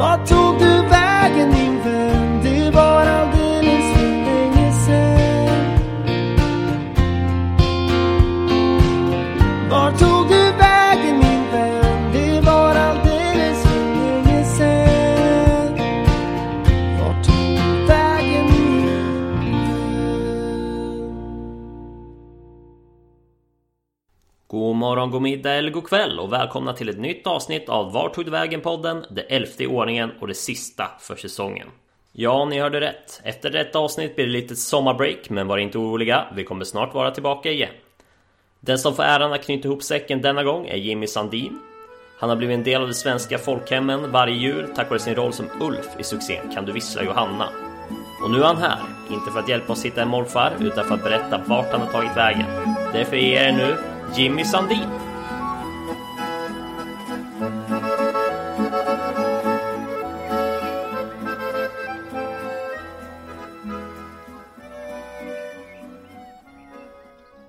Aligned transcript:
Vart 0.00 0.26
tog 0.28 0.58
du 0.58 0.82
vägen 0.88 1.50
din 1.50 1.80
vän? 1.84 2.29
Morgon, 24.90 25.10
god 25.10 25.22
middag 25.22 25.54
eller 25.54 25.70
god 25.70 25.88
kväll 25.88 26.18
och 26.18 26.32
välkomna 26.32 26.72
till 26.72 26.88
ett 26.88 26.98
nytt 26.98 27.26
avsnitt 27.26 27.68
av 27.68 27.92
Var 27.92 28.08
tog 28.08 28.24
du 28.24 28.30
vägen-podden? 28.30 29.04
Det 29.10 29.20
elfte 29.20 29.64
i 29.64 29.66
ordningen 29.66 30.10
och 30.20 30.28
det 30.28 30.34
sista 30.34 30.90
för 31.00 31.16
säsongen. 31.16 31.68
Ja, 32.12 32.44
ni 32.44 32.60
hörde 32.60 32.80
rätt. 32.80 33.20
Efter 33.24 33.50
detta 33.50 33.78
avsnitt 33.78 34.16
blir 34.16 34.26
det 34.26 34.32
lite 34.32 34.56
sommarbreak, 34.56 35.30
men 35.30 35.46
var 35.46 35.58
inte 35.58 35.78
oroliga. 35.78 36.24
Vi 36.36 36.44
kommer 36.44 36.64
snart 36.64 36.94
vara 36.94 37.10
tillbaka 37.10 37.50
igen. 37.50 37.70
Den 38.60 38.78
som 38.78 38.94
får 38.94 39.02
äran 39.02 39.32
att 39.32 39.44
knyta 39.44 39.68
ihop 39.68 39.82
säcken 39.82 40.22
denna 40.22 40.42
gång 40.42 40.66
är 40.66 40.76
Jimmy 40.76 41.06
Sandin. 41.06 41.58
Han 42.18 42.28
har 42.28 42.36
blivit 42.36 42.54
en 42.54 42.64
del 42.64 42.82
av 42.82 42.88
de 42.88 42.94
svenska 42.94 43.38
folkhemmen 43.38 44.10
varje 44.10 44.34
jul 44.34 44.66
tack 44.76 44.90
vare 44.90 44.98
sin 44.98 45.14
roll 45.14 45.32
som 45.32 45.46
Ulf 45.60 45.88
i 45.98 46.04
succén 46.04 46.54
Kan 46.54 46.64
du 46.64 46.72
vissla 46.72 47.02
Johanna? 47.02 47.48
Och 48.24 48.30
nu 48.30 48.38
är 48.38 48.44
han 48.44 48.56
här, 48.56 48.78
inte 49.10 49.30
för 49.30 49.40
att 49.40 49.48
hjälpa 49.48 49.72
oss 49.72 49.84
hitta 49.84 50.02
en 50.02 50.08
morfar 50.08 50.52
utan 50.60 50.84
för 50.84 50.94
att 50.94 51.04
berätta 51.04 51.40
vart 51.46 51.72
han 51.72 51.80
har 51.80 51.88
tagit 51.88 52.16
vägen. 52.16 52.46
Därför 52.92 53.16
ger 53.16 53.42
er 53.42 53.52
nu 53.52 53.76
Jimmy 54.16 54.44
Sandin. 54.44 54.88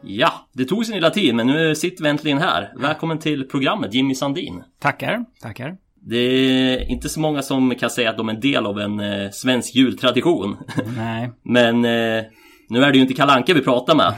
Ja, 0.02 0.48
det 0.54 0.66
tog 0.66 0.86
sin 0.86 0.96
lilla 0.96 1.10
tid 1.10 1.36
men 1.36 1.48
nu 1.48 1.76
sitter 1.76 2.04
vi 2.04 2.10
äntligen 2.10 2.38
här. 2.38 2.74
Välkommen 2.78 3.20
till 3.20 3.48
programmet 3.48 3.94
Jimmy 3.94 4.16
Sandin. 4.16 4.64
Tackar, 4.80 5.26
tackar. 5.42 5.78
Det 5.96 6.18
är 6.18 6.92
inte 6.92 7.10
så 7.10 7.20
många 7.20 7.42
som 7.42 7.76
kan 7.76 7.90
säga 7.90 8.10
att 8.10 8.18
de 8.18 8.30
är 8.30 8.34
en 8.34 8.40
del 8.40 8.66
av 8.66 8.80
en 8.80 9.00
eh, 9.00 9.30
svensk 9.32 9.76
jultradition. 9.76 10.58
Nej. 10.98 11.32
Men 11.44 11.76
eh, 11.76 12.24
nu 12.70 12.84
är 12.84 12.92
det 12.92 12.96
ju 12.96 13.02
inte 13.02 13.14
Kalanka 13.14 13.54
vi 13.54 13.62
pratar 13.62 13.96
med. 13.96 14.14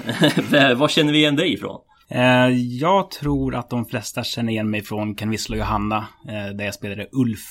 Var 0.77 0.87
känner 0.87 1.11
vi 1.11 1.17
igen 1.17 1.35
dig 1.35 1.53
ifrån? 1.53 1.79
Eh, 2.09 2.49
jag 2.57 3.11
tror 3.11 3.55
att 3.55 3.69
de 3.69 3.85
flesta 3.85 4.23
känner 4.23 4.51
igen 4.51 4.69
mig 4.69 4.81
från 4.81 5.15
Kan 5.15 5.29
vissla 5.29 5.57
Johanna, 5.57 6.07
eh, 6.27 6.55
där 6.55 6.65
jag 6.65 6.73
spelade 6.73 7.07
Ulf, 7.11 7.49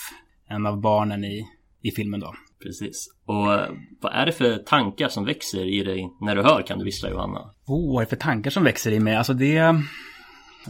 en 0.49 0.67
av 0.67 0.81
barnen 0.81 1.25
i, 1.25 1.47
i 1.83 1.91
filmen 1.91 2.21
då. 2.21 2.35
Precis. 2.63 3.09
Och 3.27 3.55
eh, 3.55 3.71
vad 4.01 4.13
är 4.13 4.27
det 4.27 4.33
för 4.33 4.57
tankar 4.57 5.09
som 5.09 5.25
växer 5.25 5.65
i 5.65 5.85
dig 5.85 6.11
när 6.21 6.37
du 6.37 6.43
hör 6.43 6.63
Kan 6.63 6.79
du 6.79 6.85
vissla 6.85 7.11
Johanna? 7.11 7.41
Oh, 7.67 7.95
vad 7.95 8.03
är 8.03 8.07
det 8.07 8.11
för 8.11 8.17
tankar 8.17 8.51
som 8.51 8.65
växer 8.65 8.93
i 8.93 9.01
mig? 9.01 9.17
Alltså 9.17 9.35
det... 9.35 9.57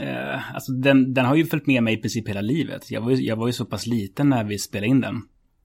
Eh, 0.00 0.55
alltså 0.55 0.72
den, 0.72 1.14
den 1.14 1.25
har 1.25 1.34
ju 1.34 1.47
följt 1.47 1.66
med 1.66 1.83
mig 1.83 1.94
i 1.94 1.97
princip 1.97 2.28
hela 2.28 2.41
livet. 2.41 2.91
Jag 2.91 3.00
var, 3.00 3.10
ju, 3.10 3.16
jag 3.16 3.36
var 3.36 3.47
ju 3.47 3.53
så 3.53 3.64
pass 3.64 3.86
liten 3.86 4.28
när 4.28 4.44
vi 4.44 4.58
spelade 4.58 4.86
in 4.86 5.00
den. 5.00 5.22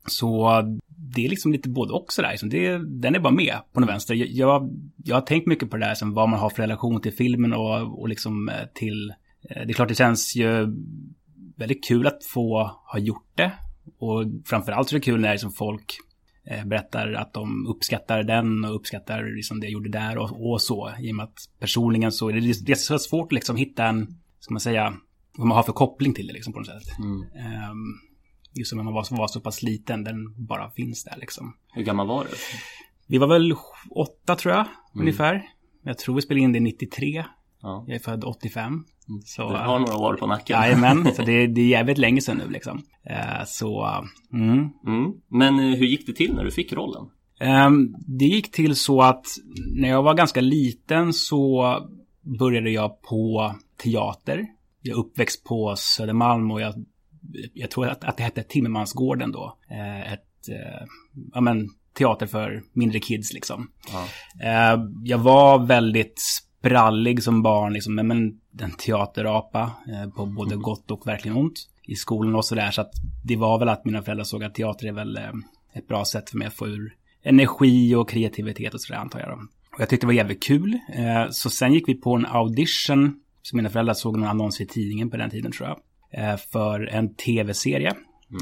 Så 0.08 0.62
det 0.88 1.26
är 1.26 1.30
liksom 1.30 1.52
lite 1.52 1.70
både 1.70 1.94
och 1.94 2.14
sådär. 2.14 2.32
Liksom 2.32 2.50
det, 2.50 2.78
den 2.78 3.16
är 3.16 3.20
bara 3.20 3.34
med 3.34 3.58
på 3.74 3.80
något 3.80 3.90
vänster. 3.90 4.16
Jag, 4.16 4.70
jag, 5.04 5.16
har 5.16 5.22
tänkt 5.22 5.48
mycket 5.48 5.70
på 5.70 5.78
det 5.78 5.86
där, 5.86 5.96
som 5.96 6.14
vad 6.14 6.30
man 6.30 6.40
har 6.40 6.50
för 6.50 6.64
relation 6.64 7.02
till 7.02 7.14
filmen 7.14 7.54
och, 7.54 8.02
och 8.02 8.10
liksom 8.10 8.50
eh, 8.50 8.56
till... 8.74 9.14
eh, 9.50 9.66
Det 9.66 9.72
är 9.72 9.74
klart 9.74 9.88
det 9.88 9.96
känns 9.96 10.36
ju 10.36 10.68
väldigt 11.56 11.88
kul 11.88 12.08
att 12.08 12.26
få 12.26 12.72
ha 12.94 13.00
gjort 13.00 13.32
det. 13.36 13.52
Och 14.00 14.24
framförallt 14.46 14.90
så 14.90 14.96
är 14.96 15.00
det 15.00 15.06
kul 15.06 15.22
när 15.22 15.32
liksom 15.32 15.52
folk 15.52 15.98
eh, 16.46 16.66
berättar 16.66 17.14
att 17.14 17.34
de 17.34 17.68
uppskattar 17.68 18.24
den 18.24 18.66
och 18.66 18.76
uppskattar 18.76 19.36
liksom 19.36 19.60
det 19.60 19.66
jag 19.66 19.74
gjorde 19.74 19.90
där 19.90 20.17
och, 20.17 20.52
och 20.52 20.62
så. 20.62 20.92
I 21.00 21.12
och 21.12 21.16
med 21.16 21.23
att 21.23 21.40
personligen 21.60 22.12
så 22.12 22.30
är 22.30 22.34
det, 22.34 22.66
det 22.66 22.72
är 22.72 22.76
så 22.76 23.00
svårt 23.00 23.26
att 23.26 23.32
liksom 23.32 23.56
hitta 23.56 23.86
en, 23.86 24.08
ska 24.40 24.54
man 24.54 24.60
säga, 24.60 24.94
vad 25.38 25.48
man 25.48 25.56
har 25.56 25.64
för 25.64 25.73
koppling 25.73 26.14
till 26.14 26.28
det 26.28 26.34
liksom 26.34 26.54
på 26.54 26.60
något 26.60 26.67
sätt. 26.67 26.88
Ehm, 27.36 27.94
just 28.58 28.70
som 28.70 28.78
när 28.78 28.84
man 28.84 28.94
var, 28.94 29.18
var 29.18 29.28
så 29.28 29.40
pass 29.40 29.64
liten, 29.64 30.04
den 30.04 30.45
bara 30.45 30.70
finns 30.70 31.04
där 31.04 31.18
liksom. 31.18 31.54
Hur 31.73 31.84
gammal 31.84 32.08
var 32.08 32.23
du? 32.23 32.30
Vi 33.08 33.18
var 33.18 33.28
väl 33.28 33.54
åtta 33.90 34.36
tror 34.36 34.54
jag, 34.54 34.66
ungefär. 34.94 35.44
Jag 35.84 35.98
tror 35.98 36.16
vi 36.16 36.22
spelade 36.22 36.44
in 36.44 36.54
det 36.54 36.60
93. 36.60 37.26
Ja. 37.62 37.86
Jag 37.88 37.96
är 37.96 38.00
född 38.00 38.23
85. 38.23 38.84
Så, 39.26 39.50
Du 39.50 39.56
har 39.56 39.80
några 39.80 39.98
år 39.98 40.14
på 40.14 40.28
nacken. 40.28 40.62
Jajamän, 40.62 41.14
så 41.16 41.22
det, 41.22 41.48
det 41.56 41.62
är 41.62 41.67
jävligt 41.67 41.98
länge 41.98 42.22
sedan 42.22 42.38
nu 42.38 42.50
liksom. 42.50 42.84
Eh, 43.04 43.46
så, 43.46 43.88
mm. 44.34 44.70
Mm. 44.88 45.14
Men 45.28 45.60
eh, 45.60 45.78
hur 45.78 45.86
gick 45.86 46.08
det 46.08 46.14
till 46.14 46.34
när 46.36 46.44
du 46.44 46.52
fick 46.52 46.73
rollen? 46.73 47.10
Ehm, 47.40 47.96
det 48.08 48.26
gick 48.26 48.52
till 48.52 48.76
så 48.76 49.02
att 49.02 49.26
när 49.76 49.90
jag 49.90 50.04
var 50.04 50.14
ganska 50.14 50.42
liten 50.42 51.14
så 51.14 51.78
började 52.40 52.70
jag 52.70 53.02
på 53.02 53.56
teater. 53.84 54.46
Jag 54.82 54.98
är 54.98 55.00
uppväxt 55.00 55.44
på 55.44 55.76
Södermalm 55.78 56.52
och 56.52 56.62
jag, 56.62 56.73
jag 57.54 57.71
tror 57.71 57.88
att, 57.88 58.04
att 58.04 58.17
det 58.17 58.23
hette 58.23 58.43
Timmermansgården 58.43 59.32
då. 59.32 59.58
Eh, 59.70 60.14
ett, 60.14 60.49
eh, 60.49 60.88
ja 61.33 61.42
men, 61.42 61.70
teater 61.98 62.26
för 62.26 62.64
mindre 62.73 62.99
kids 62.99 63.33
liksom. 63.33 63.71
Ja. 63.92 64.05
Eh, 64.43 64.80
jag 65.04 65.17
var 65.17 65.66
väldigt 65.66 66.20
sprallig 66.20 67.23
som 67.23 67.42
barn, 67.43 67.73
liksom, 67.73 67.95
men- 67.95 68.39
en 68.61 68.71
teaterapa 68.71 69.71
på 70.16 70.26
både 70.26 70.55
gott 70.55 70.92
och 70.92 71.08
verkligen 71.08 71.37
ont 71.37 71.60
i 71.83 71.95
skolan 71.95 72.36
och 72.36 72.45
sådär. 72.45 72.71
Så 72.71 72.82
att 72.82 72.92
det 73.23 73.36
var 73.36 73.60
väl 73.60 73.70
att 73.70 73.86
mina 73.86 74.02
föräldrar 74.02 74.23
såg 74.23 74.43
att 74.43 74.55
teater 74.55 74.87
är 74.87 74.92
väl 74.92 75.20
ett 75.73 75.87
bra 75.87 76.05
sätt 76.05 76.30
för 76.30 76.37
mig 76.37 76.48
att 76.48 76.54
få 76.54 76.67
ur 76.67 76.95
energi 77.23 77.95
och 77.95 78.10
kreativitet 78.10 78.73
och 78.73 78.82
sådär 78.82 78.99
antar 78.99 79.20
jag. 79.20 79.30
Då. 79.30 79.36
Och 79.76 79.82
jag 79.82 79.89
tyckte 79.89 80.05
det 80.05 80.08
var 80.08 80.14
jävligt 80.14 80.43
kul. 80.43 80.80
Så 81.30 81.49
sen 81.49 81.73
gick 81.73 81.87
vi 81.89 81.93
på 81.95 82.16
en 82.16 82.26
audition, 82.26 83.20
som 83.42 83.58
mina 83.58 83.70
föräldrar 83.70 83.93
såg 83.93 84.17
någon 84.17 84.30
annons 84.30 84.61
i 84.61 84.66
tidningen 84.66 85.10
på 85.10 85.17
den 85.17 85.30
tiden 85.30 85.52
tror 85.52 85.67
jag. 85.70 85.80
Eh, 86.17 86.38
för 86.38 86.88
en 86.88 87.16
tv-serie. 87.16 87.95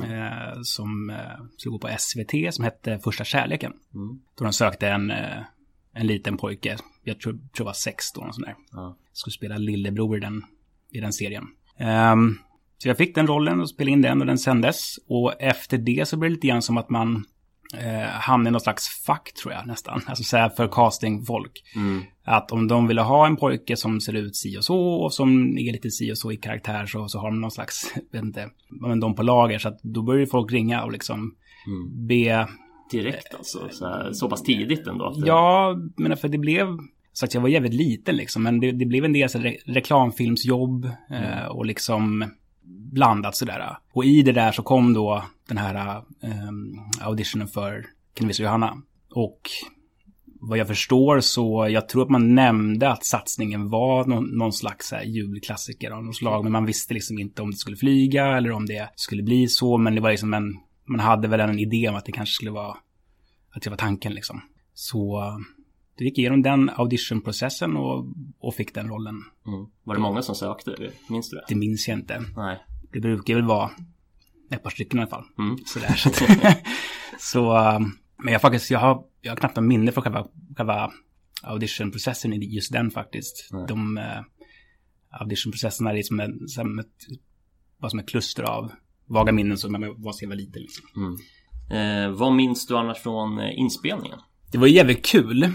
Eh, 0.03 0.61
som 0.63 1.09
eh, 1.09 1.45
skulle 1.57 1.71
gå 1.71 1.79
på 1.79 1.89
SVT 1.97 2.53
som 2.53 2.63
hette 2.63 2.99
Första 2.99 3.23
kärleken. 3.23 3.73
Då 4.37 4.43
de 4.43 4.53
sökte 4.53 4.87
en, 4.89 5.11
en 5.93 6.07
liten 6.07 6.37
pojke, 6.37 6.77
jag 7.03 7.19
tror, 7.19 7.33
tror 7.33 7.41
jag 7.57 7.65
var 7.65 7.73
sex 7.73 8.11
då, 8.11 8.31
sån 8.31 8.41
där. 8.41 8.55
Ja. 8.71 8.97
Skulle 9.13 9.31
spela 9.31 9.57
lillebror 9.57 10.17
i 10.17 10.19
den, 10.19 10.43
i 10.91 10.99
den 10.99 11.13
serien. 11.13 11.43
Ehm, 11.77 12.37
så 12.77 12.87
jag 12.87 12.97
fick 12.97 13.15
den 13.15 13.27
rollen 13.27 13.61
och 13.61 13.69
spelade 13.69 13.91
in 13.91 14.01
den 14.01 14.21
och 14.21 14.27
den 14.27 14.37
sändes. 14.37 14.99
Och 15.07 15.41
efter 15.41 15.77
det 15.77 16.07
så 16.07 16.17
blev 16.17 16.31
det 16.31 16.35
lite 16.35 16.47
grann 16.47 16.61
som 16.61 16.77
att 16.77 16.89
man 16.89 17.25
eh, 17.77 18.07
hamnade 18.09 18.49
i 18.49 18.51
något 18.51 18.63
slags 18.63 19.03
fack 19.05 19.33
tror 19.41 19.53
jag 19.53 19.67
nästan. 19.67 20.01
Alltså 20.07 20.23
så 20.23 20.37
här 20.37 20.49
för 20.49 20.67
castingfolk. 20.67 21.63
Att 22.23 22.51
om 22.51 22.67
de 22.67 22.87
ville 22.87 23.01
ha 23.01 23.25
en 23.27 23.35
pojke 23.35 23.75
som 23.77 24.01
ser 24.01 24.13
ut 24.13 24.35
si 24.35 24.57
och 24.57 24.63
så 24.63 24.77
och 24.79 25.13
som 25.13 25.57
är 25.57 25.71
lite 25.71 25.91
si 25.91 26.11
och 26.11 26.17
så 26.17 26.31
i 26.31 26.37
karaktär 26.37 26.85
så, 26.85 27.07
så 27.07 27.19
har 27.19 27.31
de 27.31 27.41
någon 27.41 27.51
slags, 27.51 27.93
vet 28.11 28.23
inte, 28.23 28.49
men 28.69 28.99
de 28.99 29.15
på 29.15 29.23
lager. 29.23 29.59
Så 29.59 29.67
att 29.67 29.79
då 29.83 30.01
börjar 30.01 30.25
folk 30.25 30.51
ringa 30.51 30.83
och 30.83 30.91
liksom 30.91 31.35
be 32.07 32.47
Direkt 32.91 33.35
alltså? 33.35 33.67
Så, 33.71 33.85
här, 33.87 34.11
så 34.13 34.29
pass 34.29 34.43
tidigt 34.43 34.87
ändå? 34.87 35.05
att 35.05 35.21
det- 35.21 35.27
Ja, 35.27 35.75
men 35.97 36.17
för 36.17 36.27
det 36.27 36.37
blev... 36.37 36.67
Så 37.13 37.25
att 37.25 37.33
jag 37.33 37.41
var 37.41 37.49
jävligt 37.49 37.73
liten 37.73 38.15
liksom, 38.15 38.43
men 38.43 38.59
det, 38.59 38.71
det 38.71 38.85
blev 38.85 39.05
en 39.05 39.13
del 39.13 39.29
så 39.29 39.39
re 39.39 39.55
reklamfilmsjobb 39.65 40.85
eh, 41.11 41.45
och 41.49 41.65
liksom 41.65 42.25
blandat 42.91 43.35
sådär. 43.35 43.77
Och 43.93 44.05
i 44.05 44.21
det 44.21 44.31
där 44.31 44.51
så 44.51 44.63
kom 44.63 44.93
då 44.93 45.23
den 45.47 45.57
här 45.57 45.97
eh, 46.23 47.07
auditionen 47.07 47.47
för 47.47 47.85
Kan 48.13 48.27
visa 48.27 48.43
Johanna. 48.43 48.81
Och 49.11 49.41
vad 50.39 50.57
jag 50.57 50.67
förstår 50.67 51.19
så, 51.19 51.67
jag 51.69 51.89
tror 51.89 52.03
att 52.03 52.09
man 52.09 52.35
nämnde 52.35 52.89
att 52.89 53.05
satsningen 53.05 53.69
var 53.69 54.05
någon, 54.05 54.25
någon 54.25 54.53
slags 54.53 54.91
här, 54.91 55.03
julklassiker 55.03 55.91
av 55.91 56.03
något 56.03 56.15
slag. 56.15 56.43
Men 56.43 56.51
man 56.51 56.65
visste 56.65 56.93
liksom 56.93 57.19
inte 57.19 57.41
om 57.41 57.51
det 57.51 57.57
skulle 57.57 57.77
flyga 57.77 58.37
eller 58.37 58.51
om 58.51 58.65
det 58.65 58.89
skulle 58.95 59.23
bli 59.23 59.47
så. 59.47 59.77
Men 59.77 59.95
det 59.95 60.01
var 60.01 60.11
liksom 60.11 60.33
en, 60.33 60.53
man 60.85 60.99
hade 60.99 61.27
väl 61.27 61.39
en 61.39 61.59
idé 61.59 61.89
om 61.89 61.95
att 61.95 62.05
det 62.05 62.11
kanske 62.11 62.33
skulle 62.33 62.51
vara, 62.51 62.77
att 63.51 63.61
det 63.63 63.69
var 63.69 63.77
tanken 63.77 64.13
liksom. 64.13 64.41
Så 64.73 65.23
det 65.97 66.03
gick 66.03 66.17
igenom 66.17 66.41
den 66.41 66.69
auditionprocessen 66.75 67.77
och, 67.77 68.05
och 68.39 68.55
fick 68.55 68.73
den 68.73 68.89
rollen. 68.89 69.15
Mm. 69.47 69.65
Var 69.83 69.95
det 69.95 70.01
många 70.01 70.21
som 70.21 70.35
sökte? 70.35 70.75
Minns 71.09 71.29
du 71.29 71.35
det? 71.35 71.45
Det 71.47 71.55
minns 71.55 71.87
jag 71.87 71.97
inte. 71.97 72.21
Nej. 72.35 72.57
Det 72.91 72.99
brukar 72.99 73.35
väl 73.35 73.45
vara 73.45 73.71
ett 74.51 74.63
par 74.63 74.69
stycken 74.69 74.99
i 74.99 75.01
alla 75.01 75.09
fall. 75.09 75.23
Mm. 75.39 75.57
Sådär. 75.65 75.95
Så, 77.19 77.57
eh, 77.57 77.79
men 78.23 78.33
jag 78.33 78.41
faktiskt, 78.41 78.71
jag 78.71 78.79
har, 78.79 79.03
jag 79.21 79.31
har 79.31 79.37
knappt 79.37 79.57
en 79.57 79.67
minne 79.67 79.91
för 79.91 80.01
själva, 80.01 80.27
själva 80.57 80.91
auditionprocessen 81.43 82.33
i 82.33 82.55
just 82.55 82.71
den 82.71 82.91
faktiskt. 82.91 83.49
Nej. 83.51 83.65
De 83.67 83.97
uh, 83.97 84.03
auditionprocesserna 85.09 85.93
är 85.93 86.03
som, 86.03 86.19
en, 86.19 86.47
som 86.47 86.79
ett, 86.79 86.85
var 87.77 87.89
som 87.89 87.99
ett 87.99 88.09
kluster 88.09 88.43
av 88.43 88.71
vaga 89.05 89.31
minnen 89.31 89.57
som 89.57 89.71
man 89.71 89.81
var 89.97 90.11
så 90.11 90.25
liten. 90.25 90.61
Liksom. 90.61 90.83
Eh, 91.71 92.09
vad 92.09 92.33
minns 92.33 92.67
du 92.67 92.77
annars 92.77 92.97
från 92.97 93.39
eh, 93.39 93.59
inspelningen? 93.59 94.19
Det 94.51 94.57
var 94.57 94.67
jävligt 94.67 95.05
kul. 95.05 95.49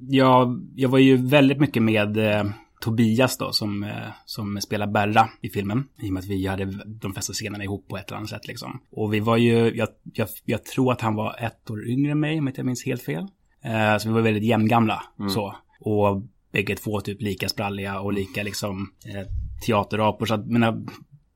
Jag, 0.00 0.68
jag 0.74 0.88
var 0.88 0.98
ju 0.98 1.16
väldigt 1.16 1.60
mycket 1.60 1.82
med 1.82 2.16
eh, 2.16 2.44
Tobias 2.84 3.38
då 3.38 3.52
som, 3.52 3.82
eh, 3.82 4.08
som 4.24 4.60
spelar 4.60 4.86
Berra 4.86 5.28
i 5.40 5.48
filmen. 5.48 5.88
I 6.02 6.08
och 6.08 6.12
med 6.12 6.20
att 6.20 6.26
vi 6.26 6.46
hade 6.46 6.64
de 6.86 7.12
flesta 7.12 7.32
scenerna 7.32 7.64
ihop 7.64 7.88
på 7.88 7.96
ett 7.96 8.08
eller 8.08 8.18
annat 8.18 8.30
sätt 8.30 8.46
liksom. 8.48 8.80
Och 8.90 9.14
vi 9.14 9.20
var 9.20 9.36
ju, 9.36 9.76
jag, 9.76 9.88
jag, 10.12 10.28
jag 10.44 10.64
tror 10.64 10.92
att 10.92 11.00
han 11.00 11.14
var 11.14 11.36
ett 11.38 11.70
år 11.70 11.88
yngre 11.88 12.12
än 12.12 12.20
mig 12.20 12.38
om 12.38 12.48
inte 12.48 12.60
jag 12.60 12.66
minns 12.66 12.86
helt 12.86 13.02
fel. 13.02 13.26
Eh, 13.64 13.98
så 13.98 14.08
vi 14.08 14.14
var 14.14 14.20
väldigt 14.20 14.44
jämngamla 14.44 15.02
mm. 15.18 15.30
så. 15.30 15.56
Och 15.80 16.22
bägge 16.52 16.76
två 16.76 17.00
typ 17.00 17.22
lika 17.22 17.48
spralliga 17.48 18.00
och 18.00 18.12
lika 18.12 18.42
liksom 18.42 18.92
eh, 19.06 19.26
teaterapor. 19.66 20.26
Så 20.26 20.34
att, 20.34 20.46
menar, 20.46 20.82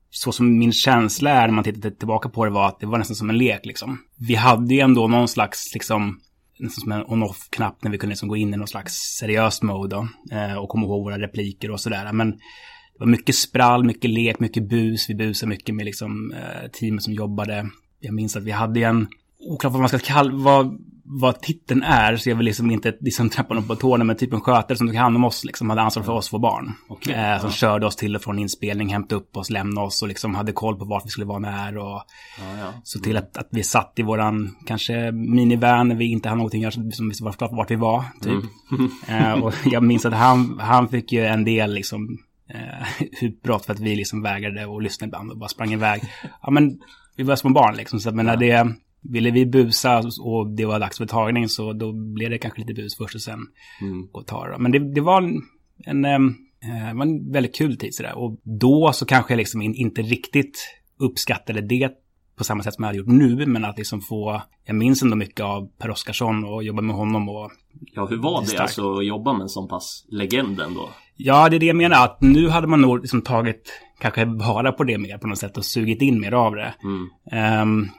så 0.09 0.31
som 0.31 0.59
min 0.59 0.73
känsla 0.73 1.29
är 1.29 1.47
när 1.47 1.53
man 1.53 1.63
tittar 1.63 1.89
tillbaka 1.89 2.29
på 2.29 2.45
det 2.45 2.51
var 2.51 2.67
att 2.67 2.79
det 2.79 2.85
var 2.85 2.97
nästan 2.97 3.15
som 3.15 3.29
en 3.29 3.37
lek 3.37 3.65
liksom. 3.65 3.97
Vi 4.17 4.35
hade 4.35 4.73
ju 4.73 4.79
ändå 4.79 5.07
någon 5.07 5.27
slags 5.27 5.73
liksom 5.73 6.19
nästan 6.59 6.81
som 6.81 6.91
en 6.91 7.05
on-off-knapp 7.05 7.83
när 7.83 7.91
vi 7.91 7.97
kunde 7.97 8.11
liksom 8.11 8.29
gå 8.29 8.37
in 8.37 8.53
i 8.53 8.57
någon 8.57 8.67
slags 8.67 8.93
seriöst 8.93 9.63
mode 9.63 9.95
då, 9.95 10.07
eh, 10.35 10.55
och 10.55 10.69
komma 10.69 10.85
ihåg 10.85 11.03
våra 11.03 11.19
repliker 11.19 11.71
och 11.71 11.79
sådär. 11.79 12.13
Men 12.13 12.31
det 12.31 12.99
var 12.99 13.07
mycket 13.07 13.35
sprall, 13.35 13.83
mycket 13.83 14.09
lek, 14.09 14.39
mycket 14.39 14.69
bus. 14.69 15.09
Vi 15.09 15.15
busade 15.15 15.49
mycket 15.49 15.75
med 15.75 15.85
liksom 15.85 16.31
eh, 16.31 16.69
teamet 16.71 17.03
som 17.03 17.13
jobbade. 17.13 17.69
Jag 17.99 18.13
minns 18.13 18.35
att 18.35 18.43
vi 18.43 18.51
hade 18.51 18.79
en, 18.79 19.07
oklart 19.39 19.73
vad 19.73 19.79
man 19.79 19.89
ska 19.89 19.99
kalla, 19.99 20.31
vad, 20.33 20.77
vad 21.03 21.41
titeln 21.41 21.83
är, 21.83 22.15
så 22.15 22.29
jag 22.29 22.35
vill 22.35 22.45
liksom 22.45 22.71
inte 22.71 22.97
liksom 22.99 23.29
trampa 23.29 23.53
någon 23.53 23.67
på 23.67 23.75
tårna, 23.75 24.03
men 24.03 24.15
typ 24.15 24.33
en 24.33 24.41
skötare 24.41 24.77
som 24.77 24.87
tog 24.87 24.95
hand 24.95 25.15
om 25.15 25.23
oss, 25.23 25.43
liksom 25.43 25.69
hade 25.69 25.81
ansvar 25.81 26.03
för 26.03 26.13
oss 26.13 26.29
två 26.29 26.37
barn. 26.37 26.73
Okay, 26.89 27.13
eh, 27.13 27.39
som 27.39 27.49
ja. 27.49 27.53
körde 27.53 27.85
oss 27.85 27.95
till 27.95 28.15
och 28.15 28.21
från 28.21 28.39
inspelning, 28.39 28.89
hämtade 28.89 29.21
upp 29.21 29.37
oss, 29.37 29.49
lämnade 29.49 29.87
oss 29.87 30.01
och 30.01 30.07
liksom 30.07 30.35
hade 30.35 30.51
koll 30.51 30.79
på 30.79 30.85
vart 30.85 31.05
vi 31.05 31.09
skulle 31.09 31.25
vara 31.25 31.39
när 31.39 31.77
och 31.77 32.03
ja, 32.39 32.57
ja. 32.59 32.73
så 32.83 32.99
till 32.99 33.17
att, 33.17 33.37
att 33.37 33.47
vi 33.51 33.63
satt 33.63 33.93
i 33.95 34.01
våran, 34.01 34.55
kanske 34.65 35.11
minivan 35.11 35.87
när 35.87 35.95
vi 35.95 36.05
inte 36.05 36.29
hade 36.29 36.37
någonting 36.37 36.65
att 36.65 36.75
göra, 36.75 36.91
som 36.91 37.09
visste 37.09 37.23
vart, 37.23 37.41
vart 37.41 37.71
vi 37.71 37.75
var, 37.75 38.03
typ. 38.21 38.43
Mm. 38.71 39.33
eh, 39.33 39.43
och 39.43 39.53
jag 39.65 39.83
minns 39.83 40.05
att 40.05 40.13
han, 40.13 40.59
han 40.59 40.89
fick 40.89 41.11
ju 41.11 41.25
en 41.25 41.43
del 41.43 41.73
liksom 41.73 42.17
eh, 42.49 43.03
utbrott 43.21 43.65
för 43.65 43.73
att 43.73 43.79
vi 43.79 43.95
liksom 43.95 44.21
vägrade 44.21 44.65
och 44.65 44.81
lyssnade 44.81 45.09
ibland 45.09 45.31
och 45.31 45.37
bara 45.37 45.49
sprang 45.49 45.73
iväg. 45.73 46.01
Ja 46.41 46.51
men, 46.51 46.79
vi 47.15 47.23
var 47.23 47.35
små 47.35 47.49
barn 47.49 47.75
liksom, 47.75 47.99
så 47.99 48.11
men 48.11 48.25
när 48.25 48.37
det 48.37 48.75
ville 49.01 49.31
vi 49.31 49.45
busa 49.45 50.03
och 50.21 50.49
det 50.49 50.65
var 50.65 50.79
dags 50.79 50.97
för 50.97 51.05
tagning 51.05 51.49
så 51.49 51.73
då 51.73 51.91
blev 51.91 52.29
det 52.29 52.37
kanske 52.37 52.61
lite 52.61 52.73
bus 52.73 52.97
först 52.97 53.15
och 53.15 53.21
sen 53.21 53.39
mm. 53.81 54.07
gå 54.11 54.19
och 54.19 54.27
ta 54.27 54.47
det. 54.47 54.57
Men 54.57 54.71
det, 54.71 54.93
det 54.93 55.01
var 55.01 55.21
en, 55.21 55.41
en, 55.85 56.05
eh, 56.05 56.93
var 56.93 57.05
en 57.05 57.31
väldigt 57.31 57.55
kul 57.55 57.77
tid 57.77 57.95
sådär. 57.95 58.17
Och 58.17 58.39
då 58.43 58.91
så 58.93 59.05
kanske 59.05 59.33
jag 59.33 59.37
liksom 59.37 59.61
in, 59.61 59.75
inte 59.75 60.01
riktigt 60.01 60.57
uppskattade 60.99 61.61
det 61.61 61.91
på 62.37 62.43
samma 62.43 62.63
sätt 62.63 62.73
som 62.73 62.83
jag 62.83 62.87
hade 62.87 62.97
gjort 62.97 63.07
nu, 63.07 63.45
men 63.45 63.65
att 63.65 63.77
liksom 63.77 64.01
få, 64.01 64.41
jag 64.65 64.75
minns 64.75 65.01
ändå 65.01 65.15
mycket 65.15 65.39
av 65.39 65.67
Per 65.77 65.89
Oskarsson 65.89 66.43
och 66.43 66.63
jobba 66.63 66.81
med 66.81 66.95
honom 66.95 67.29
och... 67.29 67.51
Ja, 67.93 68.05
hur 68.05 68.17
var 68.17 68.41
det, 68.41 68.51
det 68.51 68.61
alltså 68.61 68.97
att 68.97 69.05
jobba 69.05 69.33
med 69.33 69.41
en 69.41 69.49
sån 69.49 69.67
pass 69.67 70.05
legend 70.09 70.59
ändå? 70.59 70.89
Ja, 71.15 71.49
det 71.49 71.55
är 71.55 71.59
det 71.59 71.65
jag 71.65 71.75
menar, 71.75 72.05
att 72.05 72.21
nu 72.21 72.49
hade 72.49 72.67
man 72.67 72.81
nog 72.81 72.99
liksom 72.99 73.21
tagit 73.21 73.81
kanske 73.99 74.25
vara 74.25 74.71
på 74.71 74.83
det 74.83 74.97
mer 74.97 75.17
på 75.17 75.27
något 75.27 75.37
sätt 75.37 75.57
och 75.57 75.65
sugit 75.65 76.01
in 76.01 76.19
mer 76.19 76.31
av 76.31 76.55
det. 76.55 76.73
Mm. 76.83 77.61
Um, 77.61 77.89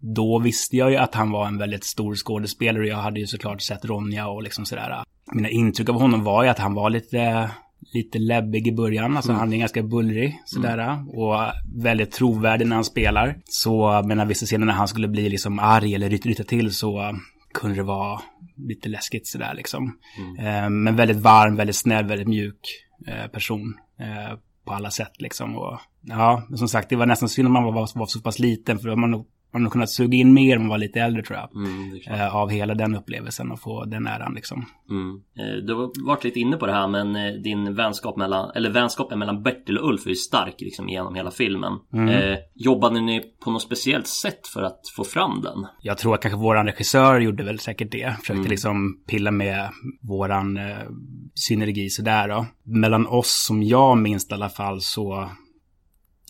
då 0.00 0.38
visste 0.38 0.76
jag 0.76 0.90
ju 0.90 0.96
att 0.96 1.14
han 1.14 1.30
var 1.30 1.46
en 1.46 1.58
väldigt 1.58 1.84
stor 1.84 2.14
skådespelare 2.14 2.82
och 2.82 2.88
jag 2.88 2.96
hade 2.96 3.20
ju 3.20 3.26
såklart 3.26 3.62
sett 3.62 3.84
Ronja 3.84 4.28
och 4.28 4.42
liksom 4.42 4.64
sådär. 4.64 5.04
Mina 5.32 5.48
intryck 5.48 5.88
av 5.88 6.00
honom 6.00 6.24
var 6.24 6.42
ju 6.42 6.48
att 6.48 6.58
han 6.58 6.74
var 6.74 6.90
lite, 6.90 7.50
lite 7.94 8.18
läbbig 8.18 8.68
i 8.68 8.72
början. 8.72 9.16
Alltså 9.16 9.32
mm. 9.32 9.40
han 9.40 9.52
är 9.52 9.56
ganska 9.56 9.82
bullrig 9.82 10.40
sådär. 10.44 10.78
Mm. 10.78 11.08
Och 11.08 11.36
väldigt 11.74 12.12
trovärdig 12.12 12.66
när 12.66 12.76
han 12.76 12.84
spelar. 12.84 13.36
Så 13.44 14.02
menar 14.04 14.26
vissa 14.26 14.46
scener 14.46 14.66
när 14.66 14.72
han 14.72 14.88
skulle 14.88 15.08
bli 15.08 15.28
liksom 15.28 15.58
arg 15.58 15.94
eller 15.94 16.10
ryta 16.10 16.44
till 16.44 16.74
så 16.74 17.18
kunde 17.54 17.76
det 17.76 17.82
vara 17.82 18.20
lite 18.56 18.88
läskigt 18.88 19.26
sådär 19.26 19.54
liksom. 19.54 19.98
Mm. 20.18 20.46
Eh, 20.46 20.70
men 20.70 20.96
väldigt 20.96 21.16
varm, 21.16 21.56
väldigt 21.56 21.76
snäll, 21.76 22.04
väldigt 22.04 22.28
mjuk 22.28 22.86
eh, 23.06 23.30
person. 23.30 23.74
Eh, 23.98 24.38
på 24.64 24.72
alla 24.72 24.90
sätt 24.90 25.12
liksom. 25.18 25.56
Och, 25.56 25.78
ja, 26.00 26.42
som 26.54 26.68
sagt, 26.68 26.88
det 26.88 26.96
var 26.96 27.06
nästan 27.06 27.28
synd 27.28 27.46
om 27.46 27.52
man 27.52 27.64
var, 27.64 27.72
var 27.72 28.06
så 28.06 28.20
pass 28.20 28.38
liten. 28.38 28.78
För 28.78 28.88
då 28.88 28.96
man 28.96 29.10
nog 29.10 29.26
man 29.52 29.62
har 29.62 29.70
kunnat 29.70 29.90
suga 29.90 30.18
in 30.18 30.34
mer 30.34 30.56
om 30.56 30.62
man 30.62 30.70
var 30.70 30.78
lite 30.78 31.00
äldre 31.00 31.22
tror 31.22 31.38
jag. 31.38 31.56
Mm, 31.56 32.00
eh, 32.06 32.36
av 32.36 32.50
hela 32.50 32.74
den 32.74 32.94
upplevelsen 32.94 33.50
och 33.50 33.60
få 33.60 33.84
den 33.84 34.06
äran 34.06 34.34
liksom. 34.34 34.66
Mm. 34.90 35.22
Eh, 35.38 35.64
du 35.66 35.74
har 35.74 36.06
varit 36.06 36.24
lite 36.24 36.40
inne 36.40 36.56
på 36.56 36.66
det 36.66 36.72
här 36.72 36.88
men 36.88 37.16
eh, 37.16 37.32
din 37.32 37.74
vänskap 37.74 38.16
mellan, 38.16 38.50
eller 38.54 38.70
vänskapen 38.70 39.18
mellan 39.18 39.42
Bertil 39.42 39.78
och 39.78 39.88
Ulf 39.88 40.06
är 40.06 40.10
ju 40.10 40.16
stark 40.16 40.54
liksom 40.58 40.88
genom 40.88 41.14
hela 41.14 41.30
filmen. 41.30 41.72
Mm. 41.92 42.08
Eh, 42.08 42.38
jobbade 42.54 43.00
ni 43.00 43.22
på 43.44 43.50
något 43.50 43.62
speciellt 43.62 44.06
sätt 44.06 44.46
för 44.46 44.62
att 44.62 44.80
få 44.96 45.04
fram 45.04 45.42
den? 45.42 45.66
Jag 45.82 45.98
tror 45.98 46.14
att 46.14 46.22
kanske 46.22 46.40
våran 46.40 46.66
regissör 46.66 47.20
gjorde 47.20 47.44
väl 47.44 47.58
säkert 47.58 47.92
det. 47.92 48.16
Försökte 48.20 48.32
mm. 48.32 48.50
liksom 48.50 49.02
pilla 49.06 49.30
med 49.30 49.70
våran 50.02 50.56
eh, 50.56 50.88
synergi 51.34 51.88
sådär 51.88 52.28
då. 52.28 52.46
Mellan 52.64 53.06
oss 53.06 53.44
som 53.46 53.62
jag 53.62 53.98
minns 53.98 54.30
i 54.30 54.34
alla 54.34 54.48
fall 54.48 54.80
så 54.80 55.30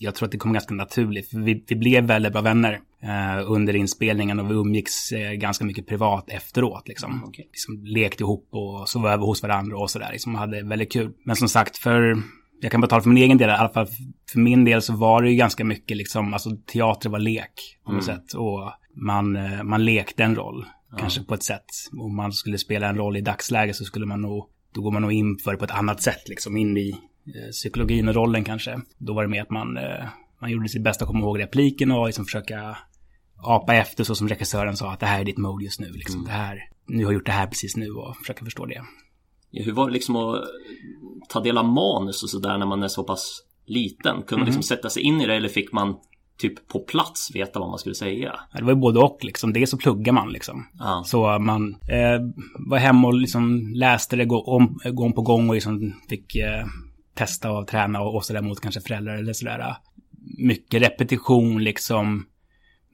jag 0.02 0.14
tror 0.14 0.26
att 0.26 0.32
det 0.32 0.38
kom 0.38 0.52
ganska 0.52 0.74
naturligt. 0.74 1.30
För 1.30 1.38
vi, 1.38 1.64
vi 1.68 1.76
blev 1.76 2.04
väldigt 2.04 2.32
bra 2.32 2.42
vänner 2.42 2.80
eh, 3.02 3.50
under 3.50 3.76
inspelningen 3.76 4.40
och 4.40 4.50
vi 4.50 4.54
umgicks 4.54 5.12
eh, 5.12 5.32
ganska 5.32 5.64
mycket 5.64 5.86
privat 5.86 6.28
efteråt. 6.28 6.88
Liksom. 6.88 7.24
Okay. 7.24 7.44
liksom 7.44 7.84
lekte 7.84 8.22
ihop 8.22 8.48
och 8.50 8.88
sov 8.88 9.06
över 9.06 9.26
hos 9.26 9.42
varandra 9.42 9.78
och 9.78 9.90
sådär. 9.90 10.08
Liksom, 10.12 10.34
hade 10.34 10.62
väldigt 10.62 10.92
kul. 10.92 11.12
Men 11.24 11.36
som 11.36 11.48
sagt, 11.48 11.78
för 11.78 12.16
jag 12.60 12.72
kan 12.72 12.80
bara 12.80 12.88
tala 12.88 13.02
för 13.02 13.10
min 13.10 13.22
egen 13.22 13.38
del, 13.38 13.48
i 13.48 13.52
alla 13.52 13.68
fall 13.68 13.86
för 14.32 14.38
min 14.38 14.64
del 14.64 14.82
så 14.82 14.96
var 14.96 15.22
det 15.22 15.30
ju 15.30 15.36
ganska 15.36 15.64
mycket 15.64 15.96
liksom, 15.96 16.32
alltså 16.32 16.50
teater 16.72 17.10
var 17.10 17.18
lek 17.18 17.78
på 17.84 17.92
något 17.92 18.08
mm. 18.08 18.16
sätt. 18.16 18.34
Och 18.34 18.72
man, 18.94 19.36
eh, 19.36 19.62
man 19.62 19.84
lekte 19.84 20.24
en 20.24 20.36
roll, 20.36 20.66
ja. 20.90 20.96
kanske 20.98 21.22
på 21.22 21.34
ett 21.34 21.42
sätt. 21.42 21.66
Om 21.92 22.16
man 22.16 22.32
skulle 22.32 22.58
spela 22.58 22.88
en 22.88 22.96
roll 22.96 23.16
i 23.16 23.20
dagsläget 23.20 23.76
så 23.76 23.84
skulle 23.84 24.06
man 24.06 24.20
nog, 24.20 24.48
då 24.74 24.80
går 24.80 24.90
man 24.90 25.02
nog 25.02 25.12
in 25.12 25.38
för 25.44 25.52
det 25.52 25.58
på 25.58 25.64
ett 25.64 25.70
annat 25.70 26.02
sätt, 26.02 26.28
liksom 26.28 26.56
in 26.56 26.76
i 26.76 26.94
psykologin 27.50 28.08
och 28.08 28.14
rollen 28.14 28.44
kanske. 28.44 28.80
Då 28.98 29.14
var 29.14 29.22
det 29.22 29.28
mer 29.28 29.42
att 29.42 29.50
man, 29.50 29.76
eh, 29.76 30.08
man 30.40 30.50
gjorde 30.50 30.68
sitt 30.68 30.82
bästa 30.82 31.04
att 31.04 31.08
komma 31.08 31.20
ihåg 31.20 31.38
repliken 31.38 31.90
och 31.90 32.06
liksom 32.06 32.24
försöka 32.24 32.78
apa 33.36 33.74
efter 33.74 34.04
så 34.04 34.14
som 34.14 34.28
regissören 34.28 34.76
sa 34.76 34.92
att 34.92 35.00
det 35.00 35.06
här 35.06 35.20
är 35.20 35.24
ditt 35.24 35.38
mode 35.38 35.64
just 35.64 35.80
nu. 35.80 35.92
Liksom. 35.92 36.20
Mm. 36.20 36.26
Det 36.26 36.32
här, 36.32 36.68
nu 36.86 37.04
har 37.04 37.12
jag 37.12 37.14
gjort 37.14 37.26
det 37.26 37.32
här 37.32 37.46
precis 37.46 37.76
nu 37.76 37.90
och 37.90 38.16
försöka 38.16 38.44
förstå 38.44 38.66
det. 38.66 38.82
Ja, 39.50 39.64
hur 39.64 39.72
var 39.72 39.86
det 39.86 39.92
liksom 39.92 40.16
att 40.16 40.44
ta 41.28 41.40
del 41.40 41.58
av 41.58 41.64
manus 41.64 42.22
och 42.22 42.30
sådär 42.30 42.58
när 42.58 42.66
man 42.66 42.82
är 42.82 42.88
så 42.88 43.04
pass 43.04 43.42
liten? 43.66 44.14
Kunde 44.14 44.30
man 44.30 44.38
mm. 44.38 44.46
liksom 44.46 44.62
sätta 44.62 44.90
sig 44.90 45.02
in 45.02 45.20
i 45.20 45.26
det 45.26 45.34
eller 45.34 45.48
fick 45.48 45.72
man 45.72 45.96
typ 46.38 46.68
på 46.68 46.78
plats 46.78 47.30
veta 47.34 47.60
vad 47.60 47.68
man 47.68 47.78
skulle 47.78 47.94
säga. 47.94 48.34
Ja, 48.52 48.58
det 48.58 48.64
var 48.64 48.72
ju 48.72 48.78
både 48.78 49.00
och 49.00 49.18
liksom. 49.22 49.52
Dels 49.52 49.70
så 49.70 49.76
pluggar 49.76 50.12
man 50.12 50.32
liksom. 50.32 50.66
Ja. 50.78 51.02
Så 51.06 51.38
man 51.38 51.70
eh, 51.72 52.20
var 52.68 52.78
hemma 52.78 53.08
och 53.08 53.14
liksom 53.14 53.72
läste 53.74 54.16
det 54.16 54.24
gång, 54.24 54.78
gång 54.92 55.12
på 55.12 55.22
gång 55.22 55.48
och 55.48 55.54
liksom 55.54 55.94
fick 56.08 56.36
eh, 56.36 56.66
testa 57.14 57.52
och 57.52 57.66
träna 57.66 58.00
och, 58.00 58.14
och 58.14 58.24
sådär 58.24 58.42
mot 58.42 58.60
kanske 58.60 58.80
föräldrar 58.80 59.16
eller 59.16 59.32
sådär. 59.32 59.76
Mycket 60.38 60.82
repetition 60.82 61.64
liksom 61.64 62.26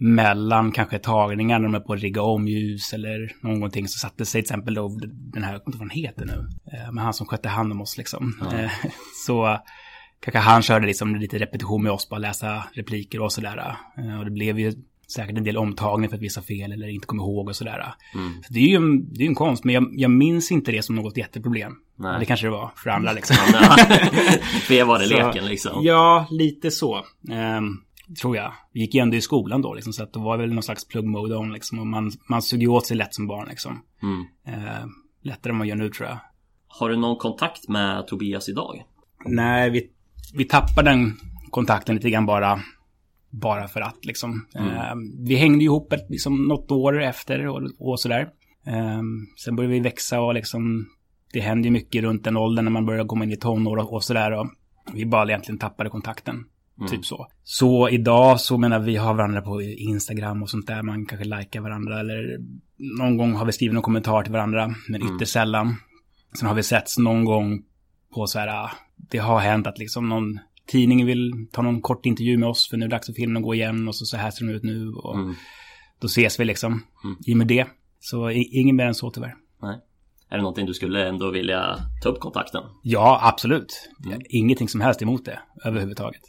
mellan 0.00 0.72
kanske 0.72 0.98
tagningar 0.98 1.58
när 1.58 1.68
de 1.68 1.74
är 1.74 1.80
på 1.80 1.92
att 1.92 2.00
rigga 2.00 2.22
om 2.22 2.48
ljus 2.48 2.92
eller 2.92 3.32
någonting 3.40 3.88
så 3.88 3.98
satte 3.98 4.26
sig 4.26 4.42
till 4.42 4.46
exempel 4.46 4.74
då 4.74 4.98
den 5.10 5.42
här, 5.42 5.52
jag 5.52 5.62
vad 5.64 5.78
han 5.78 5.90
heter 5.90 6.24
nu, 6.24 6.48
eh, 6.72 6.92
men 6.92 7.04
han 7.04 7.14
som 7.14 7.26
skötte 7.26 7.48
hand 7.48 7.72
om 7.72 7.80
oss 7.80 7.98
liksom. 7.98 8.34
Ja. 8.40 8.70
Så 9.26 9.58
kanske 10.20 10.38
han 10.38 10.62
körde 10.62 10.86
liksom 10.86 11.16
lite 11.16 11.38
repetition 11.38 11.82
med 11.82 11.92
oss, 11.92 12.08
bara 12.08 12.18
läsa 12.18 12.64
repliker 12.72 13.20
och 13.22 13.32
sådär. 13.32 13.76
Eh, 13.98 14.18
och 14.18 14.24
det 14.24 14.30
blev 14.30 14.58
ju 14.58 14.72
säkert 15.12 15.36
en 15.36 15.44
del 15.44 15.56
omtagning 15.56 16.10
för 16.10 16.16
att 16.16 16.22
visa 16.22 16.42
fel 16.42 16.72
eller 16.72 16.88
inte 16.88 17.06
kommer 17.06 17.22
ihåg 17.22 17.48
och 17.48 17.56
sådär. 17.56 17.94
Mm. 18.14 18.42
Så 18.42 18.52
det 18.52 18.58
är 18.58 18.68
ju 18.68 18.76
en, 18.76 19.12
det 19.12 19.24
är 19.24 19.28
en 19.28 19.34
konst, 19.34 19.64
men 19.64 19.74
jag, 19.74 19.90
jag 19.92 20.10
minns 20.10 20.52
inte 20.52 20.72
det 20.72 20.82
som 20.82 20.96
något 20.96 21.16
jätteproblem. 21.16 21.72
Nej. 21.96 22.20
Det 22.20 22.24
kanske 22.24 22.46
det 22.46 22.50
var 22.50 22.70
för 22.76 22.90
andra 22.90 23.12
liksom. 23.12 23.36
för 24.62 24.74
er 24.74 24.84
var 24.84 24.98
det 24.98 25.06
leken 25.06 25.46
liksom? 25.46 25.84
Ja, 25.84 26.26
lite 26.30 26.70
så. 26.70 27.04
Um, 27.58 27.82
tror 28.20 28.36
jag. 28.36 28.52
Vi 28.72 28.80
gick 28.80 28.94
ju 28.94 29.00
ändå 29.00 29.16
i 29.16 29.20
skolan 29.20 29.62
då 29.62 29.74
liksom, 29.74 29.92
så 29.92 30.02
att 30.02 30.12
det 30.12 30.18
var 30.18 30.36
väl 30.36 30.52
någon 30.52 30.62
slags 30.62 30.88
plug 30.88 31.04
mode 31.04 31.36
on 31.36 31.52
liksom. 31.52 31.78
Och 31.78 31.86
man, 31.86 32.12
man 32.28 32.42
såg 32.42 32.60
ju 32.60 32.68
åt 32.68 32.86
sig 32.86 32.96
lätt 32.96 33.14
som 33.14 33.26
barn 33.26 33.48
liksom. 33.48 33.82
Mm. 34.02 34.20
Uh, 34.58 34.86
lättare 35.22 35.50
än 35.50 35.56
man 35.56 35.68
gör 35.68 35.76
nu 35.76 35.90
tror 35.90 36.08
jag. 36.08 36.18
Har 36.68 36.88
du 36.88 36.96
någon 36.96 37.16
kontakt 37.16 37.68
med 37.68 38.06
Tobias 38.06 38.48
idag? 38.48 38.82
Nej, 39.26 39.70
vi, 39.70 39.90
vi 40.34 40.44
tappade 40.44 40.90
den 40.90 41.16
kontakten 41.50 41.94
lite 41.94 42.10
grann 42.10 42.26
bara 42.26 42.60
bara 43.30 43.68
för 43.68 43.80
att 43.80 44.04
liksom. 44.04 44.46
Mm. 44.54 44.68
Eh, 44.68 44.94
vi 45.18 45.36
hängde 45.36 45.64
ihop 45.64 45.92
ett, 45.92 46.10
liksom, 46.10 46.48
något 46.48 46.70
år 46.70 47.02
efter 47.02 47.46
och, 47.46 47.70
och 47.78 48.00
sådär. 48.00 48.28
Eh, 48.66 49.02
sen 49.44 49.56
började 49.56 49.74
vi 49.74 49.80
växa 49.80 50.20
och 50.20 50.34
liksom, 50.34 50.88
det 51.32 51.40
hände 51.40 51.68
ju 51.68 51.72
mycket 51.72 52.02
runt 52.02 52.24
den 52.24 52.36
åldern 52.36 52.64
när 52.64 52.72
man 52.72 52.86
började 52.86 53.08
komma 53.08 53.24
in 53.24 53.32
i 53.32 53.36
tonår 53.36 53.76
och, 53.76 53.92
och 53.92 54.04
sådär. 54.04 54.32
Och 54.32 54.46
vi 54.94 55.06
bara 55.06 55.28
egentligen 55.28 55.58
tappade 55.58 55.90
kontakten. 55.90 56.44
Mm. 56.78 56.90
Typ 56.90 57.04
så. 57.04 57.26
Så 57.42 57.88
idag 57.88 58.40
så 58.40 58.58
menar 58.58 58.78
vi 58.78 58.96
har 58.96 59.14
varandra 59.14 59.42
på 59.42 59.62
Instagram 59.62 60.42
och 60.42 60.50
sånt 60.50 60.66
där. 60.66 60.82
Man 60.82 61.06
kanske 61.06 61.24
likar 61.24 61.60
varandra 61.60 62.00
eller 62.00 62.38
någon 62.98 63.16
gång 63.16 63.34
har 63.34 63.46
vi 63.46 63.52
skrivit 63.52 63.74
någon 63.74 63.82
kommentar 63.82 64.22
till 64.22 64.32
varandra. 64.32 64.74
Men 64.88 65.02
mm. 65.02 65.16
ytterst 65.16 65.32
sällan. 65.32 65.76
Sen 66.38 66.48
har 66.48 66.54
vi 66.54 66.62
setts 66.62 66.98
någon 66.98 67.24
gång 67.24 67.62
på 68.14 68.26
så 68.26 68.38
här, 68.38 68.70
det 68.96 69.18
har 69.18 69.38
hänt 69.38 69.66
att 69.66 69.78
liksom 69.78 70.08
någon 70.08 70.38
tidningen 70.68 71.06
vill 71.06 71.46
ta 71.52 71.62
någon 71.62 71.80
kort 71.80 72.06
intervju 72.06 72.38
med 72.38 72.48
oss 72.48 72.68
för 72.68 72.76
nu 72.76 72.84
är 72.84 72.88
det 72.88 72.96
dags 72.96 73.06
för 73.06 73.12
filmen 73.12 73.36
att 73.36 73.42
gå 73.42 73.54
igen 73.54 73.88
och 73.88 73.94
så, 73.94 74.04
så 74.04 74.16
här 74.16 74.30
ser 74.30 74.44
den 74.44 74.54
ut 74.54 74.62
nu. 74.62 74.88
Och 74.88 75.14
mm. 75.14 75.34
Då 76.00 76.06
ses 76.06 76.40
vi 76.40 76.44
liksom 76.44 76.72
mm. 77.04 77.16
i 77.26 77.32
och 77.32 77.36
med 77.36 77.46
det. 77.46 77.66
Så 78.00 78.30
inget 78.30 78.74
mer 78.74 78.86
än 78.86 78.94
så 78.94 79.10
tyvärr. 79.10 79.34
Nej. 79.62 79.80
Är 80.30 80.36
det 80.36 80.42
någonting 80.42 80.66
du 80.66 80.74
skulle 80.74 81.08
ändå 81.08 81.30
vilja 81.30 81.78
ta 82.02 82.08
upp 82.08 82.20
kontakten? 82.20 82.62
Ja, 82.82 83.20
absolut. 83.22 83.90
Mm. 84.06 84.20
Ingenting 84.28 84.68
som 84.68 84.80
helst 84.80 85.02
emot 85.02 85.24
det 85.24 85.38
överhuvudtaget. 85.64 86.22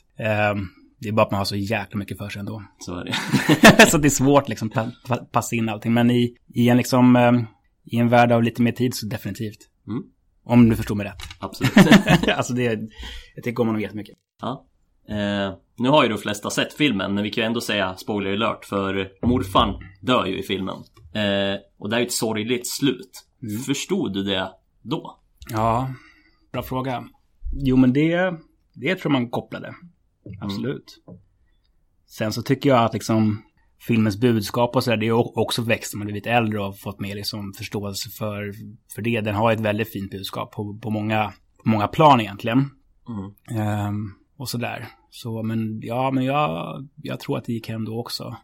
Um, 0.53 0.69
det 1.00 1.10
är 1.10 1.13
bara 1.13 1.25
att 1.25 1.31
man 1.31 1.38
har 1.38 1.46
så 1.46 1.55
jäkla 1.55 1.98
mycket 1.98 2.17
för 2.17 2.29
sig 2.29 2.39
ändå. 2.39 2.63
Så 2.79 2.96
är 2.96 3.05
det. 3.05 3.86
så 3.89 3.98
det 3.98 4.08
är 4.08 4.10
svårt 4.10 4.50
liksom 4.50 4.69
pa 4.69 4.91
pa 5.08 5.17
passa 5.17 5.55
in 5.55 5.69
allting. 5.69 5.93
Men 5.93 6.12
i, 6.12 6.36
i 6.55 6.69
en 6.69 6.77
liksom, 6.77 7.15
um, 7.15 7.46
i 7.86 7.98
en 7.98 8.10
värld 8.10 8.31
av 8.31 8.43
lite 8.43 8.62
mer 8.62 8.72
tid 8.72 8.96
så 8.96 9.05
definitivt. 9.05 9.69
Mm. 9.88 10.03
Om 10.43 10.69
du 10.69 10.75
förstår 10.75 10.96
mig 10.96 11.05
rätt. 11.05 11.22
Absolut. 11.39 11.74
alltså 12.36 12.53
det, 12.53 12.63
jag 13.36 13.43
tycker 13.43 13.62
om 13.62 13.67
honom 13.67 13.81
jättemycket. 13.81 14.17
Ja. 14.41 14.65
Eh, 15.10 15.53
nu 15.77 15.89
har 15.89 16.03
ju 16.03 16.10
de 16.10 16.17
flesta 16.17 16.50
sett 16.50 16.74
filmen, 16.74 17.13
men 17.13 17.24
vi 17.24 17.29
kan 17.29 17.41
ju 17.41 17.46
ändå 17.46 17.62
säga 17.62 17.96
spoiler 17.96 18.34
alert 18.34 18.65
för 18.65 19.12
morfan 19.27 19.84
dör 20.01 20.25
ju 20.25 20.39
i 20.39 20.43
filmen. 20.43 20.75
Eh, 21.13 21.60
och 21.77 21.89
det 21.89 21.96
är 21.96 22.00
ju 22.00 22.05
ett 22.05 22.12
sorgligt 22.12 22.67
slut. 22.67 23.12
Mm. 23.43 23.62
Förstod 23.62 24.13
du 24.13 24.24
det 24.24 24.51
då? 24.81 25.19
Ja, 25.50 25.93
bra 26.51 26.63
fråga. 26.63 27.03
Jo, 27.53 27.75
men 27.75 27.93
det, 27.93 28.34
det 28.74 28.96
tror 28.96 29.12
man 29.12 29.29
kopplade. 29.29 29.75
Absolut. 30.41 31.03
Mm. 31.08 31.19
Sen 32.05 32.34
så 32.34 32.41
tycker 32.41 32.69
jag 32.69 32.84
att 32.84 32.93
liksom 32.93 33.43
filmens 33.88 34.17
budskap 34.17 34.75
och 34.75 34.84
sådär, 34.84 34.98
det 34.98 35.08
är 35.08 35.39
också 35.39 35.62
växt 35.62 35.93
när 35.93 35.98
man 35.98 36.05
blivit 36.05 36.27
äldre 36.27 36.60
och 36.60 36.79
fått 36.79 37.00
mer 37.00 37.15
liksom 37.15 37.53
förståelse 37.58 38.10
för, 38.10 38.53
för 38.96 39.01
det. 39.01 39.22
Den 39.22 39.36
har 39.36 39.51
ett 39.51 39.60
väldigt 39.60 39.91
fint 39.91 40.12
budskap 40.12 40.51
på, 40.51 40.79
på 40.81 40.89
många, 40.89 41.34
på 41.63 41.69
många 41.69 41.88
plan 41.88 42.22
egentligen. 42.22 42.69
Mm. 43.08 43.88
Um, 43.88 44.18
och 44.39 44.50
sådär. 44.50 44.88
Så, 45.10 45.43
men 45.43 45.79
ja, 45.81 46.12
men 46.12 46.25
jag, 46.25 46.88
jag 46.96 47.19
tror 47.19 47.38
att 47.38 47.46
det 47.46 47.53
gick 47.53 47.69
hem 47.69 47.86
då 47.86 48.00
också. 48.00 48.38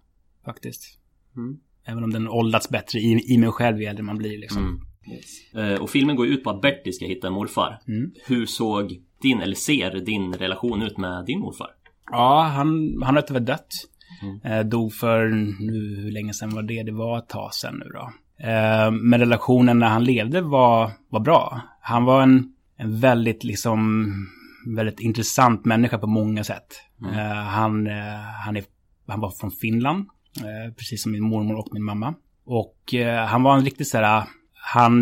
Faktiskt. 0.46 1.00
Mm. 1.36 1.58
Även 1.86 2.04
om 2.04 2.14
den 2.14 2.28
åldrats 2.28 2.70
bättre 2.70 3.00
i, 3.00 3.34
i 3.34 3.38
mig 3.38 3.52
själv 3.52 3.82
ju 3.82 3.86
äldre 3.86 4.04
man 4.04 4.18
blir 4.18 4.38
liksom. 4.38 4.64
Mm. 4.64 4.80
Yes. 5.12 5.26
Uh, 5.56 5.84
och 5.84 5.90
filmen 5.90 6.16
går 6.16 6.28
ut 6.28 6.44
på 6.44 6.50
att 6.50 6.62
Bertie 6.62 6.94
ska 6.94 7.06
hitta 7.06 7.28
en 7.28 7.34
morfar. 7.34 7.82
Mm. 7.88 8.12
Hur 8.28 8.46
såg 8.46 9.00
din, 9.22 9.42
eller 9.42 9.56
ser 9.56 9.92
din 9.92 10.34
relation 10.34 10.82
ut 10.82 10.98
med 10.98 11.26
din 11.26 11.40
morfar? 11.40 11.70
Ja, 12.12 12.42
han, 12.42 13.02
han 13.04 13.16
har 13.16 13.22
tyvärr 13.22 13.40
dött. 13.40 13.68
Mm. 14.22 14.60
Eh, 14.60 14.66
dog 14.66 14.94
för, 14.94 15.28
nu, 15.60 15.96
hur 16.02 16.12
länge 16.12 16.34
sedan 16.34 16.56
var 16.56 16.64
det? 16.64 16.84
Det 16.84 16.92
var 16.92 17.18
ett 17.18 17.30
tag 17.30 17.54
sedan 17.54 17.76
nu 17.86 17.92
då. 17.94 18.12
Eh, 18.50 18.92
men 18.92 19.20
relationen 19.20 19.80
när 19.80 19.88
han 19.88 20.04
levde 20.04 20.42
var, 20.42 20.92
var 21.10 21.20
bra. 21.20 21.62
Han 21.82 22.06
var 22.06 22.24
en, 22.24 22.54
en 22.78 23.00
väldigt 23.00 23.44
liksom, 23.44 24.12
väldigt 24.66 25.00
intressant 25.00 25.66
människa 25.66 25.98
på 25.98 26.08
många 26.08 26.44
sätt. 26.44 26.68
Mm. 27.02 27.14
Eh, 27.14 27.36
han, 27.36 27.88
eh, 27.88 27.94
han, 28.46 28.58
är, 28.58 28.64
han 29.08 29.20
var 29.20 29.32
från 29.32 29.52
Finland, 29.52 30.06
eh, 30.38 30.74
precis 30.74 31.04
som 31.04 31.12
min 31.12 31.24
mormor 31.24 31.56
och 31.56 31.68
min 31.72 31.84
mamma. 31.84 32.14
Och 32.46 32.94
han 33.28 33.44
var 33.44 33.58
en 33.58 33.66
riktigt 33.66 33.88
så 33.88 33.98
här, 33.98 34.24
han, 34.54 35.00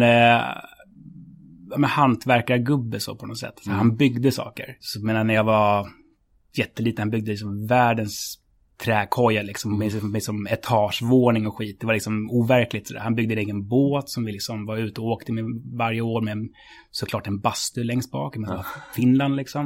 med 1.77 1.89
hantverkargubbe 1.89 2.99
så 2.99 3.15
på 3.15 3.25
något 3.25 3.39
sätt. 3.39 3.65
Mm. 3.65 3.77
Han 3.77 3.95
byggde 3.95 4.31
saker. 4.31 4.77
Så 4.79 5.05
menar 5.05 5.23
när 5.23 5.33
jag 5.33 5.43
var 5.43 5.87
jätteliten, 6.57 7.01
han 7.01 7.09
byggde 7.09 7.31
liksom 7.31 7.67
världens 7.67 8.39
träkoja 8.83 9.41
liksom 9.41 9.77
med, 9.77 10.03
med 10.03 10.23
som 10.23 10.47
etagevåning 10.47 11.47
och 11.47 11.57
skit. 11.57 11.79
Det 11.79 11.85
var 11.85 11.93
liksom 11.93 12.29
overkligt. 12.31 12.87
Så 12.87 12.99
Han 12.99 13.15
byggde 13.15 13.33
en 13.33 13.39
egen 13.39 13.67
båt 13.67 14.09
som 14.09 14.25
vi 14.25 14.31
liksom 14.31 14.65
var 14.65 14.77
ute 14.77 15.01
och 15.01 15.07
åkte 15.07 15.33
med 15.33 15.45
varje 15.77 16.01
år 16.01 16.21
med 16.21 16.49
såklart 16.91 17.27
en 17.27 17.39
bastu 17.39 17.83
längst 17.83 18.11
bak. 18.11 18.37
Men 18.37 18.49
ja. 18.49 18.65
Finland 18.95 19.35
liksom. 19.35 19.65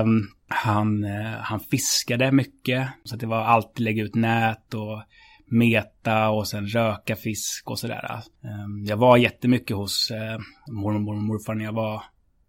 Um, 0.00 0.28
han, 0.48 1.04
uh, 1.04 1.36
han 1.40 1.60
fiskade 1.60 2.32
mycket. 2.32 2.88
Så 3.04 3.16
det 3.16 3.26
var 3.26 3.40
alltid 3.40 3.84
lägga 3.84 4.02
ut 4.02 4.14
nät 4.14 4.74
och 4.74 5.02
meta 5.46 6.28
och 6.28 6.48
sen 6.48 6.66
röka 6.66 7.16
fisk 7.16 7.70
och 7.70 7.78
sådär. 7.78 8.22
Um, 8.42 8.84
jag 8.84 8.96
var 8.96 9.16
jättemycket 9.16 9.76
hos 9.76 10.10
uh, 10.10 10.40
mormor 10.74 11.16
och 11.16 11.22
morfar 11.22 11.54
när 11.54 11.64
jag 11.64 11.72
var 11.72 12.02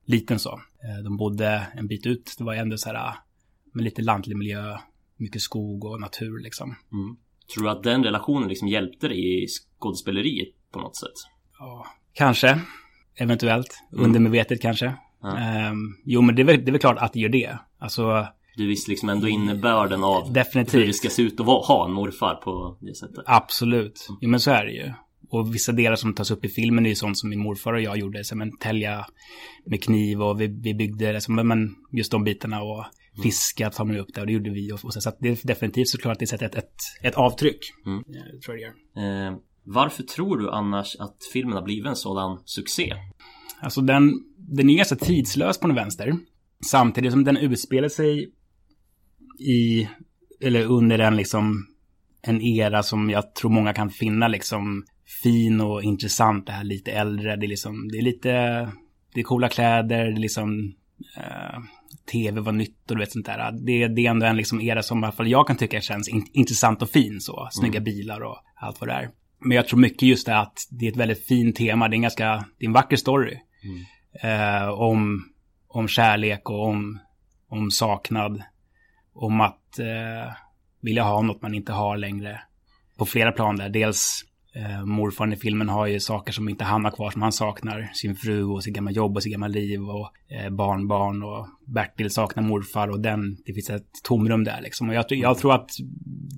liten 0.06 0.40
så. 0.40 0.52
Uh, 0.52 1.04
de 1.04 1.18
bodde 1.18 1.68
en 1.74 1.88
bit 1.88 2.06
ut. 2.06 2.36
Det 2.38 2.44
var 2.44 2.54
ändå 2.54 2.78
så 2.78 2.90
här 2.90 3.14
med 3.74 3.84
lite 3.84 4.02
lantlig 4.02 4.38
miljö 4.38 4.78
mycket 5.20 5.42
skog 5.42 5.86
och 5.86 6.02
natur 6.02 6.44
liksom. 6.44 6.76
Mm. 6.92 7.18
Tror 7.54 7.64
du 7.64 7.70
att 7.70 7.84
den 7.84 8.04
relationen 8.04 8.50
liksom 8.50 8.68
hjälpte 8.68 9.08
dig 9.08 9.44
i 9.44 9.48
skådespeleriet 9.48 10.50
på 10.72 10.80
något 10.80 10.98
sätt? 10.98 11.14
Ja, 11.60 11.86
kanske. 12.14 12.60
Eventuellt. 13.16 13.84
Mm. 13.94 14.06
Undermedvetet 14.06 14.62
kanske. 14.62 14.94
Ja. 15.22 15.70
Um, 15.70 15.98
jo, 16.06 16.22
men 16.22 16.36
det 16.36 16.42
är, 16.42 16.44
väl, 16.44 16.66
det 16.66 16.70
är 16.70 16.72
väl 16.72 16.82
klart 16.82 16.98
att 16.98 17.14
det 17.14 17.20
gör 17.20 17.30
det. 17.30 17.58
Alltså... 17.80 18.28
Du 18.56 18.68
visste 18.68 18.92
liksom 18.92 19.10
ändå 19.10 19.28
innebörden 19.28 20.04
av 20.04 20.34
definitivt. 20.34 20.82
hur 20.82 20.88
det 20.88 20.94
ska 20.94 21.10
se 21.10 21.22
ut 21.22 21.40
att 21.40 21.46
ha 21.46 21.86
en 21.86 21.92
morfar 21.92 22.36
på 22.36 22.78
det 22.82 22.96
sättet. 22.96 23.24
Absolut. 23.26 24.06
Mm. 24.10 24.20
Jo, 24.22 24.30
men 24.30 24.40
så 24.40 24.52
är 24.52 24.66
det 24.66 24.72
ju. 24.72 24.94
Och 25.30 25.56
vissa 25.56 25.72
delar 25.72 25.96
som 25.96 26.14
tas 26.14 26.32
upp 26.32 26.46
i 26.46 26.50
filmen 26.50 26.86
är 26.86 26.90
ju 26.90 26.96
sånt 26.96 27.18
som 27.18 27.30
min 27.30 27.40
morfar 27.40 27.74
och 27.74 27.82
jag 27.82 27.98
gjorde. 27.98 28.24
Som 28.24 28.42
en 28.42 28.58
tälja 28.58 29.06
med 29.66 29.84
kniv 29.84 30.22
och 30.22 30.42
vi, 30.42 30.48
vi 30.48 30.74
byggde, 30.74 31.14
liksom, 31.14 31.36
men 31.36 31.76
just 31.92 32.12
de 32.12 32.24
bitarna. 32.24 32.62
Och 32.62 32.86
Mm. 33.14 33.24
fiska 33.24 33.70
tar 33.70 33.86
man 33.86 33.98
upp 33.98 34.14
där 34.14 34.22
och 34.22 34.28
det 34.28 34.34
gjorde 34.34 34.50
vi. 34.50 34.72
Och, 34.72 34.80
så, 34.80 35.02
så 35.02 35.10
att 35.10 35.18
det 35.20 35.30
är 35.30 35.48
definitivt 35.48 35.88
såklart 35.88 36.12
att 36.12 36.20
det 36.20 36.28
sätter 36.28 36.46
ett, 36.46 36.56
ett, 36.56 36.76
ett 37.04 37.16
avtryck. 37.16 37.60
Mm. 37.86 38.04
Jag 38.08 38.42
tror 38.42 38.58
jag 38.58 38.72
det. 38.96 39.02
Eh, 39.02 39.38
varför 39.64 40.04
tror 40.04 40.38
du 40.38 40.50
annars 40.50 40.96
att 41.00 41.18
filmen 41.34 41.54
har 41.54 41.64
blivit 41.64 41.88
en 41.88 41.96
sådan 41.96 42.40
succé? 42.46 42.94
Alltså 43.62 43.82
den, 43.82 44.12
den 44.38 44.70
är 44.70 44.76
ganska 44.76 44.96
tidslös 44.96 45.60
på 45.60 45.68
den 45.68 45.76
vänster. 45.76 46.18
Samtidigt 46.66 47.12
som 47.12 47.24
den 47.24 47.38
utspelar 47.38 47.90
sig 47.90 48.34
i, 49.40 49.90
eller 50.42 50.66
under 50.66 51.00
en 51.00 51.16
liksom, 51.16 51.68
en 52.22 52.42
era 52.42 52.84
som 52.84 53.10
jag 53.10 53.36
tror 53.36 53.52
många 53.52 53.74
kan 53.74 53.90
finna 53.90 54.28
liksom 54.28 54.86
fin 55.24 55.62
och 55.62 55.84
intressant. 55.84 56.46
Det 56.46 56.52
här 56.52 56.64
lite 56.64 56.92
äldre, 56.92 57.36
det 57.36 57.46
är 57.46 57.48
liksom, 57.48 57.88
det 57.92 57.98
är 57.98 58.02
lite, 58.02 58.32
det 59.14 59.20
är 59.20 59.24
coola 59.24 59.50
kläder, 59.50 60.06
det 60.06 60.18
är 60.18 60.20
liksom, 60.20 60.74
uh, 61.18 61.60
tv 62.12 62.42
var 62.42 62.52
nytt 62.52 62.92
och 62.92 62.96
du 62.96 63.00
vet 63.02 63.12
sånt 63.12 63.26
där. 63.26 63.52
Det, 63.52 63.88
det 63.88 64.06
är 64.06 64.10
ändå 64.10 64.26
en 64.26 64.38
liksom 64.38 64.62
era 64.62 64.84
som 64.84 65.00
i 65.00 65.04
alla 65.04 65.12
fall 65.12 65.28
jag 65.28 65.48
kan 65.48 65.58
tycka 65.58 65.82
känns 65.82 66.10
in, 66.10 66.26
intressant 66.34 66.82
och 66.82 66.90
fin 66.90 67.22
så. 67.22 67.50
Snygga 67.52 67.78
mm. 67.78 67.84
bilar 67.84 68.22
och 68.22 68.38
allt 68.56 68.82
vad 68.82 68.90
det 68.90 68.94
är. 68.94 69.10
Men 69.40 69.56
jag 69.56 69.68
tror 69.68 69.80
mycket 69.80 70.02
just 70.02 70.26
det 70.26 70.38
att 70.38 70.68
det 70.70 70.88
är 70.88 70.92
ett 70.92 70.98
väldigt 70.98 71.26
fint 71.26 71.56
tema. 71.56 71.88
Det 71.88 71.94
är 71.94 71.98
en 71.98 72.02
ganska, 72.02 72.46
det 72.58 72.66
är 72.66 72.68
en 72.68 72.74
vacker 72.74 72.98
story. 72.98 73.40
Mm. 73.64 74.62
Eh, 74.62 74.70
om, 74.70 75.30
om 75.68 75.88
kärlek 75.88 76.50
och 76.50 76.68
om, 76.68 77.00
om 77.48 77.72
saknad. 77.72 78.44
Om 79.14 79.42
att 79.42 79.80
eh, 79.80 80.34
vilja 80.82 81.04
ha 81.04 81.22
något 81.22 81.42
man 81.42 81.54
inte 81.54 81.72
har 81.72 81.98
längre. 81.98 82.42
På 82.98 83.06
flera 83.06 83.32
plan 83.32 83.56
där. 83.58 83.70
Dels 83.70 84.26
Eh, 84.56 84.86
morfar 84.86 85.34
i 85.34 85.36
filmen 85.36 85.70
har 85.70 85.88
ju 85.88 86.00
saker 86.00 86.34
som 86.34 86.50
inte 86.50 86.64
han 86.64 86.86
har 86.86 86.92
kvar 86.92 87.12
som 87.12 87.22
han 87.22 87.32
saknar. 87.32 87.90
Sin 87.94 88.16
fru 88.16 88.44
och 88.44 88.64
sitt 88.64 88.74
gamla 88.74 88.92
jobb 88.92 89.16
och 89.16 89.24
sitt 89.24 89.32
gamla 89.32 89.48
liv 89.48 89.82
och 89.82 90.12
eh, 90.28 90.50
barnbarn 90.50 91.24
och 91.24 91.48
Bertil 91.66 92.10
saknar 92.10 92.44
morfar 92.44 92.88
och 92.88 93.00
den, 93.00 93.38
det 93.46 93.54
finns 93.54 93.70
ett 93.70 94.04
tomrum 94.04 94.44
där 94.44 94.62
liksom. 94.62 94.90
Och 94.90 94.96
jag, 94.96 95.06
jag 95.10 95.38
tror 95.38 95.54
att 95.54 95.72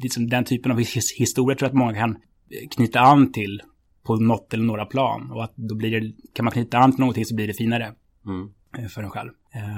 liksom, 0.04 0.30
den 0.30 0.44
typen 0.44 0.72
av 0.72 0.80
his 0.80 1.14
historia 1.18 1.58
tror 1.58 1.66
jag 1.66 1.72
att 1.72 1.78
många 1.78 1.94
kan 1.94 2.18
knyta 2.76 3.00
an 3.00 3.32
till 3.32 3.62
på 4.04 4.16
något 4.16 4.54
eller 4.54 4.64
några 4.64 4.86
plan. 4.86 5.32
Och 5.32 5.44
att 5.44 5.54
då 5.56 5.76
blir 5.76 6.02
det, 6.02 6.14
kan 6.34 6.46
man 6.46 6.52
knyta 6.52 6.78
an 6.78 6.92
till 6.92 7.00
någonting 7.00 7.26
så 7.26 7.36
blir 7.36 7.48
det 7.48 7.54
finare 7.54 7.94
mm. 8.26 8.50
Eh, 8.78 8.88
för 8.88 9.04
en 9.04 9.10
själv. 9.10 9.30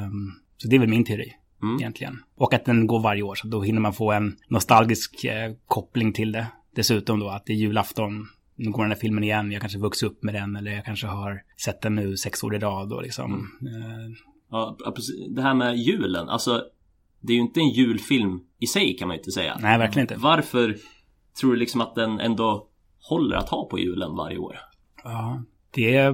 Um, 0.08 0.34
så 0.58 0.68
det 0.68 0.76
är 0.76 0.80
väl 0.80 0.90
min 0.90 1.06
teori. 1.06 1.34
Mm. 1.64 1.76
Egentligen. 1.76 2.20
Och 2.36 2.54
att 2.54 2.66
den 2.66 2.88
går 2.88 3.00
varje 3.00 3.24
år, 3.24 3.36
så 3.36 3.48
då 3.48 3.62
hinner 3.62 3.82
man 3.82 3.94
få 3.94 4.12
en 4.12 4.36
nostalgisk 4.48 5.24
eh, 5.24 5.54
koppling 5.68 6.14
till 6.14 6.32
det. 6.32 6.48
Dessutom 6.76 7.20
då 7.20 7.30
att 7.30 7.46
det 7.46 7.54
är 7.54 7.58
julafton, 7.58 8.28
nu 8.56 8.72
går 8.72 8.84
den 8.84 8.92
här 8.92 9.00
filmen 9.00 9.24
igen, 9.24 9.52
jag 9.52 9.62
kanske 9.62 9.80
vuxit 9.80 10.10
upp 10.10 10.24
med 10.24 10.34
den 10.34 10.56
eller 10.56 10.72
jag 10.72 10.86
kanske 10.86 11.08
har 11.08 11.42
sett 11.58 11.82
den 11.82 11.96
nu 11.96 12.18
sex 12.18 12.44
år 12.44 12.56
i 12.56 12.60
rad 12.60 12.90
då 12.90 13.02
liksom. 13.02 13.50
Mm. 13.62 14.16
Ja, 14.52 14.78
det 15.30 15.42
här 15.42 15.54
med 15.54 15.78
julen, 15.78 16.30
alltså 16.30 16.64
det 17.22 17.34
är 17.34 17.36
ju 17.36 17.42
inte 17.42 17.60
en 17.60 17.70
julfilm 17.70 18.40
i 18.60 18.68
sig 18.68 18.98
kan 18.98 19.08
man 19.08 19.16
ju 19.16 19.20
inte 19.20 19.32
säga. 19.32 19.58
Nej, 19.62 19.78
verkligen 19.78 20.04
inte. 20.04 20.16
Varför 20.16 20.78
tror 21.40 21.52
du 21.52 21.58
liksom 21.58 21.82
att 21.82 21.96
den 21.96 22.20
ändå 22.20 22.68
håller 23.00 23.36
att 23.36 23.50
ha 23.50 23.70
på 23.70 23.80
julen 23.80 24.16
varje 24.16 24.38
år? 24.38 24.58
Ja, 25.04 25.44
det, 25.72 26.14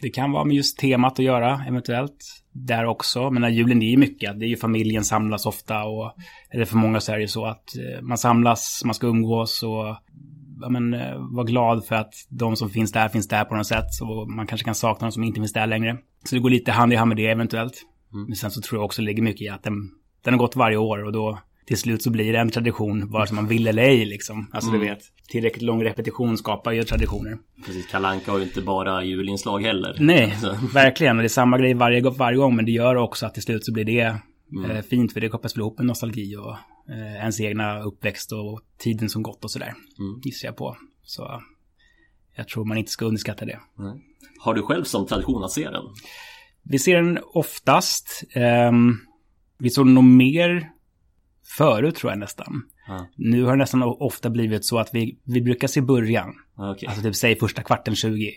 det 0.00 0.10
kan 0.10 0.32
vara 0.32 0.44
med 0.44 0.56
just 0.56 0.78
temat 0.78 1.12
att 1.12 1.24
göra 1.24 1.64
eventuellt. 1.68 2.42
Där 2.52 2.84
också, 2.84 3.30
men 3.30 3.42
när 3.42 3.48
julen 3.48 3.82
är 3.82 3.90
ju 3.90 3.96
mycket, 3.96 4.40
det 4.40 4.46
är 4.46 4.48
ju 4.48 4.56
familjen 4.56 5.04
samlas 5.04 5.46
ofta 5.46 5.84
och 5.84 6.12
eller 6.50 6.64
för 6.64 6.76
många 6.76 7.00
så 7.00 7.12
är 7.12 7.16
det 7.16 7.22
ju 7.22 7.28
så 7.28 7.46
att 7.46 7.76
eh, 7.76 8.02
man 8.02 8.18
samlas, 8.18 8.82
man 8.84 8.94
ska 8.94 9.06
umgås 9.06 9.62
och 9.62 9.96
ja, 10.60 10.68
men, 10.68 10.94
eh, 10.94 11.16
vara 11.18 11.44
glad 11.44 11.84
för 11.84 11.96
att 11.96 12.14
de 12.28 12.56
som 12.56 12.70
finns 12.70 12.92
där 12.92 13.08
finns 13.08 13.28
där 13.28 13.44
på 13.44 13.54
något 13.54 13.66
sätt. 13.66 13.90
Så 13.90 14.26
man 14.36 14.46
kanske 14.46 14.64
kan 14.64 14.74
sakna 14.74 15.06
de 15.06 15.12
som 15.12 15.24
inte 15.24 15.40
finns 15.40 15.52
där 15.52 15.66
längre. 15.66 15.96
Så 16.24 16.34
det 16.34 16.40
går 16.40 16.50
lite 16.50 16.72
hand 16.72 16.92
i 16.92 16.96
hand 16.96 17.08
med 17.08 17.16
det 17.16 17.26
eventuellt. 17.26 17.82
Mm. 18.12 18.26
Men 18.26 18.36
sen 18.36 18.50
så 18.50 18.60
tror 18.60 18.78
jag 18.78 18.84
också 18.84 19.02
det 19.02 19.06
ligger 19.06 19.22
mycket 19.22 19.42
i 19.42 19.48
att 19.48 19.62
den, 19.62 19.90
den 20.24 20.34
har 20.34 20.38
gått 20.38 20.56
varje 20.56 20.76
år 20.76 21.04
och 21.04 21.12
då 21.12 21.38
till 21.70 21.78
slut 21.78 22.02
så 22.02 22.10
blir 22.10 22.32
det 22.32 22.38
en 22.38 22.50
tradition, 22.50 23.10
vare 23.10 23.26
sig 23.26 23.36
man 23.36 23.46
vill 23.46 23.66
eller 23.66 23.82
ej 23.82 24.04
liksom. 24.04 24.50
Alltså 24.52 24.70
mm. 24.70 24.80
du 24.80 24.86
vet, 24.86 25.02
tillräckligt 25.28 25.62
lång 25.62 25.84
repetition 25.84 26.38
skapar 26.38 26.72
ju 26.72 26.82
traditioner. 26.82 27.38
Precis, 27.66 27.86
Kalanka 27.86 28.30
har 28.30 28.38
ju 28.38 28.44
inte 28.44 28.62
bara 28.62 29.04
julinslag 29.04 29.60
heller. 29.60 29.96
Nej, 30.00 30.36
verkligen. 30.74 31.16
Och 31.16 31.22
det 31.22 31.26
är 31.26 31.28
samma 31.28 31.58
grej 31.58 31.74
varje, 31.74 32.10
varje 32.10 32.38
gång, 32.38 32.56
men 32.56 32.64
det 32.64 32.70
gör 32.70 32.96
också 32.96 33.26
att 33.26 33.34
till 33.34 33.42
slut 33.42 33.64
så 33.64 33.72
blir 33.72 33.84
det 33.84 34.16
mm. 34.52 34.70
eh, 34.70 34.82
fint, 34.82 35.12
för 35.12 35.20
det 35.20 35.28
kopplas 35.28 35.56
väl 35.56 35.60
ihop 35.60 35.78
med 35.78 35.86
nostalgi 35.86 36.36
och 36.36 36.56
eh, 36.94 37.16
ens 37.16 37.40
egna 37.40 37.82
uppväxt 37.82 38.32
och 38.32 38.60
tiden 38.78 39.08
som 39.08 39.22
gått 39.22 39.44
och 39.44 39.50
sådär. 39.50 39.74
Mm. 39.98 40.20
Gissar 40.24 40.48
jag 40.48 40.56
på. 40.56 40.76
Så 41.02 41.42
jag 42.36 42.48
tror 42.48 42.64
man 42.64 42.78
inte 42.78 42.90
ska 42.90 43.04
underskatta 43.04 43.44
det. 43.44 43.60
Mm. 43.78 43.98
Har 44.38 44.54
du 44.54 44.62
själv 44.62 44.84
som 44.84 45.06
tradition 45.06 45.44
att 45.44 45.52
se 45.52 45.70
den? 45.70 45.84
Vi 46.62 46.78
ser 46.78 46.96
den 46.96 47.18
oftast. 47.32 48.24
Um, 48.68 49.00
vi 49.58 49.70
såg 49.70 49.86
nog 49.86 50.04
mer 50.04 50.70
förut 51.56 51.94
tror 51.94 52.12
jag 52.12 52.18
nästan. 52.18 52.62
Ja. 52.88 53.06
Nu 53.16 53.44
har 53.44 53.50
det 53.50 53.56
nästan 53.58 53.82
ofta 53.82 54.30
blivit 54.30 54.64
så 54.64 54.78
att 54.78 54.88
vi, 54.92 55.18
vi 55.24 55.40
brukar 55.42 55.68
se 55.68 55.80
början. 55.80 56.32
Ja, 56.56 56.70
Okej. 56.72 56.86
Alltså 56.88 57.02
typ 57.02 57.16
säg 57.16 57.36
första 57.38 57.62
kvarten 57.62 57.94
20. 57.94 58.30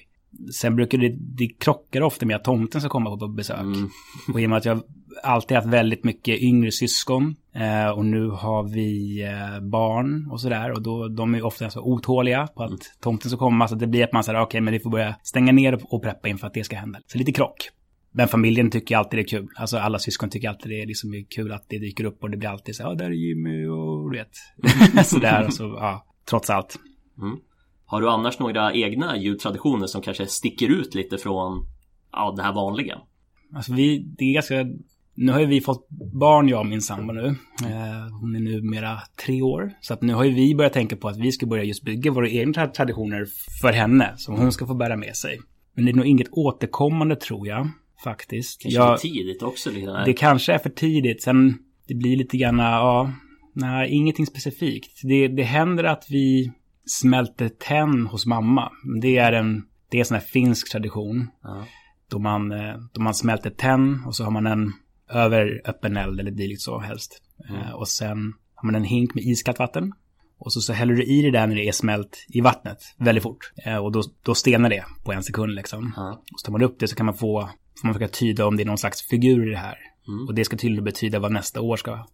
Sen 0.53 0.75
brukar 0.75 0.97
det, 0.97 1.15
det 1.19 1.47
krockar 1.47 2.01
ofta 2.01 2.25
med 2.25 2.35
att 2.35 2.43
tomten 2.43 2.81
ska 2.81 2.89
komma 2.89 3.17
på 3.17 3.27
besök. 3.27 3.59
Mm. 3.59 3.89
Och 4.33 4.41
i 4.41 4.45
och 4.45 4.49
med 4.49 4.57
att 4.57 4.65
jag 4.65 4.81
alltid 5.23 5.57
haft 5.57 5.67
väldigt 5.69 6.03
mycket 6.03 6.39
yngre 6.41 6.71
syskon. 6.71 7.35
Eh, 7.55 7.89
och 7.89 8.05
nu 8.05 8.29
har 8.29 8.63
vi 8.63 9.21
eh, 9.23 9.59
barn 9.69 10.27
och 10.31 10.41
sådär. 10.41 10.71
Och 10.71 10.81
då, 10.81 11.07
de 11.07 11.35
är 11.35 11.45
ofta 11.45 11.69
så 11.69 11.81
otåliga 11.81 12.47
på 12.47 12.63
att 12.63 12.69
Mm. 12.69 12.79
tomten 13.01 13.29
ska 13.29 13.39
komma. 13.39 13.67
Så 13.67 13.75
det 13.75 13.87
blir 13.87 14.03
att 14.03 14.13
man 14.13 14.23
säger 14.23 14.41
okej 14.41 14.61
men 14.61 14.73
vi 14.73 14.79
får 14.79 14.89
börja 14.89 15.15
stänga 15.23 15.51
ner 15.51 15.79
och 15.93 16.01
preppa 16.03 16.27
inför 16.27 16.47
att 16.47 16.53
det 16.53 16.63
ska 16.63 16.75
hända. 16.75 16.99
Så 17.07 17.17
lite 17.17 17.31
krock. 17.31 17.69
Men 18.15 18.27
familjen 18.27 18.71
tycker 18.71 18.97
alltid 18.97 19.19
det 19.19 19.23
är 19.23 19.27
kul. 19.27 19.47
Alltså 19.55 19.77
alla 19.77 19.99
syskon 19.99 20.29
tycker 20.29 20.49
alltid 20.49 20.71
det 20.71 20.81
är 20.81 20.85
liksom 20.85 21.25
kul 21.29 21.51
att 21.51 21.65
det 21.69 21.79
dyker 21.79 22.03
upp 22.03 22.23
och 22.23 22.29
det 22.29 22.37
blir 22.37 22.49
alltid 22.49 22.75
så 22.75 22.83
ja 22.83 22.93
där 22.93 23.05
är 23.05 23.09
Jimmy 23.11 23.67
och 23.67 24.11
du 24.11 24.17
vet. 24.17 25.05
Sådär 25.07 25.45
och 25.47 25.53
så, 25.53 25.63
ja, 25.63 26.05
trots 26.29 26.49
allt. 26.49 26.79
Har 27.85 28.01
du 28.01 28.09
annars 28.09 28.39
några 28.39 28.73
egna 28.73 29.17
jultraditioner 29.17 29.87
som 29.87 30.01
kanske 30.01 30.27
sticker 30.27 30.69
ut 30.69 30.95
lite 30.95 31.17
från 31.17 31.65
ja, 32.11 32.33
det 32.37 32.43
här 32.43 32.53
vanliga? 32.53 32.97
Alltså 33.55 33.73
vi, 33.73 33.99
det 34.17 34.25
är 34.25 34.33
ganska, 34.33 34.65
nu 35.15 35.31
har 35.31 35.39
ju 35.39 35.45
vi 35.45 35.61
fått 35.61 35.89
barn 36.13 36.49
jag 36.49 36.59
och 36.59 36.65
min 36.65 36.81
sambo 36.81 37.13
nu. 37.13 37.25
Eh, 37.25 38.15
hon 38.19 38.35
är 38.35 38.39
numera 38.39 38.99
tre 39.25 39.41
år. 39.41 39.71
Så 39.81 39.93
att 39.93 40.01
nu 40.01 40.13
har 40.13 40.23
ju 40.23 40.33
vi 40.33 40.55
börjat 40.55 40.73
tänka 40.73 40.95
på 40.95 41.07
att 41.07 41.17
vi 41.17 41.31
ska 41.31 41.45
börja 41.45 41.63
just 41.63 41.83
bygga 41.83 42.11
våra 42.11 42.29
egna 42.29 42.53
tra- 42.53 42.71
traditioner 42.71 43.25
för 43.61 43.73
henne. 43.73 44.13
Som 44.17 44.35
hon 44.35 44.51
ska 44.51 44.67
få 44.67 44.73
bära 44.73 44.97
med 44.97 45.15
sig. 45.15 45.39
Men 45.75 45.85
det 45.85 45.91
är 45.91 45.95
nog 45.95 46.05
inget 46.05 46.27
återkommande 46.31 47.15
tror 47.15 47.47
jag. 47.47 47.69
Faktiskt. 48.03 48.61
Kanske 48.61 48.79
Jag, 48.79 49.01
för 49.01 49.07
tidigt 49.07 49.43
också? 49.43 49.71
Där. 49.71 50.05
det 50.05 50.13
kanske 50.13 50.53
är 50.53 50.57
för 50.59 50.69
tidigt. 50.69 51.23
Sen 51.23 51.57
det 51.87 51.95
blir 51.95 52.17
lite 52.17 52.37
grann, 52.37 52.59
ja, 52.59 53.13
nej, 53.53 53.89
ingenting 53.91 54.25
specifikt. 54.25 55.01
Det, 55.03 55.27
det 55.27 55.43
händer 55.43 55.83
att 55.83 56.05
vi 56.09 56.51
smälter 56.85 57.49
tenn 57.49 58.07
hos 58.07 58.25
mamma. 58.25 58.71
Det 59.01 59.17
är 59.17 59.33
en, 59.33 59.63
det 59.89 59.97
är 59.97 59.99
en 59.99 60.05
sån 60.05 60.15
här 60.15 60.25
finsk 60.25 60.71
tradition. 60.71 61.27
Ja. 61.43 61.65
Då 62.09 62.19
man, 62.19 62.51
eh, 62.51 62.75
då 62.93 63.01
man 63.01 63.13
smälter 63.13 63.49
tenn 63.49 64.03
och 64.05 64.15
så 64.15 64.23
har 64.23 64.31
man 64.31 64.47
en 64.47 64.73
över 65.09 65.61
öppen 65.65 65.97
eld 65.97 66.19
eller 66.19 66.31
dylikt 66.31 66.61
så 66.61 66.79
helst. 66.79 67.21
Eh, 67.49 67.71
Och 67.71 67.87
sen 67.87 68.33
har 68.55 68.65
man 68.65 68.75
en 68.75 68.83
hink 68.83 69.15
med 69.15 69.23
iskallt 69.23 69.59
vatten. 69.59 69.93
Och 70.45 70.53
så, 70.53 70.61
så 70.61 70.73
häller 70.73 70.93
du 70.93 71.03
i 71.03 71.21
det 71.21 71.31
där 71.31 71.47
när 71.47 71.55
det 71.55 71.67
är 71.67 71.71
smält 71.71 72.25
i 72.29 72.41
vattnet 72.41 72.77
väldigt 72.97 73.23
fort. 73.23 73.51
Eh, 73.65 73.77
Och 73.77 73.91
då, 73.91 74.01
då 74.23 74.35
stelnar 74.35 74.69
det 74.69 74.83
på 75.03 75.13
en 75.13 75.23
sekund 75.23 75.55
liksom. 75.55 75.93
Ja. 75.95 76.11
Och 76.33 76.39
så 76.39 76.45
tar 76.45 76.51
man 76.51 76.63
upp 76.63 76.79
det 76.79 76.87
så 76.87 76.95
kan 76.95 77.05
man 77.05 77.15
få, 77.15 77.49
får 77.81 77.87
man 77.87 77.93
försöka 77.93 78.11
tyda 78.13 78.45
om 78.45 78.57
det 78.57 78.63
är 78.63 78.65
någon 78.65 78.77
slags 78.77 79.01
figur 79.07 79.47
i 79.47 79.51
det 79.51 79.57
här. 79.57 79.75
Mm. 80.07 80.27
Och 80.27 80.33
det 80.35 80.45
ska 80.45 80.57
tydligen 80.57 80.83
betyda 80.83 81.19
vad 81.19 81.31
nästa 81.31 81.61
år 81.61 81.77
ska 81.77 82.05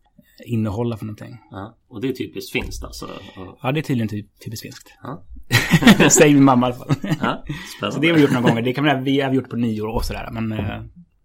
innehålla 0.45 0.97
för 0.97 1.05
någonting. 1.05 1.37
Ja. 1.51 1.77
Och 1.89 2.01
det 2.01 2.07
är 2.09 2.13
typiskt 2.13 2.51
finskt 2.51 2.83
alltså? 2.83 3.05
Och, 3.05 3.57
Ja, 3.61 3.71
det 3.71 3.79
är 3.79 3.81
tydligen 3.81 4.07
typ, 4.07 4.39
typiskt 4.45 4.61
finskt. 4.63 4.89
ja. 5.03 5.23
Säger 6.09 6.33
min 6.33 6.43
mamma 6.43 6.69
i 6.69 6.71
alla 6.73 6.85
fall. 6.85 6.95
Ja. 7.21 7.43
så 7.91 7.99
det 7.99 8.07
har 8.07 8.15
vi 8.15 8.21
gjort 8.21 8.31
några 8.31 8.49
gånger. 8.49 8.61
Det 8.61 8.73
kan 8.73 8.85
man, 8.85 9.03
vi 9.03 9.21
har 9.21 9.33
gjort 9.33 9.49
på 9.49 9.55
nyår 9.55 9.87
och 9.87 10.05
sådär. 10.05 10.29
Men 10.31 10.51
eh, 10.51 10.57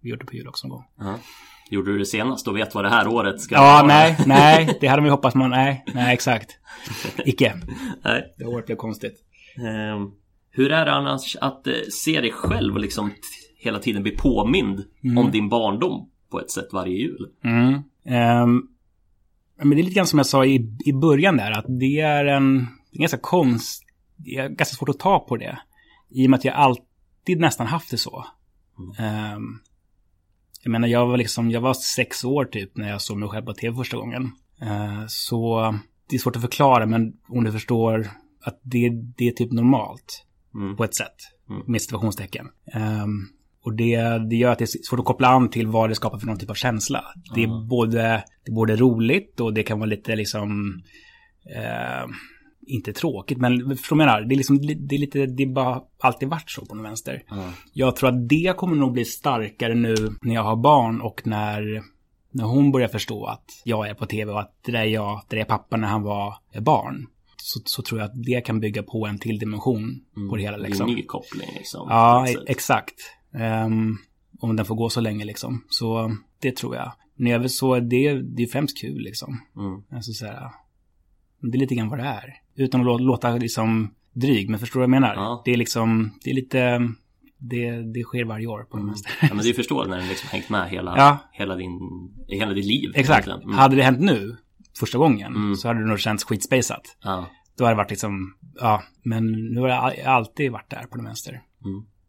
vi 0.01 0.11
har 0.11 0.17
gjort 0.17 0.21
det 0.21 0.27
på 0.27 0.35
jul 0.35 0.49
också 0.49 0.69
någon 0.69 0.77
gång. 0.77 0.85
Ja. 0.99 1.19
Gjorde 1.71 1.93
du 1.93 1.99
det 1.99 2.07
senast 2.07 2.49
och 2.49 2.57
vet 2.57 2.75
vad 2.75 2.85
det 2.85 2.89
här 2.91 3.09
året 3.09 3.41
ska 3.41 3.55
Ja, 3.55 3.61
vara? 3.61 3.87
nej, 3.87 4.17
nej, 4.27 4.79
det 4.81 4.87
hade 4.87 5.03
vi 5.03 5.09
hoppats 5.09 5.35
man, 5.35 5.51
nej, 5.51 5.85
nej, 5.95 6.15
exakt. 6.15 6.51
Icke. 7.25 7.55
nej. 8.05 8.35
Det 8.39 8.45
året 8.45 8.67
blev 8.67 8.77
konstigt. 8.77 9.15
Ehm, 9.57 10.11
hur 10.51 10.73
är 10.73 10.85
det 10.85 10.93
annars 10.93 11.37
att 11.41 11.67
eh, 11.67 11.73
se 11.93 12.21
dig 12.21 12.31
själv 12.33 12.75
och 12.75 12.81
liksom 12.81 13.11
hela 13.59 13.79
tiden 13.79 14.03
bli 14.03 14.13
påmind 14.17 14.85
om 15.19 15.31
din 15.31 15.49
barndom 15.49 16.09
på 16.31 16.41
ett 16.41 16.51
sätt 16.51 16.69
varje 16.73 16.99
jul? 16.99 17.29
Mm. 17.45 17.73
Ehm, 18.07 18.63
men 19.59 19.71
det 19.71 19.81
är 19.81 19.85
lite 19.85 19.95
grann 19.95 20.07
som 20.07 20.19
jag 20.19 20.27
sa 20.27 20.45
i, 20.45 20.77
i 20.85 20.93
början 20.93 21.37
där, 21.37 21.51
att 21.51 21.65
det 21.81 22.01
är 22.01 22.25
en, 22.25 22.67
är 22.93 22.99
ganska 22.99 23.19
konst, 23.19 23.83
det 24.17 24.37
är 24.37 24.49
ganska 24.49 24.77
svårt 24.77 24.89
att 24.89 24.99
ta 24.99 25.19
på 25.19 25.37
det. 25.37 25.59
I 26.11 26.27
och 26.27 26.31
med 26.31 26.39
att 26.39 26.45
jag 26.45 26.55
alltid 26.55 27.41
nästan 27.41 27.67
haft 27.67 27.91
det 27.91 27.99
så. 27.99 28.27
Ehm, 28.99 29.59
jag 30.65 30.71
menar, 30.71 30.89
jag 30.89 31.07
var 31.07 31.17
liksom, 31.17 31.51
jag 31.51 31.61
var 31.61 31.75
sex 31.75 32.25
år 32.25 32.45
typ 32.45 32.77
när 32.77 32.89
jag 32.89 33.03
såg 33.03 33.17
mig 33.19 33.29
själv 33.29 33.45
på 33.45 33.55
tv 33.55 33.77
första 33.77 33.97
gången. 33.97 34.31
Eh, 34.63 35.05
så 35.09 35.61
det 36.11 36.17
är 36.17 36.21
svårt 36.21 36.37
att 36.37 36.43
förklara, 36.43 36.87
men 36.87 37.13
om 37.29 37.45
du 37.45 37.53
förstår 37.53 38.09
att 38.45 38.61
det, 38.63 38.91
det 39.17 39.29
är 39.29 39.33
typ 39.33 39.53
normalt. 39.53 40.25
Mm. 40.55 40.77
på 40.77 40.85
ett 40.85 40.95
sätt. 40.95 41.15
Mm. 41.51 41.63
Med 41.67 41.83
situationstecken. 41.83 42.47
Ehm, 42.73 43.29
och 43.65 43.75
det, 43.75 43.97
det 44.31 44.37
gör 44.37 44.53
att 44.53 44.59
det 44.59 44.65
är 44.65 44.85
svårt 44.85 44.99
att 45.01 45.05
koppla 45.07 45.29
an 45.29 45.51
till 45.51 45.67
vad 45.67 45.91
det 45.91 45.95
skapar 45.95 46.19
för 46.19 46.27
någon 46.27 46.39
typ 46.39 46.51
av 46.51 46.55
känsla. 46.55 47.05
Det 47.35 47.43
är, 47.43 47.47
Mm. 47.47 47.69
både, 47.69 48.25
det 48.45 48.51
är 48.51 48.55
både 48.55 48.77
roligt 48.77 49.41
och 49.41 49.55
det 49.55 49.63
kan 49.63 49.79
vara 49.79 49.91
lite 49.91 50.17
liksom... 50.17 50.81
Eh, 51.57 52.07
inte 52.67 52.93
tråkigt, 52.93 53.39
men 53.39 53.77
jag 53.91 53.97
menar? 53.97 54.21
Det 54.21 54.35
är, 54.35 54.37
liksom, 54.37 54.67
det 54.67 54.95
är 54.95 54.99
lite, 54.99 55.27
det 55.27 55.43
är 55.43 55.47
bara 55.47 55.83
alltid 56.01 56.29
varit 56.29 56.51
så 56.51 56.67
på 56.67 56.75
något 56.75 56.87
vänster. 56.87 57.23
Ja. 57.29 57.51
Jag 57.73 57.97
tror 57.97 58.09
att 58.09 58.29
det 58.29 58.57
kommer 58.57 58.77
nog 58.77 58.93
bli 58.93 59.05
starkare 59.05 59.75
nu 59.75 59.95
när 60.23 60.35
jag 60.35 60.43
har 60.43 60.57
barn 60.57 61.01
och 61.01 61.27
när, 61.27 61.83
när 62.31 62.45
hon 62.45 62.73
börjar 62.73 62.89
förstå 62.89 63.25
att 63.25 63.45
jag 63.65 63.89
är 63.89 63.95
på 63.95 64.07
tv 64.07 64.33
och 64.33 64.41
att 64.41 64.55
det 64.65 64.73
där 64.73 64.81
är 64.81 64.85
jag, 64.85 65.23
det 65.29 65.37
där 65.37 65.43
är 65.43 65.47
pappa 65.47 65.77
när 65.77 65.89
han 65.89 66.03
var 66.03 66.35
barn. 66.61 67.07
Så, 67.37 67.61
så 67.65 67.83
tror 67.83 68.01
jag 68.01 68.07
att 68.07 68.25
det 68.25 68.41
kan 68.41 68.61
bygga 68.61 68.83
på 68.83 69.07
en 69.07 69.19
till 69.19 69.39
dimension 69.39 70.01
på 70.31 70.37
det 70.37 70.43
hela 70.43 70.57
Det 70.57 70.63
är 70.63 70.69
liksom. 70.69 70.89
en 70.89 70.95
ny 70.95 71.03
koppling 71.03 71.49
liksom. 71.55 71.87
Ja, 71.91 72.27
exakt. 72.47 72.95
Ehm, 73.35 73.97
om 74.41 74.57
den 74.57 74.67
får 74.67 74.75
gå 74.75 74.89
så 74.89 75.01
länge 75.01 75.25
liksom. 75.25 75.65
Så 75.69 76.17
det 76.41 76.57
tror 76.57 76.77
jag. 76.77 76.93
Men 77.17 77.33
övrigt 77.33 77.53
så 77.53 77.81
det, 77.81 78.23
det 78.23 78.43
är 78.43 78.47
främst 78.47 78.81
kul 78.81 79.03
liksom. 79.03 79.41
Mm. 79.57 79.83
Alltså 79.91 80.13
så 80.13 80.27
här, 80.27 80.51
det 81.51 81.57
är 81.57 81.61
lite 81.61 81.75
grann 81.75 81.89
vad 81.89 81.99
det 81.99 82.05
är. 82.05 82.35
Utan 82.57 82.81
att 82.81 82.87
lå- 82.87 82.99
låta 83.01 83.31
liksom 83.37 83.95
dryg, 84.13 84.51
men 84.51 84.61
förstår 84.61 84.81
du 84.81 84.87
vad 84.87 84.95
jag 84.95 85.01
menar? 85.01 85.15
Ja. 85.15 85.43
Det 85.45 85.53
är 85.53 85.57
liksom, 85.57 86.11
det 86.25 86.31
är 86.31 86.35
lite, 86.35 86.81
det, 87.39 87.93
det 87.95 88.03
sker 88.03 88.25
varje 88.25 88.47
år 88.47 88.63
på 88.71 88.77
det 88.77 88.85
mesta. 88.85 89.11
Ja, 89.23 89.29
men 89.35 89.47
är 89.47 89.53
förståeligt 89.53 89.91
när 89.91 89.97
den 89.99 90.09
liksom 90.09 90.29
hängt 90.33 90.49
med 90.49 90.71
hela, 90.71 90.95
Ja. 90.97 91.19
hela, 91.33 91.57
din, 91.57 91.79
hela 92.29 92.53
ditt 92.53 92.65
liv. 92.67 92.91
Exakt. 92.95 93.27
Mm. 93.29 93.53
Hade 93.55 93.77
det 93.77 93.83
hänt 93.83 94.01
nu, 94.01 94.37
första 94.81 94.99
gången, 94.99 95.35
Mm. 95.37 95.57
så 95.57 95.69
hade 95.69 95.81
det 95.81 95.87
nog 95.87 96.01
känts 96.01 96.25
skitspejsat. 96.25 96.97
Ja. 97.03 97.27
Då 97.59 97.65
hade 97.65 97.75
det 97.75 97.77
varit 97.77 97.91
liksom, 97.91 98.35
ja, 98.61 98.83
men 99.03 99.33
nu 99.33 99.61
har 99.61 99.69
jag 99.69 99.79
all- 99.85 100.07
alltid 100.07 100.53
varit 100.53 100.71
där 100.71 100.83
på 100.91 100.97
det 100.97 101.05
vänster. 101.05 101.43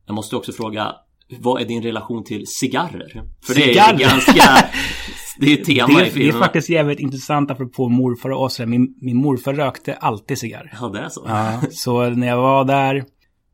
Jag 0.07 0.13
måste 0.15 0.35
också 0.35 0.51
fråga, 0.51 0.93
vad 1.39 1.61
är 1.61 1.65
din 1.65 1.83
relation 1.83 2.23
till 2.23 2.47
cigarrer? 2.47 3.23
För 3.45 3.53
Cigarrer? 3.53 3.97
det 3.97 4.03
är 4.03 4.09
ganska, 4.09 4.33
det 5.39 5.53
är 5.53 5.57
ett 5.59 5.65
tema 5.65 5.87
Det, 5.87 5.93
i 5.93 5.95
det 5.97 6.07
är 6.07 6.11
filmen. 6.11 6.39
faktiskt 6.41 6.69
jävligt 6.69 6.99
intressant 6.99 7.51
apropå 7.51 7.89
morfar 7.89 8.29
och 8.29 8.43
oss. 8.43 8.59
Min, 8.59 8.95
min 9.01 9.17
morfar 9.17 9.53
rökte 9.53 9.93
alltid 9.93 10.37
cigarr. 10.37 10.73
Ja, 10.81 10.87
det 10.87 10.99
är 10.99 11.09
så. 11.09 11.25
Ja, 11.27 11.61
så 11.71 12.09
när 12.09 12.27
jag 12.27 12.37
var 12.37 12.65
där, 12.65 12.95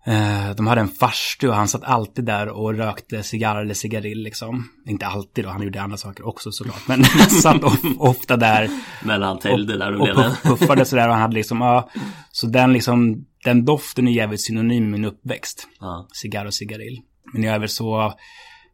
eh, 0.05 0.55
de 0.57 0.67
hade 0.67 0.81
en 0.81 0.87
farstu 0.87 1.47
och 1.47 1.55
han 1.55 1.67
satt 1.67 1.83
alltid 1.83 2.25
där 2.25 2.47
och 2.47 2.73
rökte 2.77 3.23
cigarr 3.23 3.61
eller 3.61 3.73
cigarill 3.73 4.23
liksom. 4.23 4.69
Inte 4.87 5.05
alltid 5.07 5.45
då, 5.45 5.49
han 5.49 5.61
gjorde 5.61 5.81
andra 5.81 5.97
saker 5.97 6.27
också 6.27 6.51
såklart. 6.51 6.87
Men 6.87 7.03
han 7.19 7.29
satt 7.29 7.63
of, 7.63 7.79
ofta 7.97 8.37
där 8.37 8.69
Men 9.03 9.21
han 9.21 9.39
täljde 9.39 9.77
där 9.77 9.95
och 9.95 10.09
och 10.09 10.15
puff, 10.15 10.43
puffade 10.43 10.85
sådär 10.85 11.07
och 11.07 11.13
han 11.13 11.21
hade 11.21 11.35
liksom, 11.35 11.61
ja. 11.61 11.89
Så 12.31 12.47
den 12.47 12.73
liksom, 12.73 13.25
den 13.43 13.65
doften 13.65 14.07
är 14.07 14.11
jävligt 14.11 14.41
synonym 14.45 14.83
med 14.83 14.99
min 14.99 15.05
uppväxt. 15.09 15.67
Ja. 15.79 16.07
Cigarr 16.13 16.45
och 16.45 16.53
cigarill. 16.53 16.99
Men 17.33 17.43
jag 17.43 17.55
är 17.55 17.59
väl 17.59 17.69
så, 17.69 18.13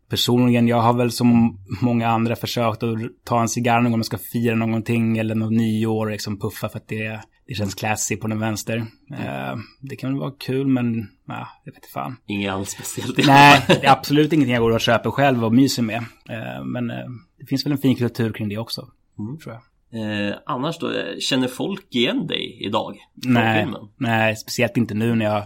personligen, 0.10 0.68
jag 0.68 0.82
har 0.82 0.94
väl 0.94 1.12
som 1.12 1.60
många 1.82 2.08
andra 2.08 2.36
försökt 2.36 2.84
att 2.84 2.98
ta 3.26 3.42
en 3.42 3.50
cigarr 3.50 3.82
någon 3.82 3.92
gång 3.92 4.00
man 4.00 4.04
ska 4.04 4.18
fira 4.18 4.56
någonting 4.56 5.18
eller 5.18 5.36
något 5.36 5.52
nyår 5.54 6.06
och 6.06 6.12
liksom 6.12 6.40
puffa 6.40 6.70
för 6.70 6.78
att 6.78 6.88
det, 6.88 7.22
det 7.48 7.54
känns 7.54 7.76
classy 7.76 8.16
på 8.18 8.28
den 8.28 8.40
vänster. 8.40 8.78
Eh, 9.12 9.56
det 9.82 9.96
kan 9.96 10.10
väl 10.10 10.20
vara 10.20 10.34
kul 10.40 10.68
men, 10.68 11.08
ja, 11.28 11.48
jag 11.64 11.72
vet 11.72 11.78
inte 11.78 11.94
fan. 11.94 12.16
Inget 12.28 12.52
alls 12.52 12.70
speciellt. 12.70 13.28
Nej, 13.28 13.64
det 13.68 13.86
är 13.86 13.92
absolut 13.92 14.34
ingenting 14.34 14.54
jag 14.54 14.64
går 14.64 14.72
och 14.72 14.82
köper 14.82 15.12
själv 15.12 15.46
och 15.46 15.54
myser 15.54 15.84
med. 15.84 15.98
Eh, 16.30 16.64
men 16.66 16.90
eh, 16.90 17.06
det 17.40 17.46
finns 17.46 17.66
väl 17.66 17.72
en 17.72 17.78
fin 17.78 17.96
kultur 17.96 18.34
kring 18.34 18.50
det 18.50 18.58
också, 18.58 18.88
Mm. 19.20 19.38
tror 19.38 19.54
jag. 19.56 19.62
Eh, 19.94 20.36
annars 20.46 20.78
då, 20.80 20.92
känner 21.20 21.48
folk 21.48 21.96
igen 21.96 22.28
dig 22.28 22.58
idag? 22.66 22.98
Nej, 23.14 23.68
nej, 23.98 24.36
speciellt 24.36 24.78
inte 24.78 24.94
nu 24.94 25.16
när 25.16 25.26
jag 25.26 25.44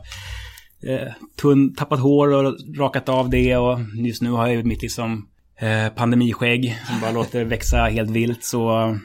eh, 0.83 1.13
tunn, 1.41 1.73
tappat 1.73 1.99
hår 1.99 2.33
och 2.33 2.55
rakat 2.77 3.09
av 3.09 3.29
det 3.29 3.57
och 3.57 3.79
just 3.95 4.21
nu 4.21 4.31
har 4.31 4.47
jag 4.47 4.65
mitt 4.65 4.81
liksom 4.81 5.27
eh, 5.59 5.93
pandemiskägg 5.93 6.79
som 6.87 7.01
bara 7.01 7.11
låter 7.11 7.45
växa 7.45 7.77
helt 7.77 8.09
vilt 8.09 8.43
så 8.43 8.97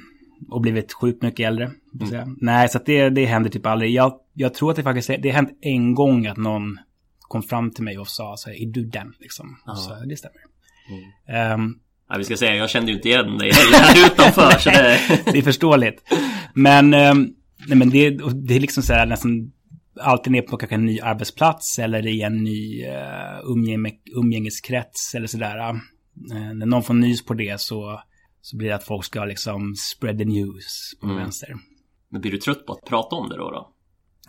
och 0.51 0.61
blivit 0.61 0.93
sjukt 0.93 1.23
mycket 1.23 1.47
äldre. 1.47 1.71
Mm. 2.01 2.37
Nej, 2.41 2.69
så 2.69 2.79
det, 2.87 3.09
det 3.11 3.25
händer 3.25 3.51
typ 3.51 3.67
aldrig. 3.67 3.91
Jag, 3.91 4.13
jag 4.35 4.55
tror 4.55 4.71
att 4.71 4.77
det 4.77 4.83
faktiskt 4.83 5.09
det 5.09 5.29
har 5.29 5.37
hänt 5.37 5.59
en 5.61 5.95
gång 5.95 6.27
att 6.27 6.37
någon 6.37 6.79
kom 7.21 7.43
fram 7.43 7.71
till 7.71 7.85
mig 7.85 7.99
och 7.99 8.09
sa 8.09 8.35
så 8.37 8.51
här, 8.51 8.57
är 8.63 8.67
du 8.67 8.85
den 8.85 9.13
liksom? 9.21 9.57
Ja. 9.67 9.75
Så 9.75 9.95
det 9.95 10.17
stämmer. 10.17 10.41
Mm. 10.91 11.53
Ehm, 11.53 11.79
Ja, 12.09 12.19
vi 12.19 12.25
ska 12.25 12.37
säga, 12.37 12.57
jag 12.57 12.71
kände 12.71 12.91
ju 12.91 12.97
inte 12.97 13.09
igen 13.09 13.39
dig 13.39 13.53
här 13.53 14.07
utanför. 14.07 14.59
så 14.59 14.71
det... 14.71 15.01
det 15.33 15.39
är 15.39 15.43
förståeligt. 15.43 16.03
Men, 16.55 16.95
ehm, 16.95 17.29
nej, 17.67 17.79
men 17.79 17.91
det, 17.91 18.11
det 18.35 18.57
är 18.57 18.61
liksom 18.61 18.83
så 18.83 18.93
här 18.93 19.07
nästan 19.07 19.53
alltid 20.01 20.33
ner 20.33 20.43
på 20.43 20.57
kanske 20.57 20.75
en 20.75 20.85
ny 20.87 21.01
arbetsplats 21.01 21.79
eller 21.79 22.07
i 22.07 22.23
en 22.23 22.45
ny 22.45 22.87
uh, 22.87 23.41
umgäng 23.45 23.93
umgängeskrets 24.15 25.15
eller 25.15 25.27
sådär. 25.27 25.59
Uh, 25.71 25.75
när 26.55 26.67
någon 26.67 26.83
får 26.83 26.95
nys 26.95 27.25
på 27.25 27.35
det 27.35 27.61
så, 27.61 28.01
så 28.41 28.57
blir 28.57 28.69
det 28.69 28.75
att 28.75 28.85
folk 28.85 29.05
ska 29.05 29.25
liksom 29.25 29.75
spread 29.75 30.19
the 30.19 30.25
news 30.25 30.95
på 31.01 31.07
Mm. 31.07 31.19
vänster. 31.19 31.55
Men 32.11 32.21
blir 32.21 32.31
du 32.33 32.39
trött 32.39 32.67
på 32.67 32.73
att 32.73 32.85
prata 32.89 33.17
om 33.17 33.29
det 33.29 33.37
då? 33.37 33.51
då? 33.51 33.73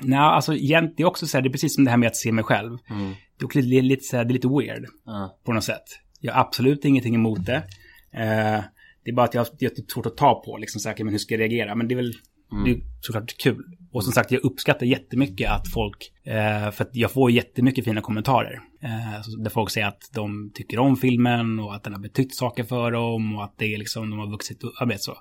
Nej, 0.03 0.19
alltså 0.19 0.51
det 0.51 0.99
är 0.99 1.05
också 1.05 1.27
så 1.27 1.37
här, 1.37 1.41
det 1.41 1.47
är 1.49 1.51
precis 1.51 1.75
som 1.75 1.83
det 1.85 1.89
här 1.91 1.97
med 1.97 2.07
att 2.07 2.15
se 2.15 2.31
mig 2.31 2.43
själv. 2.43 2.77
Mm. 2.89 3.13
Det 3.39 3.45
är 3.77 3.81
lite, 3.81 4.03
så 4.03 4.17
här, 4.17 4.25
det 4.25 4.31
är 4.31 4.33
lite 4.33 4.47
weird 4.47 4.85
Ja. 5.05 5.39
på 5.45 5.53
något 5.53 5.63
sätt. 5.63 5.83
Jag 6.19 6.33
har 6.33 6.41
absolut 6.41 6.85
ingenting 6.85 7.15
emot 7.15 7.45
det. 7.45 7.55
Eh, 8.13 8.63
det 9.03 9.11
är 9.11 9.13
bara 9.15 9.25
att 9.25 9.33
jag 9.33 9.41
har 9.41 9.69
typ 9.69 9.91
svårt 9.91 10.05
att 10.05 10.17
ta 10.17 10.43
på, 10.45 10.57
liksom 10.57 10.81
säkert, 10.81 11.03
men 11.05 11.13
hur 11.13 11.19
ska 11.19 11.33
jag 11.33 11.41
reagera? 11.41 11.75
Men 11.75 11.87
det 11.87 11.93
är 11.93 11.95
väl 11.95 12.13
Mm. 12.51 12.63
det 12.63 12.71
är 12.71 12.81
såklart 13.01 13.37
kul. 13.37 13.63
Och 13.97 14.03
som 14.03 14.13
sagt, 14.13 14.31
jag 14.31 14.43
uppskattar 14.45 14.85
jättemycket 14.85 15.51
att 15.51 15.67
folk, 15.73 16.11
eh, 16.23 16.71
för 16.71 16.83
att 16.83 16.89
jag 16.93 17.11
får 17.11 17.31
jättemycket 17.31 17.85
fina 17.85 18.01
kommentarer. 18.01 18.59
Eh, 18.83 19.41
där 19.43 19.49
folk 19.49 19.69
säger 19.71 19.87
att 19.87 20.01
de 20.15 20.51
tycker 20.53 20.79
om 20.79 20.95
filmen 20.97 21.59
och 21.59 21.75
att 21.75 21.83
den 21.83 21.93
har 21.93 21.99
betytt 21.99 22.35
saker 22.35 22.63
för 22.63 22.91
dem 22.91 23.35
och 23.35 23.43
att 23.43 23.53
det 23.57 23.73
är 23.73 23.77
liksom, 23.77 24.09
de 24.09 24.19
har 24.19 24.31
vuxit 24.31 24.63
upp, 24.63 24.73
vet 24.89 25.01
så. 25.01 25.13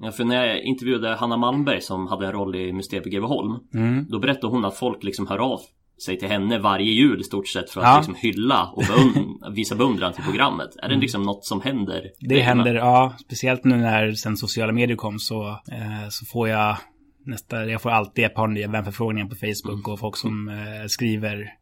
Ja, 0.00 0.12
för 0.12 0.24
när 0.24 0.46
jag 0.46 0.62
intervjuade 0.62 1.14
Hanna 1.14 1.36
Malmberg 1.36 1.80
som 1.80 2.06
hade 2.06 2.26
en 2.26 2.32
roll 2.32 2.56
i 2.56 2.72
Mysteriet 2.72 3.04
på 3.04 3.10
Greveholm 3.10 3.58
Mm. 3.74 4.06
Då 4.08 4.18
berättade 4.18 4.46
hon 4.52 4.64
att 4.64 4.76
folk 4.76 5.02
liksom 5.04 5.26
hör 5.26 5.38
av 5.38 5.60
sig 6.06 6.18
till 6.18 6.28
henne 6.28 6.58
varje 6.58 6.92
jul 6.92 7.20
i 7.20 7.24
stort 7.24 7.48
sett 7.48 7.70
för 7.70 7.80
att 7.80 7.86
Ja. 7.86 7.96
liksom 7.96 8.14
hylla 8.14 8.72
och 8.76 8.82
beund- 8.82 9.54
visa 9.54 9.74
beundran 9.74 10.12
till 10.12 10.24
programmet. 10.24 10.68
Är 10.82 10.88
det 10.88 10.96
liksom 10.96 11.22
något 11.22 11.44
som 11.44 11.60
händer? 11.60 11.98
Mm. 12.00 12.10
Det 12.20 12.40
händer, 12.40 12.74
ja, 12.74 13.14
speciellt 13.26 13.64
nu 13.64 13.76
när 13.76 14.12
sen 14.12 14.36
sociala 14.36 14.72
medier 14.72 14.96
kom 14.96 15.18
så, 15.18 15.48
eh, 15.48 16.08
så 16.10 16.26
får 16.26 16.48
jag 16.48 16.76
nästa, 17.26 17.66
jag 17.66 17.82
får 17.82 17.90
alltid 17.90 18.24
ett 18.24 18.34
par 18.34 18.46
nya 18.48 18.68
vänförfrågningar 18.68 19.28
på 19.28 19.36
Facebook 19.36 19.88
och 19.88 19.98
folk 19.98 20.16
som 20.16 20.48
eh, 20.48 20.86
skriver 20.86 21.54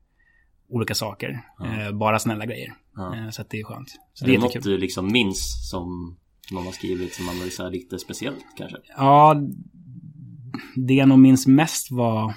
olika 0.68 0.94
saker. 0.94 1.40
Eh, 1.64 1.92
bara 1.92 2.18
snälla 2.18 2.46
grejer. 2.46 2.74
Ja. 2.96 3.16
Eh, 3.16 3.30
så 3.30 3.42
att 3.42 3.50
det 3.50 3.60
är 3.60 3.64
skönt. 3.64 3.88
Så 4.14 4.24
Är 4.24 4.26
det 4.26 4.32
det 4.32 4.38
är 4.38 4.40
något 4.40 4.62
du 4.62 4.78
liksom 4.78 5.12
minns 5.12 5.70
som 5.70 6.16
någon 6.52 6.64
har 6.64 6.72
skrivit 6.72 7.14
som 7.14 7.26
man 7.26 7.42
är 7.42 7.50
så 7.50 7.68
lite 7.68 7.98
speciellt 7.98 8.44
kanske? 8.56 8.78
Ja, 8.96 9.36
det 10.74 10.94
jag 10.94 11.08
nog 11.08 11.18
minns 11.18 11.46
mest 11.46 11.90
var... 11.90 12.34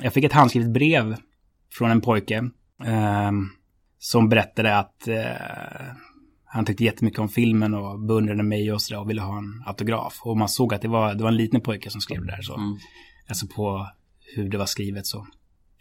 Jag 0.00 0.12
fick 0.12 0.24
ett 0.24 0.32
handskrivet 0.32 0.72
brev 0.72 1.16
från 1.72 1.90
en 1.90 2.00
pojke. 2.00 2.50
ehm, 2.84 3.48
som 3.98 4.28
berättade 4.28 4.78
att 4.78 5.08
eh, 5.08 5.94
han 6.54 6.64
tyckte 6.64 6.84
jättemycket 6.84 7.18
om 7.20 7.28
filmen 7.28 7.74
och 7.74 8.00
beundrade 8.00 8.42
mig 8.42 8.72
och 8.72 8.82
sådär 8.82 9.00
och 9.00 9.10
ville 9.10 9.22
ha 9.22 9.38
en 9.38 9.62
autograf. 9.66 10.20
Och 10.22 10.36
man 10.36 10.48
såg 10.48 10.74
att 10.74 10.82
det 10.82 10.88
var, 10.88 11.14
det 11.14 11.22
var 11.22 11.30
en 11.30 11.36
liten 11.36 11.60
pojke 11.60 11.90
som 11.90 12.00
skrev 12.00 12.20
det 12.20 12.36
där. 12.36 12.42
Så. 12.42 12.54
Mm. 12.56 12.76
Alltså 13.28 13.46
på 13.46 13.88
hur 14.34 14.48
det 14.48 14.58
var 14.58 14.66
skrivet 14.66 15.06
så. 15.06 15.26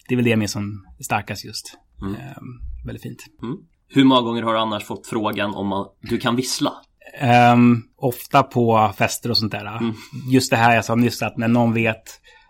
Det 0.08 0.14
är 0.14 0.16
väl 0.16 0.24
det 0.24 0.30
jag 0.30 0.40
minns 0.40 0.52
som 0.52 0.86
starkast 1.00 1.46
just. 1.46 1.78
Mm. 2.02 2.16
Ehm, 2.16 2.86
väldigt 2.86 3.04
fint. 3.04 3.26
Mm. 3.42 3.58
Hur 3.88 4.04
många 4.04 4.22
gånger 4.22 4.44
har 4.44 4.54
du 4.54 4.60
annars 4.60 4.84
fått 4.84 5.08
frågan 5.08 5.56
om 5.56 5.74
att 5.74 5.96
du 6.02 6.18
kan 6.18 6.36
vissla? 6.36 6.74
Ehm, 7.20 7.82
ofta 7.96 8.44
på 8.44 8.94
fester 8.98 9.30
och 9.30 9.38
sånt 9.38 9.52
där. 9.52 9.78
Mm. 9.78 9.94
Just 10.32 10.50
det 10.50 10.58
här 10.58 10.76
jag 10.76 10.86
sa 10.86 10.96
nyss 10.96 11.22
att 11.22 11.38
när 11.38 11.48
någon 11.48 11.74
vet 11.74 12.04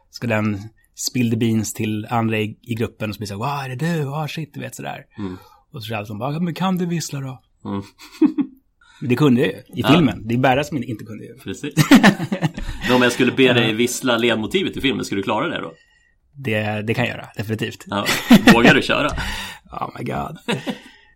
ska 0.10 0.28
den 0.28 0.58
spill 0.96 1.32
the 1.32 1.38
beans 1.38 1.74
till 1.74 2.08
andra 2.10 2.40
i, 2.40 2.60
i 2.62 2.76
gruppen 2.76 3.10
och 3.10 3.16
så 3.16 3.20
blir 3.20 3.28
det 3.28 3.36
så 3.36 3.44
här, 3.44 3.56
wow, 3.58 3.72
är 3.72 3.76
det 3.76 3.98
du? 3.98 4.10
Ah, 4.10 4.28
shit, 4.28 4.54
du 4.54 4.60
vet 4.60 4.76
sådär. 4.76 5.06
Mm. 5.18 5.38
Och 5.74 5.84
så 5.84 5.90
det 5.90 5.98
alla 5.98 6.16
bara, 6.16 6.34
"Ja, 6.34 6.40
men 6.40 6.54
kan 6.54 6.78
du 6.78 6.86
vissla 6.86 7.20
då? 7.20 7.42
Mm. 7.66 7.82
Det 9.10 9.16
kunde 9.16 9.42
jag 9.42 9.50
ju 9.50 9.56
i 9.58 9.64
Ja. 9.74 9.88
filmen. 9.92 10.28
Det 10.28 10.34
är 10.34 10.38
bara 10.38 10.64
som 10.64 10.84
inte 10.84 11.06
kunde 11.06 11.24
ju. 11.26 11.38
Precis. 11.38 11.74
Om 12.96 13.02
jag 13.02 13.12
skulle 13.12 13.32
be 13.32 13.54
dig 13.54 13.74
vissla 13.74 14.18
ledmotivet 14.18 14.78
i 14.78 14.82
filmen, 14.82 15.06
skulle 15.06 15.20
du 15.20 15.24
klara 15.24 15.48
det 15.48 15.62
då? 15.62 15.74
Det, 16.36 16.82
det 16.82 16.94
kan 16.94 17.06
jag 17.06 17.16
göra, 17.18 17.30
definitivt. 17.38 17.86
Ja. 17.88 18.06
Vågar 18.54 18.74
du 18.74 18.82
köra? 18.82 19.10
Oh 19.72 19.90
my 19.98 20.04
god. 20.06 20.38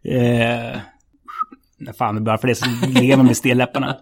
eh, 0.04 0.80
nej, 1.78 1.94
fan, 1.98 2.24
bara 2.24 2.38
för 2.38 2.48
det 2.48 2.56
så 2.56 2.66
ler 2.88 3.18
man 3.18 3.26
med 3.26 3.38
stelläpparna. 3.38 3.98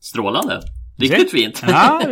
Strålande. 0.00 0.60
Riktigt 0.98 1.30
fint. 1.30 1.62
Ja, 1.68 2.02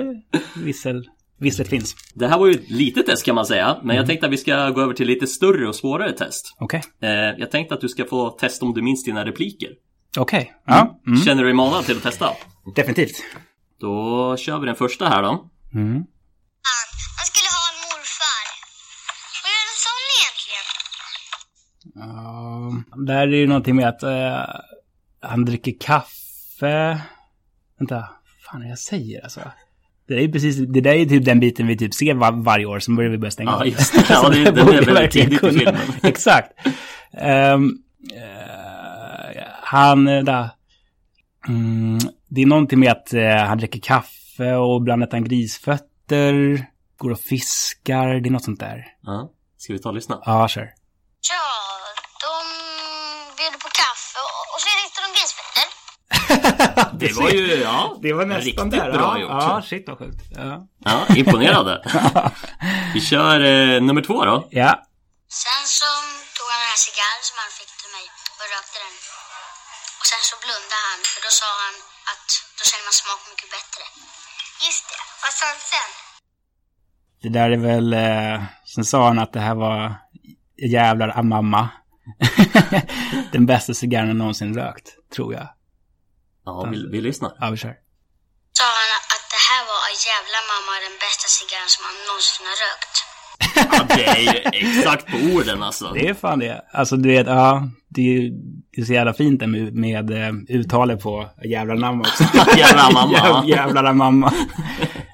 vissel, 0.57 1.09
visselt 1.39 1.69
finns. 1.69 1.97
Det 2.15 2.29
här 2.29 2.39
var 2.39 2.47
ju 2.47 2.53
ett 2.53 2.71
litet 2.71 3.07
test 3.07 3.25
kan 3.25 3.35
man 3.35 3.47
säga, 3.47 3.77
men 3.83 3.97
jag 3.97 4.07
tänkte 4.07 4.27
att 4.27 4.33
vi 4.33 4.37
ska 4.37 4.71
gå 4.71 4.81
över 4.81 4.95
till 4.95 5.07
lite 5.07 5.27
större 5.27 5.69
och 5.69 5.75
svårare 5.75 6.13
test. 6.13 6.57
Okej. 6.59 6.83
Eh, 7.03 7.11
jag 7.11 7.51
tänkte 7.51 7.75
att 7.75 7.81
du 7.81 7.89
ska 7.89 8.05
få 8.05 8.31
testa 8.31 8.67
om 8.67 8.75
du 8.75 8.83
minns 8.83 9.05
dina 9.05 9.25
repliker. 9.25 9.69
Okej. 10.19 10.55
Ja, 10.67 11.01
mm. 11.07 11.21
Känner 11.21 11.43
du 11.43 11.49
dig 11.49 11.55
manad 11.55 11.85
till 11.85 11.97
att 11.97 12.03
testa? 12.03 12.31
definitivt. 12.75 13.17
Då 13.81 14.37
kör 14.37 14.59
vi 14.59 14.67
den 14.67 14.77
första 14.77 15.09
här 15.09 15.23
då. 15.23 15.51
Mm. 15.75 15.93
Man 17.19 17.27
skulle 17.31 17.51
ha 17.59 17.65
en 17.73 17.79
morfar. 17.87 18.45
Vad 19.43 19.53
är 19.57 19.63
en 19.67 19.77
sån 19.87 20.05
egentligen? 20.19 20.67
Ja, 21.95 23.05
där 23.07 23.29
är 23.29 23.37
ju 23.37 23.47
någonting 23.47 23.77
med 23.77 23.89
att 23.89 24.03
eh, 24.03 24.45
han 25.21 25.45
dricker 25.45 25.75
kaffe. 25.81 27.01
Vänta, 27.79 28.09
fan 28.45 28.61
är 28.61 28.65
det 28.65 28.69
jag 28.69 28.79
säger 28.79 29.25
alltså? 29.25 29.41
Det 30.09 30.15
är 30.15 30.21
ju 30.21 30.33
precis, 30.33 30.57
det 30.57 30.81
där 30.81 30.93
är 30.93 31.05
typ 31.07 31.25
den 31.25 31.41
biten 31.41 31.67
vi 31.67 31.77
typ 31.77 31.95
ser 31.95 32.15
var, 32.15 32.33
varje 32.33 32.67
år, 32.67 32.79
sen 32.81 32.97
börjar 32.97 33.11
vi 33.11 33.19
börja 33.19 33.31
stänga 33.31 33.51
Ja, 33.51 33.65
just 33.65 33.93
det. 33.93 34.05
Ja, 34.09 34.29
det- 34.29 34.45
Så 34.47 34.53
den 34.53 34.69
är 34.69 34.83
väldigt 34.95 35.11
tidigt 35.13 35.43
i 35.45 35.59
filmen. 35.59 35.77
Exakt. 36.03 36.53
Ehm, 37.21 37.71
eh, 38.15 39.43
han, 39.63 40.09
eh, 40.09 40.25
där. 40.25 40.49
Mm, 41.49 41.99
det 42.29 42.43
är 42.43 42.47
någonting 42.47 42.79
med 42.81 42.93
att 42.93 43.13
eh, 43.15 43.37
han 43.49 43.59
dricker 43.59 43.81
kaffe 43.81 44.55
och 44.55 44.81
ibland 44.81 45.03
äter 45.03 45.13
han 45.13 45.25
grisfötter. 45.25 46.67
Går 46.99 47.11
och 47.11 47.21
fiskar, 47.21 48.07
det 48.09 48.29
är 48.29 48.31
något 48.31 48.45
sånt 48.45 48.61
där. 48.61 48.85
Ja. 49.03 49.31
Ska 49.59 49.73
vi 49.73 49.79
ta 49.79 49.89
och 49.89 49.95
lyssna? 49.95 50.23
Ja, 50.27 50.49
kör. 50.49 50.63
Ja, 51.31 51.47
de 52.25 52.33
bjöd 53.37 53.53
på 53.61 53.69
kaffe 53.83 54.19
och, 54.27 54.43
och 54.53 54.61
så 54.63 54.69
hittade 54.83 55.07
de 55.07 55.13
grisfötter. 55.19 55.67
Det 56.99 57.13
var 57.13 57.31
ju, 57.31 57.47
ja. 57.69 57.79
Det 58.03 58.13
var 58.13 58.25
nästan 58.25 58.45
riktigt 58.45 58.71
där. 58.71 58.93
bra 58.99 59.09
ja, 59.15 59.19
gjort. 59.23 59.31
Ja, 59.31 59.63
shit 59.69 59.85
vad 59.89 59.99
sjukt. 59.99 60.21
Ja. 60.31 60.67
Ja, 60.89 60.97
imponerande. 61.21 61.75
Vi 62.95 63.01
kör 63.11 63.39
eh, 63.53 63.81
nummer 63.87 64.03
två 64.09 64.19
då. 64.31 64.37
ja. 64.63 64.73
Sen 65.45 65.63
så 65.79 65.89
tog 66.37 66.47
han 66.53 66.59
den 66.65 66.71
här 66.75 66.81
cigarren 66.87 67.23
som 67.29 67.37
han 67.43 67.51
fick 67.59 67.73
till 67.81 67.93
mig 67.97 68.07
och 68.41 68.47
rökte 68.55 68.79
den. 68.85 68.97
Och 70.01 70.07
sen 70.11 70.23
så 70.31 70.35
blundade 70.45 70.83
han 70.91 71.01
för 71.13 71.21
då 71.27 71.31
sa 71.41 71.49
han 71.65 71.77
att 72.13 72.29
då 72.59 72.63
känner 72.69 72.85
man 72.89 72.95
smak 73.03 73.21
mycket 73.33 73.51
bättre. 73.57 73.83
Just 74.67 74.85
det. 74.91 75.01
Vad 75.25 75.33
sa 75.39 75.45
han 75.53 75.61
sen? 75.75 75.91
Det 77.23 77.31
där 77.39 77.49
är 77.57 77.61
väl... 77.71 77.89
Eh, 77.93 78.39
sen 78.75 78.85
sa 78.93 78.99
han 79.11 79.19
att 79.25 79.33
det 79.37 79.41
här 79.49 79.55
var 79.55 79.81
jävlar 80.77 81.19
amamma. 81.19 81.63
Den 83.33 83.47
bästa 83.47 83.75
cigarren 83.75 84.19
någonsin 84.19 84.55
rökt, 84.55 84.89
tror 85.15 85.35
jag. 85.35 85.49
Ja, 86.47 86.69
vi, 86.73 86.89
vi 86.93 87.01
lyssnar. 87.01 87.33
Ja, 87.41 87.51
vi 87.51 87.57
kör. 87.57 87.75
Sa 88.59 88.65
han 88.65 88.91
att 89.15 89.27
det 89.35 89.43
här 89.51 89.63
var 89.73 89.81
jävla 90.11 90.39
mamma 90.53 90.73
den 90.87 90.97
bästa 91.05 91.27
cigarren 91.37 91.71
som 91.75 91.83
han 91.89 91.97
någonsin 92.09 92.47
har 92.51 92.59
rökt. 92.67 92.97
Ja, 93.73 93.97
det 93.97 94.05
är 94.07 94.35
ju 94.35 94.41
exakt 94.79 95.07
på 95.13 95.17
orden 95.37 95.63
alltså. 95.63 95.91
Det 95.95 96.09
är 96.09 96.15
fan 96.15 96.39
det. 96.39 96.65
Alltså 96.73 96.97
du 96.97 97.09
vet, 97.09 97.27
ja. 97.27 97.63
Det 97.89 98.01
är 98.01 98.05
ju 98.21 98.31
det 98.73 98.81
är 98.81 98.85
så 98.85 98.93
jävla 98.93 99.15
fint 99.15 99.41
det 99.41 99.47
med, 99.47 99.75
med 99.75 100.11
eh, 100.11 100.33
uttalet 100.49 101.03
på 101.03 101.29
jävla 101.45 101.75
namn 101.75 102.01
också. 102.01 102.25
Jävla 102.57 102.91
mamma. 102.91 103.13
Jäv- 103.19 103.45
Jävlar 103.49 103.93
mamma. 103.93 104.33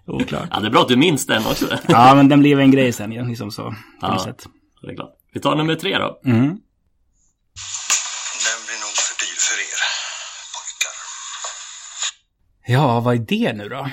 Oklart. 0.07 0.49
Ja, 0.51 0.61
det 0.61 0.67
är 0.67 0.71
bra 0.71 0.83
att 0.83 0.89
du 0.89 0.97
minns 0.97 1.27
den 1.27 1.47
också. 1.47 1.79
Ja, 1.89 2.15
men 2.15 2.29
den 2.29 2.41
blev 2.41 2.61
en 2.61 2.71
grej 2.71 2.93
sen, 2.93 3.11
liksom 3.11 3.51
så. 3.51 3.63
På 3.63 3.75
Ja. 4.01 4.09
något 4.09 4.23
sätt. 4.23 4.47
Det 4.83 4.91
är 4.93 4.95
klart. 4.97 5.13
Vi 5.35 5.41
tar 5.41 5.55
nummer 5.57 5.75
tre 5.75 5.99
då. 5.99 6.21
Mm. 6.25 6.57
Ja, 12.65 13.01
vad 13.01 13.15
är 13.15 13.19
det 13.19 13.53
nu 13.53 13.69
då? 13.69 13.91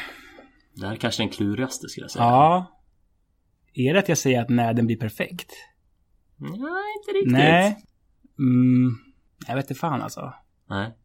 Det 0.73 0.85
här 0.87 0.93
är 0.93 0.97
kanske 0.97 1.23
den 1.23 1.29
klurigaste 1.29 1.89
skulle 1.89 2.03
jag 2.03 2.11
säga. 2.11 2.23
Ja. 2.25 2.75
Är 3.73 3.93
det 3.93 3.99
att 3.99 4.09
jag 4.09 4.17
säger 4.17 4.41
att 4.41 4.49
nej, 4.49 4.73
den 4.75 4.85
blir 4.87 4.97
perfekt? 4.97 5.51
Nej, 6.37 6.93
inte 6.97 7.11
riktigt. 7.17 7.31
Nej. 7.31 7.85
Mm, 8.39 8.99
jag 9.47 9.55
vet 9.55 9.69
inte 9.69 9.79
fan 9.79 10.01
alltså. 10.01 10.33
Nej. 10.69 10.97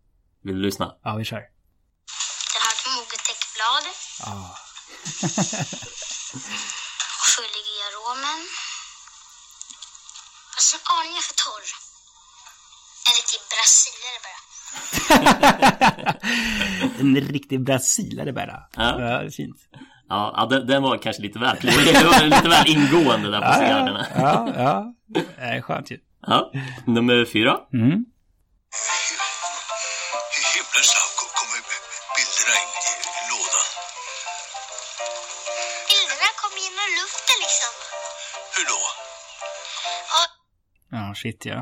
Vill 0.43 0.55
du 0.55 0.61
lyssna? 0.63 0.97
Ja, 1.05 1.15
vi 1.17 1.25
kör. 1.25 1.41
Den 1.41 2.63
har 2.67 2.73
ett 2.77 2.87
moget 2.97 3.23
täckblad 3.29 3.85
Ja. 4.27 4.35
och 7.21 7.29
fyllig 7.37 7.65
i 7.75 7.77
aromen. 7.89 8.41
Fast 10.55 10.71
en 10.75 10.81
aning 10.99 11.19
för 11.29 11.35
torr. 11.45 11.67
En 13.07 13.13
riktig 13.19 13.41
brasilare 13.53 14.19
bara. 14.27 14.41
En 17.01 17.17
riktig 17.17 17.61
brasilare 17.65 18.33
bara. 18.33 18.63
Ja. 18.77 19.01
ja 19.01 19.09
det 19.19 19.27
är 19.27 19.31
fint. 19.31 19.57
Ja, 20.09 20.35
ja 20.37 20.47
den, 20.47 20.67
den 20.67 20.83
var 20.83 20.99
kanske 20.99 21.23
lite 21.23 21.39
väl. 21.39 21.57
Det 21.63 21.71
lite 22.25 22.49
väl 22.49 22.67
ingående 22.67 23.31
där 23.31 23.39
på 23.41 23.47
Ja, 23.47 23.55
cigarrerna. 23.55 24.07
ja, 24.17 24.49
ja. 24.57 24.95
Det 25.07 25.25
är 25.37 25.61
skönt 25.61 25.91
ju. 25.91 25.99
Ja. 26.27 26.53
Nummer 26.87 27.25
fyra. 27.25 27.57
Mm. 27.73 27.87
I 27.87 27.91
himlens 30.55 30.91
namn 30.97 31.15
kommer 31.31 31.61
bilderna 32.17 32.55
in 32.63 32.73
i, 32.91 32.93
lådan. 33.31 33.67
Bilderna 35.91 36.29
kom 36.41 36.53
genom 36.65 36.89
luften 37.01 37.39
liksom. 37.45 37.73
Hur 38.55 38.65
då? 38.73 38.81
Ja, 40.97 41.03
shit 41.15 41.41
ja. 41.53 41.61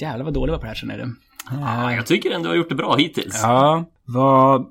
Jävlar 0.00 0.24
vad 0.24 0.34
dålig 0.34 0.52
var 0.52 0.58
på 0.58 0.64
det 0.64 0.68
här 0.68 0.74
känner 0.82 0.98
du. 0.98 1.06
Ja, 1.50 1.92
jag 1.94 2.06
tycker 2.06 2.30
ändå 2.30 2.42
du 2.42 2.48
har 2.48 2.56
gjort 2.56 2.68
det 2.68 2.74
bra 2.74 2.96
hittills. 2.96 3.40
Ja, 3.42 3.84
vad... 4.04 4.66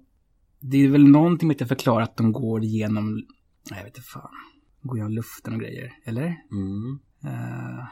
Det 0.62 0.78
är 0.86 0.88
väl 0.88 1.08
någonting 1.08 1.48
med 1.48 1.56
att 1.56 1.60
jag 1.60 1.70
förklarar 1.70 2.02
att 2.04 2.18
de 2.18 2.32
går 2.34 2.64
igenom... 2.64 3.24
Jag 3.70 3.76
vet 3.78 3.86
inte 3.98 4.02
fan. 4.02 4.30
Går 4.82 4.98
genom 4.98 5.12
luften 5.14 5.54
och 5.54 5.60
grejer, 5.60 5.92
eller? 6.06 6.36
Mm. 6.52 7.00
Eh, 7.26 7.84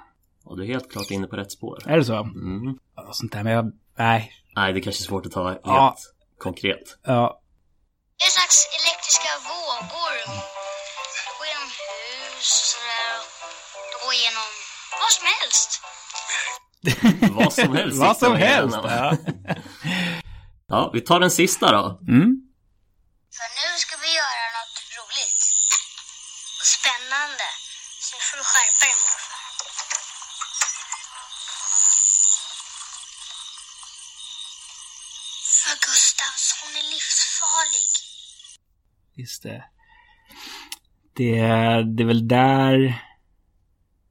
Och 0.43 0.57
du 0.57 0.63
är 0.63 0.67
helt 0.67 0.91
klart 0.91 1.11
inne 1.11 1.27
på 1.27 1.35
rätt 1.35 1.51
spår. 1.51 1.77
är 1.85 1.97
det 1.97 2.05
så? 2.05 2.15
Mm. 2.23 2.77
Ja, 2.95 3.09
sånt 3.11 3.31
där, 3.31 3.43
men 3.43 3.53
jag... 3.53 3.71
Nej. 3.97 4.31
Nej, 4.55 4.73
det 4.73 4.81
kanske 4.81 5.01
är 5.03 5.07
svårt 5.09 5.25
att 5.25 5.31
ta 5.31 5.47
helt 5.49 5.61
Ja. 5.63 5.95
konkret. 6.37 6.85
Ja, 7.03 7.41
Det 8.17 8.23
är 8.23 8.29
en 8.31 8.37
slags 8.39 8.57
elektriska 8.79 9.31
vågor. 9.51 10.13
De 11.25 11.31
går 11.39 11.47
genom 11.53 11.69
hus 11.81 12.49
och 12.63 12.69
sådär. 12.73 13.13
De 13.91 13.95
går 14.05 14.13
igenom 14.19 14.49
vad 15.01 15.11
som 15.17 15.25
helst. 15.37 15.69
Vad 17.31 17.53
som 17.53 17.75
helst. 17.75 17.97
vad 17.97 18.17
som 18.17 18.35
helst. 18.35 18.77
Ja. 18.83 19.17
Ja, 20.69 20.91
vi 20.93 21.01
tar 21.01 21.19
den 21.19 21.31
sista 21.31 21.71
då. 21.71 21.99
Mm. 22.07 22.31
För 23.37 23.47
nu 23.59 23.67
ska 23.83 23.97
vi 24.05 24.11
göra 24.21 24.45
något 24.57 24.77
roligt. 24.97 25.41
Och 26.59 26.67
spännande. 26.77 27.47
Så 28.05 28.15
nu 28.15 28.21
får 28.29 28.37
du 28.37 28.43
skärpa 28.51 28.85
dig 28.85 28.95
morfar. 29.03 29.43
För 35.61 35.75
Gustavs, 35.87 36.45
hon 36.61 36.71
är 36.81 36.85
livsfarlig. 36.93 37.89
Just 39.15 39.43
det. 39.43 39.63
det. 41.13 41.83
Det 41.97 42.03
är 42.03 42.05
väl 42.05 42.27
där... 42.27 43.03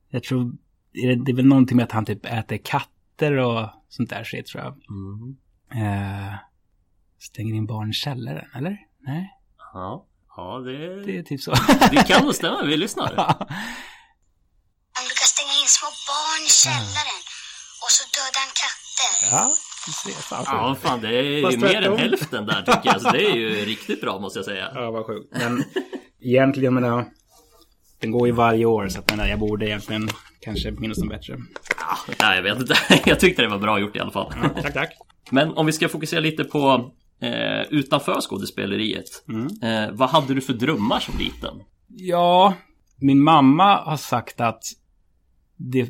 Jag 0.09 0.23
tror... 0.25 0.53
Det 0.97 1.01
är, 1.13 1.17
det 1.17 1.33
är 1.33 1.37
väl 1.37 1.47
någonting 1.47 1.77
med 1.77 1.85
att 1.85 1.93
han 1.93 2.05
typ 2.05 2.27
äter 2.27 2.57
katter 2.65 3.33
och 3.33 3.69
sånt 3.89 4.11
där 4.11 4.25
shit 4.25 4.47
tror 4.47 4.65
jag. 4.65 4.73
Mm. 4.91 5.37
Eh, 5.83 6.35
stänger 7.21 7.55
in 7.55 7.67
barn 7.67 7.91
i 7.91 7.93
källaren, 7.93 8.49
eller? 8.55 8.79
Nej, 9.07 9.33
Ja, 9.73 10.07
ja 10.37 10.59
det, 10.59 11.05
det 11.05 11.19
är 11.19 11.23
typ 11.23 11.41
så. 11.41 11.55
det 11.91 12.09
kan 12.09 12.25
nog 12.25 12.35
stämma. 12.35 12.63
Vi 12.63 12.77
lyssnar. 12.77 13.07
Han 14.97 15.05
brukar 15.09 15.27
stänga 15.35 15.53
in 15.63 15.69
små 15.79 15.89
barn 16.11 16.43
i 16.47 16.51
källaren. 16.65 17.21
Och 17.83 17.91
så 17.97 18.03
dödar 18.17 18.41
han 18.45 18.53
katter. 18.63 19.37
ja. 19.37 19.51
Fan, 20.21 20.45
Ja, 20.47 20.77
fan 20.83 21.01
det 21.01 21.09
är 21.19 21.23
ju 21.23 21.43
Fast 21.43 21.59
mer 21.59 21.83
än 21.83 21.99
hälften 21.99 22.47
där 22.47 22.63
tycker 22.63 22.81
jag. 22.85 23.01
Så 23.03 23.11
det 23.11 23.25
är 23.31 23.35
ju 23.35 23.65
riktigt 23.65 24.01
bra 24.01 24.19
måste 24.19 24.39
jag 24.39 24.47
säga. 24.47 24.71
Ja, 24.75 24.91
vad 24.91 25.07
sjukt. 25.07 25.33
Men 25.39 25.65
egentligen, 26.21 26.65
jag 26.75 26.83
menar, 26.83 27.05
den 28.01 28.11
går 28.11 28.27
ju 28.27 28.33
varje 28.33 28.65
år 28.65 28.89
så 28.89 28.99
att 28.99 29.11
menar, 29.11 29.27
jag 29.27 29.39
borde 29.39 29.67
egentligen 29.67 30.09
kanske 30.41 30.71
minnas 30.71 30.99
den 30.99 31.09
bättre. 31.09 31.37
Nej, 32.21 32.37
jag 32.37 32.43
vet 32.43 32.61
inte. 32.61 32.75
Jag 33.11 33.21
tyckte 33.21 33.43
det 33.43 33.49
var 33.49 33.59
bra 33.59 33.81
gjort 33.81 33.97
i 33.97 34.01
alla 34.01 34.11
fall. 34.11 34.33
Tack, 34.63 34.75
tack. 34.75 34.93
Men 35.31 35.53
om 35.53 35.67
vi 35.67 35.73
ska 35.73 35.89
fokusera 35.89 36.21
lite 36.21 36.45
på 36.45 36.93
eh, 37.21 37.63
utanför 37.71 38.21
skådespeleriet. 38.21 39.25
Eh, 39.63 39.93
vad 39.93 40.11
hade 40.11 40.35
du 40.35 40.41
för 40.41 40.53
drömmar 40.53 41.01
som 41.01 41.19
liten? 41.19 41.63
Ja, 41.89 42.55
min 42.97 43.23
mamma 43.23 43.77
har 43.77 43.97
sagt 43.97 44.41
att 44.41 44.63
det, 45.57 45.89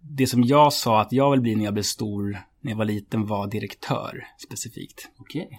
det 0.00 0.26
som 0.26 0.42
jag 0.42 0.72
sa 0.72 1.00
att 1.00 1.12
jag 1.12 1.30
vill 1.30 1.40
bli 1.40 1.54
när 1.56 1.64
jag 1.64 1.74
blev 1.74 1.82
stor, 1.82 2.38
när 2.60 2.72
jag 2.72 2.78
var 2.78 2.84
liten, 2.84 3.26
var 3.26 3.46
direktör 3.46 4.24
specifikt. 4.46 5.08
Okej. 5.18 5.58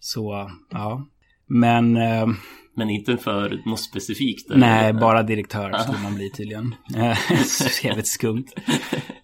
Så, 0.00 0.50
ja. 0.70 1.06
Men, 1.48 1.96
eh, 1.96 2.26
Men 2.76 2.90
inte 2.90 3.16
för 3.16 3.62
något 3.70 3.80
specifikt? 3.80 4.50
eller? 4.50 4.60
nej, 4.60 4.92
bara 4.92 5.22
direktör 5.22 5.72
skulle 5.78 6.02
man 6.02 6.14
bli 6.14 6.30
tydligen. 6.30 6.74
Eh, 6.96 7.18
jävligt 7.84 8.06
skumt. 8.06 8.44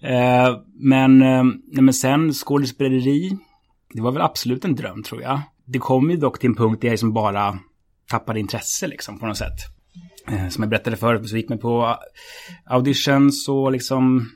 Eh, 0.01 0.57
Men, 0.75 1.23
eh, 1.23 1.45
nej, 1.45 1.83
men 1.83 1.95
sen 1.95 2.33
skådespeleri, 2.33 3.39
det 3.95 4.03
var 4.03 4.13
väl 4.13 4.23
absolut 4.23 4.65
en 4.65 4.75
dröm 4.75 5.03
tror 5.03 5.23
jag. 5.23 5.41
Det 5.67 5.79
kom 5.79 6.11
ju 6.11 6.17
dock 6.17 6.39
till 6.39 6.49
en 6.51 6.57
punkt 6.57 6.81
där 6.81 6.89
jag 6.89 6.93
liksom 6.93 7.13
bara 7.13 7.59
tappade 8.11 8.41
intresse 8.41 8.87
liksom 8.87 9.19
på 9.19 9.27
något 9.27 9.37
sätt. 9.37 9.59
Eh, 10.29 10.49
Som 10.49 10.63
jag 10.63 10.71
berättade 10.71 10.97
förut, 10.97 11.29
så 11.29 11.37
gick 11.37 11.49
man 11.49 11.59
på 11.59 11.97
auditions 12.67 13.49
och 13.49 13.73
liksom 13.73 14.31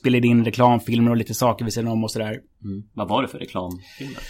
spelade 0.00 0.26
in 0.26 0.44
reklamfilmer 0.44 1.10
och 1.10 1.16
lite 1.16 1.34
saker 1.34 1.64
vid 1.64 1.74
sidan 1.74 1.92
om 1.92 2.04
och 2.04 2.10
sådär. 2.10 2.30
Mm. 2.64 2.82
Vad 2.94 3.08
var 3.08 3.22
det 3.22 3.28
för 3.28 3.38
reklamfilmer? 3.38 4.22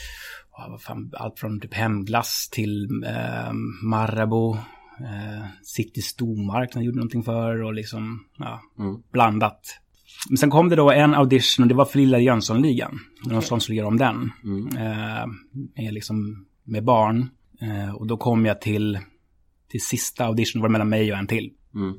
Allt 1.13 1.39
från 1.39 1.61
typ 1.61 1.75
hemglass 1.75 2.49
till 2.53 2.89
eh, 3.07 3.53
Marabou, 3.83 4.55
eh, 5.01 5.47
City 5.63 6.03
Stormarknad 6.03 6.85
gjorde 6.85 6.97
någonting 6.97 7.23
för 7.23 7.63
och 7.63 7.75
liksom, 7.75 8.25
ja, 8.39 8.61
Mm. 8.79 9.03
blandat. 9.13 9.61
Men 10.29 10.37
sen 10.37 10.51
kom 10.51 10.69
det 10.69 10.77
då 10.77 10.91
en 10.91 11.15
audition 11.15 11.63
och 11.63 11.69
det 11.69 11.75
var 11.75 11.85
för 11.85 11.99
Lilla 11.99 12.19
Jönssonligan. 12.19 12.99
Okay. 13.27 13.61
Skulle 13.61 13.79
göra 13.79 13.89
om 13.89 13.97
den. 13.97 14.31
Mm. 14.45 14.77
Eh, 14.77 15.27
med, 15.77 15.95
liksom, 15.95 16.47
med 16.65 16.85
barn. 16.85 17.29
Eh, 17.61 17.95
och 17.95 18.07
då 18.07 18.17
kom 18.17 18.47
jag 18.47 18.61
till, 18.61 18.99
till 19.71 19.81
sista 19.81 20.25
audition, 20.25 20.63
var 20.63 20.69
det 20.69 20.73
mellan 20.73 20.89
mig 20.89 21.13
och 21.13 21.19
en 21.19 21.27
till. 21.27 21.51
Mm. 21.75 21.95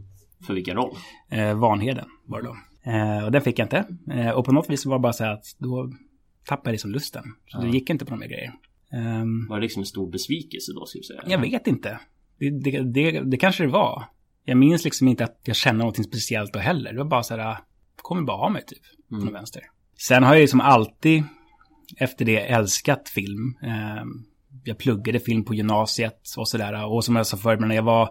För 0.48 0.54
vilken 0.54 0.76
roll? 0.76 0.96
Eh, 1.30 1.54
Vanheden 1.60 2.06
var 2.26 2.42
det 2.42 2.48
då. 2.48 2.58
Eh, 2.92 3.26
och 3.26 3.32
den 3.32 3.42
fick 3.42 3.60
jag 3.60 3.66
inte. 3.66 3.86
Eh, 4.12 4.30
och 4.30 4.46
på 4.46 4.52
något 4.52 4.70
vis 4.70 4.86
var 4.86 4.98
det 4.98 5.02
bara 5.02 5.14
så 5.14 5.24
här 5.24 5.34
att 5.34 5.46
då 5.58 5.92
tappade 6.50 6.72
liksom 6.72 6.92
lusten. 6.92 7.24
Så 7.48 7.58
Ja. 7.58 7.62
det 7.62 7.70
gick 7.70 7.90
inte 7.90 8.06
på 8.06 8.12
de 8.12 8.22
här 8.22 8.30
grejer. 8.30 8.52
Ehm, 8.94 9.48
Var 9.50 9.56
det 9.58 9.62
liksom 9.62 9.80
en 9.82 9.86
stor 9.86 10.12
besvikelse 10.12 10.72
då 10.74 10.86
skulle 10.86 11.02
du 11.02 11.06
säga? 11.06 11.22
jag 11.28 11.40
vet 11.42 11.68
inte. 11.68 12.00
Det, 12.40 12.50
det, 12.50 12.82
det, 12.84 13.22
det 13.32 13.38
kanske 13.38 13.64
det 13.64 13.70
var. 13.70 14.04
Jag 14.44 14.58
minns 14.58 14.84
liksom 14.86 15.08
inte 15.08 15.24
att 15.24 15.40
jag 15.46 15.56
kände 15.56 15.80
någonting 15.80 16.04
speciellt 16.04 16.54
då 16.54 16.60
heller. 16.60 16.92
Det 16.94 16.98
var 16.98 17.10
bara 17.10 17.24
så 17.24 17.36
här, 17.38 17.58
kommer 17.96 18.22
bara 18.22 18.38
ha 18.38 18.50
mig 18.50 18.66
typ. 18.68 18.84
Mm. 19.12 19.24
Från 19.24 19.34
vänster. 19.34 19.62
Sen 20.08 20.24
har 20.24 20.34
jag 20.36 20.42
liksom 20.42 20.62
alltid 20.62 21.24
efter 21.98 22.26
det 22.26 22.38
älskat 22.40 23.10
film. 23.10 23.56
Ehm, 23.64 24.08
jag 24.64 24.78
pluggade 24.78 25.20
film 25.20 25.46
på 25.46 25.54
gymnasiet 25.54 26.22
och 26.38 26.48
sådär. 26.48 26.86
Och 26.86 27.06
som 27.06 27.16
jag 27.16 27.28
sa 27.28 27.38
förut, 27.38 27.60
men 27.60 27.72
jag 27.72 27.84
var, 27.84 28.10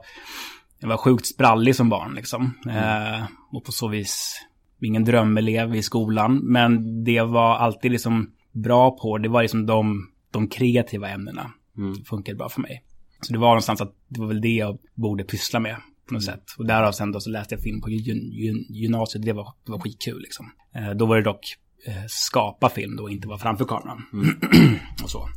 jag 0.79 0.89
var 0.89 0.97
sjukt 0.97 1.27
sprallig 1.27 1.77
som 1.77 1.89
barn 1.89 2.15
liksom. 2.15 2.55
Ehm, 2.71 3.23
och 3.53 3.65
på 3.65 3.73
så 3.73 3.89
vis 3.89 4.41
ingen 4.87 5.05
drömelev 5.05 5.75
i 5.75 5.83
skolan. 5.83 6.37
Men 6.37 7.05
det 7.05 7.23
var 7.23 7.57
alltid 7.57 7.93
liksom 7.93 8.31
bra 8.53 8.91
på, 8.91 9.19
det 9.19 9.29
var 9.29 9.43
liksom 9.43 9.67
de, 9.67 10.09
de 10.31 10.49
kreativa 10.49 11.09
ämnena. 11.09 11.51
Mm. 11.77 12.05
Funkade 12.05 12.37
bra 12.37 12.49
för 12.49 12.61
mig. 12.61 12.85
Så 13.21 13.33
det 13.33 13.39
var 13.39 13.49
någonstans 13.49 13.81
att 13.81 13.95
det 14.09 14.21
var 14.21 14.29
väl 14.29 14.41
det 14.41 14.49
jag 14.49 14.79
borde 14.95 15.25
pyssla 15.25 15.61
med 15.61 15.77
på 16.09 16.15
något 16.15 16.25
sätt. 16.25 16.45
Och 16.59 16.67
därav 16.67 16.93
sen 16.93 17.13
då 17.13 17.21
så 17.21 17.31
läste 17.31 17.55
jag 17.55 17.63
film 17.63 17.81
på 17.81 17.91
gyn, 17.91 18.33
gyn, 18.33 18.67
gymnasiet. 18.69 19.25
Det 19.25 19.33
var, 19.33 19.55
det 19.65 19.73
var 19.73 19.79
skitkul 19.79 20.21
liksom. 20.21 20.51
Eh, 20.75 20.91
då 20.91 21.07
var 21.07 21.17
det 21.17 21.23
dock 21.23 21.57
eh, 21.87 22.05
skapa 22.09 22.69
film 22.69 22.97
då, 22.97 23.11
inte 23.11 23.29
vara 23.29 23.39
framför 23.39 23.65
kameran. 23.65 24.03
och 25.03 25.11
så. 25.11 25.29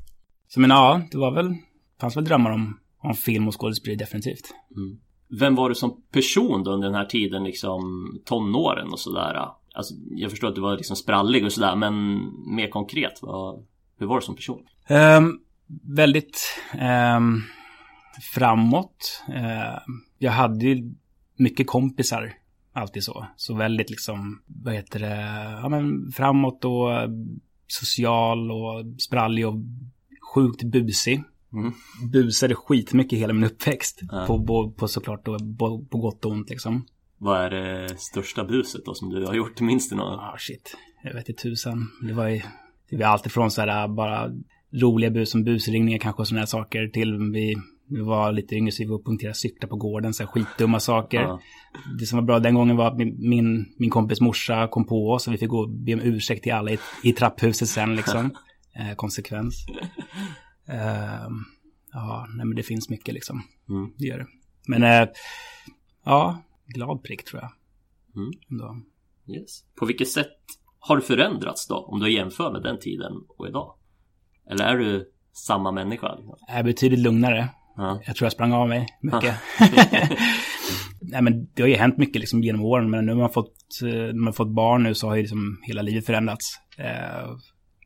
Så 0.47 0.59
men 0.59 0.69
ja, 0.69 1.01
det 1.11 1.17
var 1.17 1.31
väl, 1.31 1.55
fanns 2.01 2.17
väl 2.17 2.23
drömmar 2.23 2.51
om, 2.51 2.79
om 2.97 3.13
film 3.13 3.47
och 3.47 3.61
skådespeleri 3.61 3.97
definitivt. 3.97 4.53
Vem 5.39 5.55
var 5.55 5.69
du 5.69 5.75
som 5.75 6.01
person 6.11 6.63
då 6.63 6.71
under 6.71 6.87
den 6.87 6.95
här 6.95 7.05
tiden, 7.05 7.43
liksom 7.43 7.81
tonåren 8.25 8.91
och 8.91 8.99
sådär? 8.99 9.47
Alltså, 9.73 9.93
jag 10.09 10.31
förstår 10.31 10.47
att 10.47 10.55
du 10.55 10.61
var 10.61 10.77
liksom 10.77 10.95
sprallig 10.95 11.45
och 11.45 11.51
sådär, 11.51 11.75
men 11.75 12.21
mer 12.55 12.69
konkret, 12.69 13.19
vad, 13.21 13.65
hur 13.97 14.07
var 14.07 14.15
du 14.15 14.21
som 14.21 14.35
person? 14.35 14.63
Um, 14.89 15.39
väldigt 15.83 16.61
um, 17.17 17.43
framåt. 18.33 19.23
Uh, 19.29 19.93
jag 20.17 20.31
hade 20.31 20.65
ju 20.65 20.93
mycket 21.35 21.67
kompisar, 21.67 22.33
alltid 22.73 23.03
så. 23.03 23.25
Så 23.35 23.53
väldigt 23.53 23.89
liksom, 23.89 24.41
vad 24.45 24.73
heter 24.73 24.99
det, 24.99 25.15
ja 25.61 25.69
men 25.69 26.11
framåt 26.11 26.65
och 26.65 26.89
social 27.67 28.51
och 28.51 29.01
sprallig 29.01 29.47
och 29.47 29.55
sjukt 30.33 30.63
busig. 30.63 31.23
Mm. 31.53 31.73
Busade 32.11 32.55
skitmycket 32.55 33.19
hela 33.19 33.33
min 33.33 33.43
uppväxt. 33.43 33.99
Ja. 34.11 34.25
På, 34.27 34.45
på, 34.45 34.71
på 34.71 34.87
såklart 34.87 35.25
då, 35.25 35.37
på, 35.59 35.85
på 35.85 35.97
gott 35.97 36.25
och 36.25 36.31
ont 36.31 36.49
liksom. 36.49 36.85
Vad 37.17 37.41
är 37.41 37.49
det 37.49 37.99
största 37.99 38.43
buset 38.43 38.85
då 38.85 38.93
som 38.93 39.09
du 39.09 39.25
har 39.25 39.33
gjort? 39.33 39.61
Minns 39.61 39.89
du 39.89 39.95
något? 39.95 40.19
Ah 40.19 40.35
shit, 40.39 40.77
jag 41.03 41.13
vet 41.13 41.29
inte 41.29 41.41
tusan. 41.41 41.87
Det 42.07 42.13
var 42.13 42.27
ju, 42.27 42.41
det 42.89 42.97
var 42.97 43.05
allt 43.05 43.25
ifrån 43.25 43.51
så 43.51 43.61
här 43.61 43.87
bara 43.87 44.31
roliga 44.71 45.09
bus 45.09 45.31
som 45.31 45.43
busringningar 45.43 45.99
kanske 45.99 46.21
och 46.21 46.27
sådana 46.27 46.41
här 46.41 46.45
saker 46.45 46.87
till 46.87 47.17
vi, 47.33 47.55
vi 47.87 48.01
var 48.01 48.31
lite 48.31 48.55
yngre 48.55 48.71
så 48.71 48.83
vi 48.83 48.89
var 48.89 48.95
och 48.95 49.05
punkterade 49.05 49.35
cyklar 49.35 49.69
på 49.69 49.75
gården, 49.75 50.13
så 50.13 50.23
här 50.23 50.27
skitdumma 50.27 50.79
saker. 50.79 51.21
Ja. 51.21 51.39
Det 51.99 52.05
som 52.05 52.17
var 52.17 52.23
bra 52.23 52.39
den 52.39 52.55
gången 52.55 52.77
var 52.77 52.87
att 52.87 52.97
min, 52.97 53.29
min, 53.29 53.65
min 53.77 53.89
kompis 53.89 54.21
morsa 54.21 54.67
kom 54.67 54.85
på 54.85 55.11
oss 55.11 55.27
och 55.27 55.33
vi 55.33 55.37
fick 55.37 55.49
gå 55.49 55.59
och 55.59 55.69
be 55.69 55.93
om 55.93 56.01
ursäkt 56.01 56.43
till 56.43 56.53
alla 56.53 56.71
i, 56.71 56.77
i 57.03 57.13
trapphuset 57.13 57.67
sen 57.67 57.95
liksom. 57.95 58.25
eh, 58.75 58.95
konsekvens. 58.95 59.65
Ehm, 60.71 61.45
ja, 61.93 62.27
nej 62.35 62.45
men 62.45 62.55
det 62.55 62.63
finns 62.63 62.89
mycket 62.89 63.13
liksom. 63.13 63.43
Mm. 63.69 63.93
Det 63.97 64.05
gör 64.05 64.17
det. 64.17 64.27
Men 64.67 64.83
eh, 64.83 65.09
ja, 66.05 66.43
glad 66.65 67.03
prick 67.03 67.25
tror 67.25 67.41
jag. 67.41 67.51
Mm. 68.15 68.31
Ändå. 68.51 68.81
Yes. 69.27 69.63
På 69.79 69.85
vilket 69.85 70.09
sätt 70.09 70.37
har 70.79 70.95
du 70.95 71.01
förändrats 71.01 71.67
då? 71.67 71.75
Om 71.75 71.99
du 71.99 72.11
jämför 72.11 72.51
med 72.51 72.63
den 72.63 72.79
tiden 72.79 73.11
och 73.37 73.47
idag? 73.47 73.75
Eller 74.49 74.65
är 74.65 74.77
du 74.77 75.11
samma 75.33 75.71
människa? 75.71 76.17
Jag 76.47 76.57
är 76.57 76.63
betydligt 76.63 76.99
lugnare. 76.99 77.49
Ja. 77.77 78.01
Jag 78.05 78.15
tror 78.15 78.25
jag 78.25 78.31
sprang 78.31 78.51
av 78.51 78.69
mig 78.69 78.87
mycket. 79.01 79.35
Nej 81.01 81.21
men 81.21 81.47
det 81.53 81.61
har 81.61 81.69
ju 81.69 81.75
hänt 81.75 81.97
mycket 81.97 82.19
liksom 82.19 82.43
genom 82.43 82.61
åren. 82.61 82.89
Men 82.89 83.05
nu 83.05 83.11
har 83.11 83.19
man 83.19 83.29
fått, 83.29 83.55
eh, 83.83 83.89
när 83.89 84.23
man 84.23 84.33
fått 84.33 84.53
barn 84.53 84.83
nu 84.83 84.93
så 84.93 85.07
har 85.07 85.15
ju 85.15 85.21
liksom 85.21 85.59
hela 85.63 85.81
livet 85.81 86.05
förändrats. 86.05 86.59
Eh, 86.77 87.29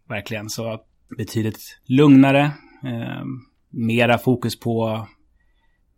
verkligen. 0.09 0.49
Så 0.49 0.79
betydligt 1.17 1.79
lugnare. 1.85 2.51
Eh, 2.83 3.23
mera 3.69 4.17
fokus 4.17 4.59
på 4.59 5.07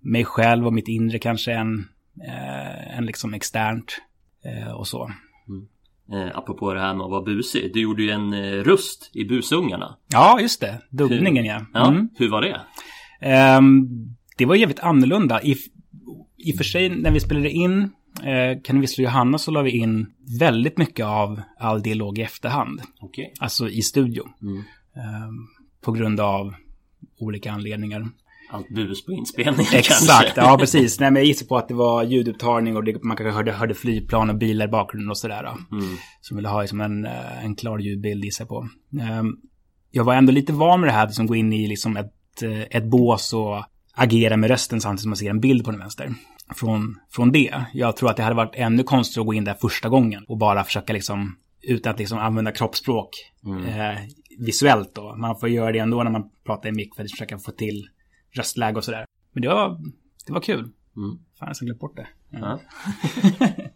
mig 0.02 0.26
själv 0.26 0.66
och 0.68 0.74
mitt 0.74 0.88
inre 0.88 1.20
kanske 1.20 1.54
än, 1.54 1.86
eh, 2.28 2.98
än 2.98 3.06
liksom 3.06 3.34
externt. 3.34 4.02
Eh, 4.46 4.72
och 4.72 4.88
så. 4.88 5.12
Eh, 6.14 6.38
apropå 6.38 6.74
det 6.74 6.80
här 6.80 6.94
med 6.94 7.04
att 7.04 7.12
vara 7.12 7.22
busig. 7.24 7.74
Du 7.74 7.82
gjorde 7.82 8.04
ju 8.04 8.10
en 8.10 8.34
eh, 8.34 8.64
röst 8.64 9.12
i 9.14 9.26
Busungarna. 9.26 9.98
Ja, 10.08 10.40
just 10.42 10.62
det. 10.62 10.82
Dubbningen 10.90 11.46
ja. 11.46 11.66
Ja, 11.74 11.88
Mm. 11.92 12.10
hur 12.16 12.30
var 12.30 12.42
det? 12.42 12.62
Ehm, 13.22 13.88
det 14.38 14.46
var 14.46 14.56
jävligt 14.56 14.80
annorlunda. 14.80 15.42
I, 15.42 15.56
I 16.38 16.52
och 16.54 16.58
för 16.58 16.64
sig 16.64 16.90
när 16.90 17.12
vi 17.12 17.20
spelade 17.20 17.50
in 17.50 17.82
eh, 18.24 18.62
Kan 18.64 18.82
Vissla 18.82 19.04
Johanna 19.04 19.38
så 19.38 19.52
la 19.52 19.62
vi 19.62 19.72
in 19.72 20.08
väldigt 20.40 20.78
mycket 20.78 21.06
av 21.06 21.42
all 21.60 21.82
dialog 21.82 22.18
i 22.20 22.22
efterhand. 22.22 22.82
Okej. 23.02 23.34
Alltså 23.40 23.70
i 23.70 23.82
studio. 23.82 24.24
Mm. 24.42 24.58
Ehm, 24.96 25.48
på 25.82 25.92
grund 25.92 26.20
av 26.20 26.54
olika 27.20 27.52
anledningar. 27.52 28.08
Allt 28.50 28.70
bus 28.70 29.06
på 29.06 29.12
inspelningen 29.12 29.74
Exakt, 29.74 30.34
kanske. 30.36 30.42
ja 30.42 30.58
precis. 30.60 31.00
Nej 31.00 31.12
men 31.12 31.22
jag 31.22 31.28
gissar 31.28 31.46
på 31.46 31.58
att 31.58 31.68
det 31.68 31.74
var 31.74 32.04
ljudupptagning 32.04 32.76
och 32.76 32.84
det, 32.84 33.04
man 33.04 33.18
kanske 33.18 33.32
hörde, 33.36 33.52
hörde 33.52 33.74
flygplan 33.74 34.30
och 34.30 34.36
bilar 34.36 34.66
i 34.66 34.70
bakgrunden 34.70 35.10
och 35.10 35.18
sådär. 35.18 35.44
Mm. 35.44 35.98
Som 36.22 36.38
ville 36.38 36.50
ha 36.50 36.62
liksom 36.62 36.82
en, 36.82 37.06
eh, 37.06 37.46
en 37.46 37.56
klar 37.56 37.80
ljudbild 37.80 38.24
gissar 38.24 38.44
jag 38.46 38.50
på. 38.50 38.68
Ehm, 39.02 39.36
jag 39.92 40.04
var 40.04 40.16
ändå 40.16 40.32
lite 40.32 40.54
van 40.54 40.80
med 40.80 40.90
det 40.90 40.94
här, 40.94 41.08
som 41.08 41.28
gå 41.28 41.36
in 41.36 41.54
i 41.54 41.68
liksom 41.68 41.98
ett, 41.98 42.42
eh, 42.44 42.62
ett 42.62 42.86
bås 42.86 43.34
och 43.34 43.64
agera 43.94 44.38
med 44.38 44.50
rösten 44.50 44.82
samtidigt 44.82 45.02
som 45.02 45.10
man 45.10 45.18
ser 45.18 45.30
en 45.30 45.40
bild 45.40 45.66
på 45.66 45.72
den 45.72 45.80
vänster. 45.80 46.14
Från, 46.56 47.00
från 47.12 47.32
det. 47.32 47.66
Jag 47.74 47.98
tror 47.98 48.10
att 48.10 48.18
det 48.18 48.24
hade 48.24 48.36
varit 48.36 48.56
ännu 48.56 48.84
konstigare 48.84 49.24
att 49.24 49.28
gå 49.28 49.34
in 49.34 49.44
där 49.44 49.54
första 49.62 49.90
gången 49.90 50.24
och 50.28 50.38
bara 50.38 50.64
försöka 50.64 50.94
liksom, 50.94 51.36
utan 51.62 51.94
att 51.94 52.00
liksom 52.00 52.18
använda 52.18 52.52
kroppsspråk 52.52 53.10
eh, 53.68 53.98
visuellt 54.38 54.96
då. 54.96 55.16
Man 55.16 55.40
får 55.40 55.50
göra 55.50 55.72
det 55.72 55.80
ändå 55.80 56.04
när 56.04 56.12
man 56.12 56.30
pratar 56.46 56.70
i 56.70 56.72
mick 56.72 56.96
för 56.96 57.04
att 57.04 57.12
försöka 57.12 57.38
få 57.38 57.52
till 57.52 57.88
röstläge 58.36 58.78
och 58.78 58.84
sådär. 58.84 59.06
Men 59.34 59.42
det 59.42 59.48
var, 59.50 59.80
det 60.28 60.34
var 60.34 60.42
kul. 60.42 60.60
Mm. 60.98 61.18
Fan, 61.40 61.48
jag 61.48 61.56
ska 61.56 61.66
glömt 61.66 61.80
bort 61.80 61.96
det. 61.96 62.08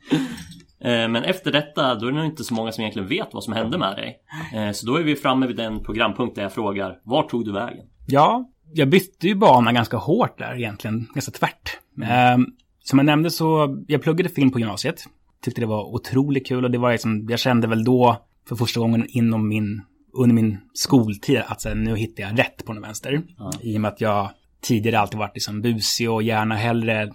Eh, 0.84 1.08
Men 1.10 1.16
efter 1.16 1.52
detta, 1.52 1.96
då 1.96 2.08
är 2.08 2.12
det 2.12 2.18
nog 2.18 2.26
inte 2.26 2.44
så 2.44 2.54
många 2.54 2.72
som 2.72 2.82
egentligen 2.82 3.08
vet 3.10 3.28
vad 3.34 3.44
som 3.44 3.54
hände 3.54 3.78
med 3.78 3.96
dig. 3.96 4.18
Eh, 4.54 4.72
Så 4.72 4.86
då 4.88 4.96
är 4.96 5.04
vi 5.04 5.16
framme 5.16 5.48
vid 5.48 5.56
den 5.56 5.84
programpunkt 5.84 6.36
där 6.36 6.42
jag 6.44 6.54
frågar, 6.54 7.00
var 7.04 7.24
tog 7.24 7.46
du 7.46 7.52
vägen? 7.52 7.86
Ja, 8.08 8.50
jag 8.74 8.90
bytte 8.90 9.28
ju 9.28 9.36
bana 9.36 9.72
ganska 9.74 9.98
hårt 9.98 10.38
där 10.38 10.56
egentligen, 10.58 11.08
ganska 11.14 11.32
tvärt. 11.32 11.78
Ehm, 12.04 12.46
som 12.84 13.00
jag 13.00 13.06
nämnde 13.06 13.30
så, 13.32 13.78
jag 13.88 14.02
pluggade 14.02 14.30
film 14.30 14.52
på 14.52 14.60
gymnasiet. 14.60 15.04
Tyckte 15.44 15.62
det 15.62 15.68
var 15.68 15.94
otroligt 15.96 16.48
kul 16.48 16.66
och 16.66 16.72
det 16.72 16.78
var 16.78 16.92
liksom, 16.92 17.28
jag 17.30 17.40
kände 17.40 17.68
väl 17.68 17.84
då 17.84 18.18
för 18.48 18.56
första 18.56 18.80
gången 18.80 19.06
inom 19.10 19.48
min, 19.48 19.82
under 20.14 20.36
min 20.36 20.58
skoltid 20.74 21.42
att 21.48 21.64
här, 21.64 21.76
nu 21.76 21.96
hittar 21.96 22.24
jag 22.24 22.40
rätt 22.40 22.66
på 22.66 22.74
den 22.74 22.82
vänster. 22.82 23.24
I 23.62 23.78
och 23.78 23.82
med 23.82 23.90
att 23.90 24.02
jag 24.02 24.30
tidigare 24.62 25.00
alltid 25.00 25.20
varit 25.20 25.36
liksom 25.36 25.62
busig 25.62 26.12
och 26.12 26.24
gärna 26.24 26.56
hellre 26.56 27.12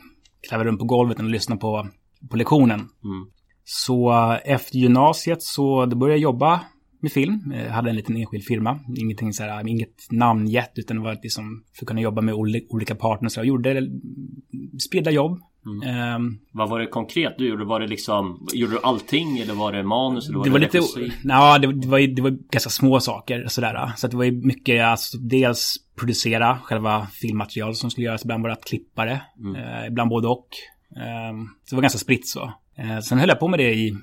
kläva 0.48 0.64
runt 0.64 0.78
på 0.78 0.84
golvet 0.84 1.18
än 1.18 1.24
att 1.24 1.32
lyssna 1.32 1.56
på, 1.56 1.88
på 2.30 2.36
lektionen. 2.36 2.80
Mm. 2.80 3.26
Så 3.64 4.12
efter 4.44 4.78
gymnasiet 4.78 5.42
så 5.42 5.86
då 5.86 5.96
började 5.96 6.14
jag 6.14 6.22
jobba 6.22 6.60
med 7.00 7.12
film. 7.12 7.54
Jag 7.56 7.70
hade 7.70 7.90
en 7.90 7.96
liten 7.96 8.16
enskild 8.16 8.44
firma. 8.44 8.80
Ingenting 8.96 9.32
så 9.32 9.42
här, 9.42 9.68
inget 9.68 10.06
namngett 10.10 10.72
utan 10.74 10.96
det 10.96 11.02
var 11.02 11.18
liksom 11.22 11.64
för 11.78 11.84
att 11.84 11.88
kunna 11.88 12.00
jobba 12.00 12.20
med 12.20 12.34
oli- 12.34 12.66
olika 12.68 12.94
partners. 12.94 13.36
Jag 13.36 13.46
gjorde 13.46 13.70
mm, 13.70 14.00
spridda 14.88 15.10
jobb. 15.10 15.40
Ehm, 15.86 16.38
Vad 16.52 16.68
var 16.70 16.78
det 16.80 16.86
konkret 16.86 17.34
du 17.38 17.48
gjorde? 17.48 17.64
Var 17.64 17.80
det 17.80 17.86
liksom, 17.86 18.46
gjorde 18.52 18.72
du 18.72 18.78
allting 18.82 19.38
eller 19.38 19.54
var 19.54 19.72
det 19.72 19.82
manus? 19.82 20.28
Eller 20.28 20.38
var 20.38 20.44
det 20.44 20.50
var 20.50 20.58
lite, 20.58 20.78
ja, 21.24 21.58
det, 21.58 21.72
det, 21.72 21.88
var, 21.88 21.98
ju- 21.98 22.14
det 22.14 22.22
var 22.22 22.30
ganska 22.50 22.70
små 22.70 23.00
saker 23.00 23.46
sådär. 23.48 23.92
Så 23.96 24.06
det 24.08 24.16
var 24.16 24.24
ju 24.24 24.32
mycket, 24.32 24.84
alltså, 24.84 25.18
dels 25.18 25.76
producera 25.98 26.58
själva 26.64 27.06
filmmaterial 27.06 27.74
som 27.74 27.90
skulle 27.90 28.06
göras, 28.06 28.24
ibland 28.24 28.42
bara 28.42 28.52
att 28.52 28.64
klippa 28.64 29.04
det, 29.04 29.20
eh, 29.56 29.86
ibland 29.88 30.10
både 30.10 30.28
och. 30.28 30.48
Ehm, 30.96 31.44
så 31.64 31.70
det 31.70 31.76
var 31.76 31.82
ganska 31.82 31.98
spritt 31.98 32.28
så. 32.28 32.52
Eh, 32.78 32.98
sen 32.98 33.18
höll 33.18 33.28
jag 33.28 33.40
på 33.40 33.48
med 33.48 33.58
det 33.58 33.74
i 33.74 33.96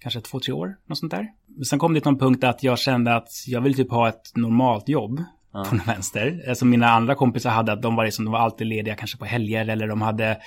kanske 0.00 0.20
två, 0.20 0.40
tre 0.40 0.52
år, 0.52 0.76
något 0.88 0.98
sånt 0.98 1.12
där. 1.12 1.26
Men 1.56 1.64
sen 1.64 1.78
kom 1.78 1.94
det 1.94 2.00
till 2.00 2.10
någon 2.10 2.18
punkt 2.20 2.44
att 2.44 2.62
jag 2.62 2.78
kände 2.78 3.16
att 3.16 3.28
jag 3.46 3.60
vill 3.60 3.74
typ 3.74 3.90
ha 3.90 4.08
ett 4.08 4.32
normalt 4.36 4.88
jobb 4.88 5.20
på 5.52 5.64
den 5.70 5.80
vänster. 5.86 6.42
Eh, 6.48 6.54
Som 6.54 6.70
mina 6.70 6.88
andra 6.88 7.14
kompisar 7.14 7.50
hade, 7.50 7.72
att 7.72 7.82
de 7.82 7.96
var, 7.96 8.04
liksom, 8.04 8.24
de 8.24 8.30
var 8.32 8.38
alltid 8.40 8.66
lediga 8.66 8.94
kanske 8.94 9.18
på 9.18 9.24
helger 9.24 9.68
eller 9.68 9.88
de 9.88 10.02
hade 10.02 10.38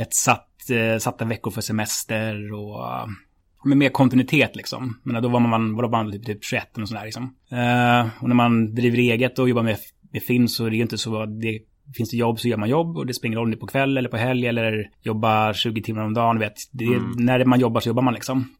ett 0.00 0.14
satt, 0.14 0.70
eh, 0.70 0.98
satta 0.98 1.24
veckor 1.24 1.50
för 1.50 1.60
semester 1.60 2.52
och 2.52 3.08
med 3.64 3.76
mer 3.76 3.88
kontinuitet 3.88 4.56
liksom. 4.56 5.00
Men 5.02 5.22
då 5.22 5.28
var 5.28 5.40
man, 5.40 5.74
var 5.76 5.82
då 5.82 5.88
man 5.88 6.12
typ, 6.12 6.26
typ 6.26 6.44
21 6.44 6.78
och 6.78 6.88
sådär 6.88 7.04
liksom. 7.04 7.34
Eh, 7.50 8.22
och 8.22 8.28
när 8.28 8.34
man 8.34 8.74
driver 8.74 8.98
eget 8.98 9.38
och 9.38 9.48
jobbar 9.48 9.62
med, 9.62 9.76
med 10.12 10.22
film 10.22 10.48
så 10.48 10.66
är 10.66 10.70
det 10.70 10.76
ju 10.76 10.82
inte 10.82 10.98
så 10.98 11.22
att 11.22 11.40
det 11.40 11.60
Finns 11.94 12.10
det 12.10 12.16
jobb 12.16 12.40
så 12.40 12.48
gör 12.48 12.56
man 12.56 12.68
jobb 12.68 12.96
och 12.96 13.06
det 13.06 13.14
spelar 13.14 13.28
ingen 13.28 13.38
roll 13.38 13.46
om 13.46 13.50
det 13.50 13.56
är 13.56 13.60
på 13.60 13.66
kväll 13.66 13.96
eller 13.96 14.08
på 14.08 14.16
helg 14.16 14.46
eller 14.46 14.90
jobbar 15.02 15.52
20 15.52 15.82
timmar 15.82 16.02
om 16.02 16.14
dagen. 16.14 16.38
Vet. 16.38 16.52
Det, 16.70 16.84
När 17.16 17.44
man 17.44 17.60
jobbar 17.60 17.80
så 17.80 17.88
jobbar 17.88 18.02
man 18.02 18.14
liksom. 18.14 18.54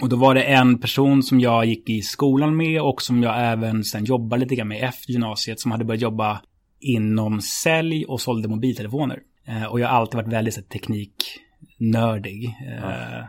Och 0.00 0.08
då 0.08 0.16
var 0.16 0.34
det 0.34 0.42
en 0.42 0.78
person 0.78 1.22
som 1.22 1.40
jag 1.40 1.64
gick 1.64 1.90
i 1.90 2.02
skolan 2.02 2.56
med 2.56 2.82
och 2.82 3.02
som 3.02 3.22
jag 3.22 3.52
även 3.52 3.84
sen 3.84 4.04
jobbade 4.04 4.40
lite 4.40 4.54
grann 4.54 4.68
med 4.68 4.84
efter 4.84 5.12
gymnasiet 5.12 5.60
som 5.60 5.70
hade 5.70 5.84
börjat 5.84 6.02
jobba 6.02 6.40
inom 6.80 7.40
sälj 7.40 8.04
och 8.04 8.20
sålde 8.20 8.48
mobiltelefoner. 8.48 9.18
Eh, 9.46 9.64
och 9.64 9.80
jag 9.80 9.88
har 9.88 9.96
alltid 9.96 10.14
varit 10.14 10.32
väldigt 10.32 10.54
så, 10.54 10.62
tekniknördig. 10.62 12.44
Eh, 12.44 13.24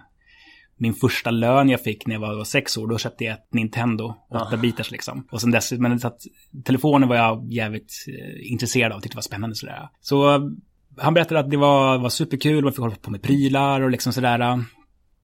Min 0.77 0.93
första 0.93 1.31
lön 1.31 1.69
jag 1.69 1.83
fick 1.83 2.07
när 2.07 2.15
jag 2.15 2.19
var 2.19 2.43
sex 2.43 2.77
år, 2.77 2.87
då 2.87 2.97
köpte 2.97 3.23
jag 3.23 3.33
ett 3.33 3.53
Nintendo, 3.53 4.15
8 4.47 4.57
bitars 4.57 4.91
liksom. 4.91 5.27
Och 5.31 5.41
sen 5.41 5.51
dess, 5.51 5.71
men 5.71 5.99
så 5.99 6.07
att 6.07 6.19
telefonen 6.65 7.09
var 7.09 7.15
jag 7.15 7.51
jävligt 7.51 7.93
eh, 8.07 8.51
intresserad 8.51 8.91
av, 8.91 8.99
tyckte 8.99 9.15
det 9.15 9.17
var 9.17 9.21
spännande 9.21 9.55
sådär. 9.55 9.89
Så 10.01 10.39
han 10.97 11.13
berättade 11.13 11.39
att 11.39 11.51
det 11.51 11.57
var, 11.57 11.97
var 11.97 12.09
superkul, 12.09 12.63
man 12.63 12.73
fick 12.73 12.79
hålla 12.79 12.95
på 12.95 13.11
med 13.11 13.21
prylar 13.23 13.81
och 13.81 13.91
liksom 13.91 14.13
sådär. 14.13 14.59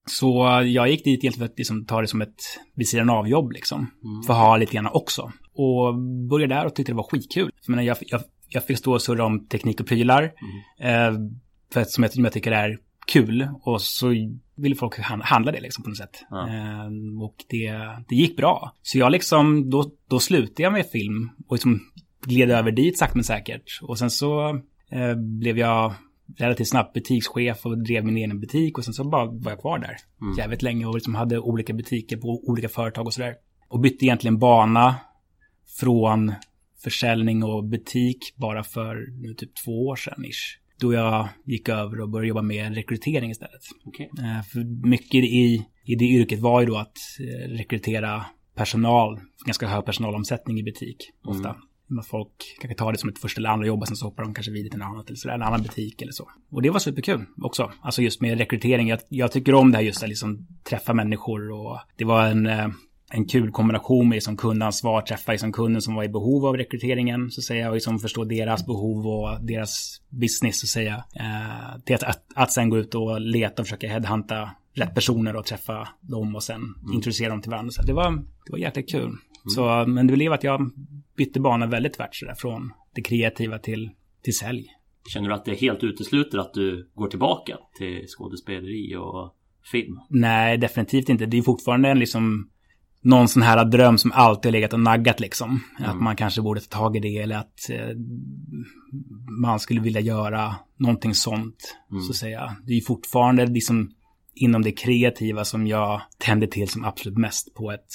Så 0.09 0.61
jag 0.65 0.89
gick 0.89 1.03
dit 1.03 1.23
egentligen 1.23 1.47
för 1.47 1.53
att 1.53 1.57
liksom 1.57 1.85
ta 1.85 2.01
det 2.01 2.07
som 2.07 2.21
ett 2.21 2.39
vid 2.75 2.87
sidan 2.87 3.09
av 3.09 3.27
jobb 3.27 3.51
liksom. 3.51 3.91
För 4.27 4.33
att 4.33 4.39
ha 4.39 4.57
lite 4.57 4.73
grann 4.73 4.87
också. 4.87 5.31
Och 5.53 5.95
började 6.29 6.55
där 6.55 6.65
och 6.65 6.75
tyckte 6.75 6.91
det 6.91 6.95
var 6.95 7.09
skitkul. 7.11 7.51
Jag, 7.61 7.69
menar, 7.69 7.83
jag, 7.83 7.97
jag, 8.01 8.21
jag 8.53 8.65
fick 8.65 8.77
stå 8.77 8.93
och 8.93 9.01
surra 9.01 9.25
om 9.25 9.45
teknik 9.47 9.79
och 9.79 9.87
prylar. 9.87 10.23
Eh, 10.79 11.13
för 11.73 11.81
att, 11.81 11.89
som 11.91 12.03
jag, 12.03 12.11
jag 12.15 12.33
tycker 12.33 12.51
är 12.51 12.77
kul. 13.07 13.47
Och 13.61 13.81
så 13.81 14.13
ville 14.55 14.75
folk 14.75 14.99
han- 14.99 15.21
handla 15.21 15.51
det 15.51 15.61
liksom 15.61 15.83
på 15.83 15.89
något 15.89 15.97
sätt. 15.97 16.23
Ja. 16.29 16.47
Eh, 16.47 17.23
och 17.23 17.35
det, 17.49 17.71
det 18.09 18.15
gick 18.15 18.37
bra. 18.37 18.75
Så 18.81 18.97
jag 18.97 19.11
liksom, 19.11 19.69
då, 19.69 19.91
då 20.09 20.19
slutade 20.19 20.63
jag 20.63 20.73
med 20.73 20.85
film. 20.85 21.29
Och 21.47 21.55
liksom 21.55 21.79
gled 22.25 22.51
över 22.51 22.71
dit 22.71 22.97
sakta 22.97 23.15
men 23.15 23.23
säkert. 23.23 23.79
Och 23.81 23.99
sen 23.99 24.09
så 24.09 24.49
eh, 24.89 25.15
blev 25.15 25.57
jag 25.57 25.93
relativt 26.37 26.69
snabbt 26.69 26.93
butikschef 26.93 27.65
och 27.65 27.77
drev 27.77 28.05
min 28.05 28.17
egen 28.17 28.39
butik 28.39 28.77
och 28.77 28.85
sen 28.85 28.93
så 28.93 29.03
bara 29.03 29.25
var 29.25 29.51
jag 29.51 29.61
kvar 29.61 29.79
där 29.79 29.95
jävligt 30.37 30.61
länge 30.61 30.85
och 30.85 30.95
liksom 30.95 31.15
hade 31.15 31.39
olika 31.39 31.73
butiker 31.73 32.17
på 32.17 32.27
olika 32.49 32.69
företag 32.69 33.05
och 33.05 33.13
sådär. 33.13 33.35
Och 33.67 33.79
bytte 33.79 34.05
egentligen 34.05 34.39
bana 34.39 34.95
från 35.79 36.33
försäljning 36.83 37.43
och 37.43 37.63
butik 37.63 38.33
bara 38.35 38.63
för 38.63 39.07
nu 39.21 39.33
typ 39.33 39.55
två 39.65 39.87
år 39.87 39.95
sedan 39.95 40.25
ish. 40.25 40.57
Då 40.79 40.93
jag 40.93 41.29
gick 41.45 41.69
över 41.69 42.01
och 42.01 42.09
började 42.09 42.27
jobba 42.27 42.41
med 42.41 42.75
rekrytering 42.75 43.31
istället. 43.31 43.61
Okej. 43.85 44.09
Eh, 44.19 44.43
För 44.43 44.87
mycket 44.87 45.23
i, 45.23 45.65
i 45.85 45.95
det 45.95 46.05
yrket 46.05 46.39
var 46.39 46.61
ju 46.61 46.67
då 46.67 46.77
att 46.77 46.97
eh, 47.19 47.49
rekrytera 47.49 48.25
personal, 48.55 49.19
ganska 49.45 49.67
hög 49.67 49.85
personalomsättning 49.85 50.59
i 50.59 50.63
butik 50.63 50.97
ofta. 51.23 51.49
Mm. 51.49 51.99
Att 51.99 52.07
folk 52.07 52.57
kanske 52.61 52.77
tar 52.77 52.91
det 52.91 52.97
som 52.97 53.09
ett 53.09 53.19
första 53.19 53.39
eller 53.39 53.49
andra 53.49 53.67
jobb 53.67 53.81
och 53.81 53.87
sen 53.87 53.97
så 53.97 54.05
hoppar 54.05 54.23
de 54.23 54.33
kanske 54.33 54.51
vidare 54.51 54.69
till 54.69 54.81
en 54.81 54.87
annan, 54.87 55.05
eller 55.07 55.15
sådär, 55.15 55.35
en 55.35 55.41
annan 55.41 55.61
butik 55.61 56.01
eller 56.01 56.11
så. 56.11 56.29
Och 56.51 56.61
det 56.61 56.69
var 56.69 56.79
superkul 56.79 57.25
också. 57.41 57.71
Alltså 57.81 58.01
just 58.01 58.21
med 58.21 58.37
rekrytering. 58.37 58.87
Jag, 58.87 58.99
jag 59.09 59.31
tycker 59.31 59.53
om 59.53 59.71
det 59.71 59.77
här 59.77 59.85
just 59.85 60.03
att 60.03 60.09
liksom 60.09 60.47
träffa 60.63 60.93
människor 60.93 61.51
och 61.51 61.79
det 61.97 62.05
var 62.05 62.27
en, 62.27 62.45
eh, 62.45 62.67
en 63.11 63.25
kul 63.25 63.51
kombination 63.51 64.09
med 64.09 64.23
som 64.23 64.37
kundansvar, 64.37 65.01
träffa 65.01 65.31
liksom 65.31 65.51
kunden 65.51 65.81
som 65.81 65.95
var 65.95 66.03
i 66.03 66.09
behov 66.09 66.45
av 66.45 66.57
rekryteringen, 66.57 67.31
så 67.31 67.41
säga, 67.41 67.69
och 67.69 67.73
liksom 67.73 67.99
förstå 67.99 68.23
deras 68.23 68.65
behov 68.65 69.07
och 69.07 69.45
deras 69.45 70.01
business, 70.09 70.59
så 70.59 70.67
säga. 70.67 71.03
Eh, 71.15 71.81
till 71.85 71.95
att, 71.95 72.03
att, 72.03 72.23
att 72.35 72.51
sen 72.51 72.69
gå 72.69 72.77
ut 72.77 72.95
och 72.95 73.21
leta 73.21 73.61
och 73.61 73.67
försöka 73.67 73.87
headhunta 73.87 74.49
rätt 74.73 74.95
personer 74.95 75.35
och 75.35 75.45
träffa 75.45 75.87
dem 76.01 76.35
och 76.35 76.43
sen 76.43 76.61
introducera 76.93 77.29
dem 77.29 77.41
till 77.41 77.51
varandra. 77.51 77.71
Så 77.71 77.81
det 77.81 77.93
var, 77.93 78.11
det 78.45 78.51
var 78.51 78.59
jäkligt 78.59 78.91
kul. 78.91 79.17
Så, 79.55 79.85
men 79.87 80.07
det 80.07 80.13
blev 80.13 80.33
att 80.33 80.43
jag 80.43 80.71
bytte 81.17 81.39
bana 81.39 81.67
väldigt 81.67 81.93
tvärt 81.93 82.15
sådär, 82.15 82.35
från 82.37 82.73
det 82.95 83.01
kreativa 83.01 83.57
till, 83.59 83.89
till 84.23 84.37
sälj. 84.37 84.67
Känner 85.13 85.29
du 85.29 85.35
att 85.35 85.45
det 85.45 85.61
helt 85.61 85.83
uteslutet 85.83 86.39
att 86.39 86.53
du 86.53 86.89
går 86.93 87.07
tillbaka 87.07 87.57
till 87.77 88.07
skådespeleri 88.07 88.95
och 88.95 89.35
film? 89.71 89.99
Nej, 90.09 90.57
definitivt 90.57 91.09
inte. 91.09 91.25
Det 91.25 91.37
är 91.37 91.41
fortfarande 91.41 91.89
en 91.89 91.99
liksom 91.99 92.49
någon 93.01 93.27
sån 93.27 93.41
här 93.41 93.65
dröm 93.65 93.97
som 93.97 94.11
alltid 94.11 94.45
har 94.45 94.51
legat 94.51 94.73
och 94.73 94.79
naggat 94.79 95.19
liksom. 95.19 95.63
Att 95.79 96.01
man 96.01 96.15
kanske 96.15 96.41
borde 96.41 96.61
ta 96.61 96.77
tag 96.79 96.95
i 96.95 96.99
det 96.99 97.17
eller 97.17 97.35
att 97.37 97.69
eh, 97.69 97.95
man 99.41 99.59
skulle 99.59 99.81
vilja 99.81 100.01
göra 100.01 100.55
någonting 100.77 101.13
sånt. 101.15 101.77
Så 102.07 102.11
att 102.11 102.15
säga. 102.15 102.55
Det 102.65 102.71
är 102.71 102.75
ju 102.75 102.81
fortfarande 102.81 103.45
liksom 103.45 103.91
inom 104.33 104.61
det 104.61 104.71
kreativa 104.71 105.45
som 105.45 105.67
jag 105.67 106.01
tänder 106.17 106.47
till 106.47 106.67
som 106.69 106.85
absolut 106.85 107.17
mest 107.17 107.53
på 107.53 107.71
ett, 107.71 107.89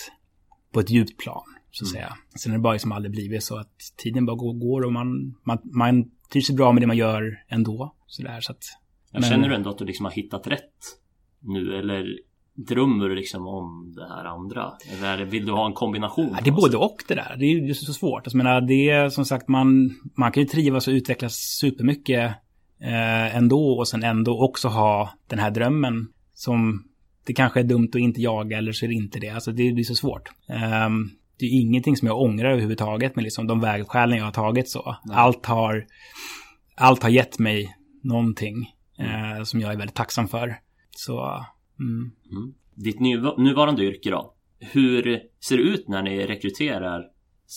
på 0.72 0.80
ett 0.80 0.90
djupt 0.90 1.18
plan. 1.18 1.42
Så 1.70 1.84
att 1.84 1.88
säga. 1.90 2.16
Sen 2.38 2.52
är 2.52 2.57
det 2.57 2.62
bara 2.62 2.72
liksom 2.72 2.92
aldrig 2.92 3.12
blivit 3.12 3.42
så 3.42 3.57
att 3.57 3.72
tiden 3.96 4.26
bara 4.26 4.36
går, 4.36 4.82
och 4.84 4.92
man, 4.92 5.34
man, 5.44 5.59
man 5.64 6.04
trivs 6.32 6.50
bra 6.50 6.72
med 6.72 6.82
det 6.82 6.86
man 6.86 6.96
gör 6.96 7.38
ändå. 7.48 7.94
Så 8.07 8.22
där, 8.22 8.40
så 8.40 8.52
att, 8.52 8.64
Men- 9.12 9.22
Känner 9.22 9.48
du 9.48 9.54
ändå 9.54 9.70
att 9.70 9.78
du 9.78 9.84
liksom 9.84 10.04
har 10.04 10.12
hittat 10.12 10.46
rätt 10.46 10.72
nu 11.40 11.78
eller 11.78 12.04
drömmer 12.57 13.09
du 13.09 13.14
liksom 13.14 13.46
om 13.46 13.92
det 13.96 14.09
här 14.09 14.24
andra? 14.24 14.72
Eller 14.92 15.09
är 15.12 15.16
det- 15.18 15.24
vill 15.24 15.46
du 15.46 15.52
ha 15.52 15.66
en 15.66 15.72
kombination? 15.72 16.30
Ja, 16.34 16.40
det 16.44 16.50
är 16.50 16.54
både 16.54 16.76
och 16.76 16.96
det 17.09 17.14
där. 17.14 17.36
Det 17.38 17.44
är 17.44 17.66
ju 17.66 17.74
så 17.74 17.92
svårt. 17.92 18.22
Alltså, 18.26 18.36
menar, 18.36 18.61
det 18.61 18.90
är 18.90 19.09
som 19.09 19.24
sagt, 19.24 19.48
man, 19.48 19.90
man 20.16 20.32
kan 20.32 20.42
ju 20.42 20.48
trivas 20.48 20.88
och 20.88 20.92
utvecklas 20.92 21.34
supermycket 21.34 22.34
eh, 22.82 23.36
ändå 23.36 23.78
och 23.78 23.88
sen 23.88 24.04
ändå 24.04 24.40
också 24.44 24.68
ha 24.68 25.11
den 25.28 25.38
här 25.38 25.50
drömmen 25.50 26.09
som 26.34 26.84
det 27.26 27.32
kanske 27.32 27.61
är 27.61 27.64
dumt 27.64 27.88
att 27.88 28.00
inte 28.00 28.22
jaga 28.22 28.59
eller 28.59 28.72
så 28.72 28.84
är 28.84 28.88
det 28.88 28.94
inte 28.94 29.18
det. 29.18 29.28
Alltså 29.28 29.52
det 29.52 29.72
blir 29.72 29.84
så 29.84 29.94
svårt. 29.94 30.28
Ehm, 30.48 31.11
det 31.38 31.46
är 31.46 31.50
ju 31.50 31.61
ingenting 31.61 31.96
som 31.96 32.09
jag 32.09 32.20
ångrar 32.20 32.50
överhuvudtaget 32.50 33.16
med 33.16 33.22
liksom 33.22 33.46
de 33.46 33.61
vägskälen 33.61 34.18
jag 34.18 34.24
har 34.24 34.32
tagit 34.32 34.68
så. 34.70 34.96
Allt 35.12 35.46
har, 35.46 35.84
allt 36.76 37.02
har 37.02 37.11
gett 37.11 37.38
mig 37.38 37.76
någonting 38.02 38.57
eh, 38.98 39.42
som 39.44 39.61
jag 39.61 39.72
är 39.72 39.76
väldigt 39.76 39.96
tacksam 39.96 40.28
för. 40.28 40.57
Så, 40.90 41.44
mm. 41.81 42.12
Ditt 42.74 43.01
nuv- 43.01 43.39
nuvarande 43.39 43.85
yrke 43.85 44.11
då? 44.11 44.35
Hur 44.61 45.20
ser 45.49 45.57
det 45.57 45.62
ut 45.62 45.89
när 45.89 46.03
ni 46.03 46.27
rekryterar 46.27 47.03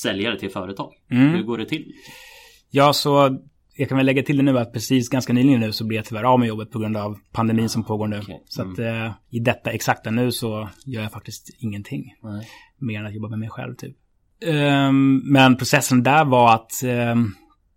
säljare 0.03 0.39
till 0.39 0.49
företag? 0.49 0.91
Mm. 1.11 1.29
Hur 1.33 1.43
går 1.43 1.57
det 1.57 1.65
till? 1.65 1.93
Ja, 2.71 2.93
så 2.93 3.39
jag 3.75 3.89
kan 3.89 3.97
väl 3.97 4.05
lägga 4.05 4.23
till 4.23 4.37
det 4.37 4.43
nu 4.43 4.59
att 4.59 4.73
precis 4.73 5.09
ganska 5.09 5.33
nyligen 5.33 5.59
nu 5.59 5.71
så 5.71 5.85
blir 5.87 5.97
jag 5.97 6.05
tyvärr 6.05 6.23
av 6.23 6.39
med 6.39 6.47
jobbet 6.47 6.71
på 6.71 6.79
grund 6.79 6.97
av 6.97 7.17
pandemin 7.31 7.69
som 7.69 7.83
pågår 7.83 8.07
nu. 8.07 8.19
okej. 8.19 8.43
Så 8.45 8.61
att 8.61 8.79
eh, 8.79 9.11
i 9.29 9.39
detta 9.39 9.71
exakta 9.71 10.11
nu 10.11 10.31
så 10.31 10.69
gör 10.85 11.01
jag 11.01 11.11
faktiskt 11.11 11.49
ingenting. 11.59 12.03
Nej. 12.23 12.47
Mer 12.77 12.99
än 12.99 13.05
att 13.05 13.13
jobba 13.13 13.29
med 13.29 13.39
mig 13.39 13.49
själv 13.49 13.75
typ. 13.75 13.97
Ehm, 14.45 15.21
men 15.25 15.57
processen 15.57 16.03
där 16.03 16.25
var 16.25 16.53
att 16.55 16.83
ehm, 16.83 17.33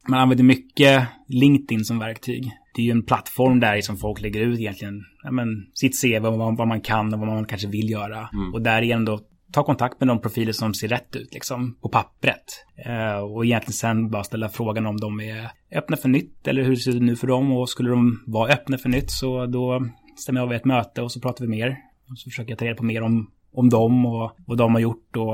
man 0.08 0.20
använder 0.20 0.44
mycket 0.44 1.08
LinkedIn 1.28 1.84
som 1.84 1.98
verktyg. 1.98 2.50
Det 2.74 2.82
är 2.82 2.86
ju 2.86 2.92
en 2.92 3.04
plattform 3.04 3.60
där 3.60 3.80
som 3.80 3.96
folk 3.96 4.20
lägger 4.20 4.40
ut 4.40 4.60
egentligen 4.60 5.02
ja, 5.22 5.30
men, 5.30 5.48
sitt 5.74 6.02
CV 6.02 6.22
vad, 6.22 6.56
vad 6.56 6.68
man 6.68 6.80
kan 6.80 7.14
och 7.14 7.20
vad 7.20 7.28
man 7.28 7.44
kanske 7.44 7.68
vill 7.68 7.90
göra. 7.90 8.28
Och 8.52 8.62
därigenom 8.62 9.04
då 9.04 9.20
ta 9.52 9.64
kontakt 9.64 10.00
med 10.00 10.08
de 10.08 10.20
profiler 10.20 10.52
som 10.52 10.74
ser 10.74 10.88
rätt 10.88 11.16
ut 11.16 11.34
liksom 11.34 11.74
på 11.82 11.88
pappret. 11.88 12.44
Eh, 12.86 13.18
och 13.18 13.44
egentligen 13.44 13.72
sen 13.72 14.10
bara 14.10 14.24
ställa 14.24 14.48
frågan 14.48 14.86
om 14.86 14.96
de 14.96 15.20
är 15.20 15.50
öppna 15.72 15.96
för 15.96 16.08
nytt 16.08 16.48
eller 16.48 16.62
hur 16.62 16.76
ser 16.76 16.92
det 16.92 17.00
nu 17.00 17.16
för 17.16 17.26
dem 17.26 17.52
och 17.52 17.68
skulle 17.68 17.90
de 17.90 18.22
vara 18.26 18.52
öppna 18.52 18.78
för 18.78 18.88
nytt 18.88 19.10
så 19.10 19.46
då 19.46 19.86
stämmer 20.16 20.40
jag 20.40 20.46
av 20.46 20.52
ett 20.52 20.64
möte 20.64 21.02
och 21.02 21.12
så 21.12 21.20
pratar 21.20 21.44
vi 21.44 21.50
mer. 21.50 21.76
Och 22.10 22.18
så 22.18 22.30
försöker 22.30 22.50
jag 22.50 22.58
ta 22.58 22.64
reda 22.64 22.76
på 22.76 22.84
mer 22.84 23.02
om, 23.02 23.30
om 23.52 23.68
dem 23.68 24.06
och 24.06 24.36
vad 24.46 24.58
de 24.58 24.74
har 24.74 24.80
gjort 24.80 25.16
och 25.16 25.26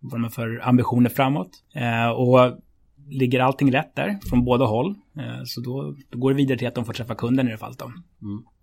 vad 0.00 0.12
de 0.12 0.22
har 0.22 0.30
för 0.30 0.68
ambitioner 0.68 1.10
framåt. 1.10 1.50
Eh, 1.74 2.08
och 2.08 2.58
ligger 3.10 3.40
allting 3.40 3.72
rätt 3.72 3.96
där 3.96 4.18
från 4.28 4.44
båda 4.44 4.64
håll 4.64 4.94
eh, 5.18 5.42
så 5.44 5.60
då, 5.60 5.96
då 6.10 6.18
går 6.18 6.30
det 6.30 6.36
vidare 6.36 6.58
till 6.58 6.68
att 6.68 6.74
de 6.74 6.84
får 6.84 6.92
träffa 6.92 7.14
kunden 7.14 7.48
i 7.48 7.50
det 7.50 7.58
fallet 7.58 7.78
då. 7.78 7.92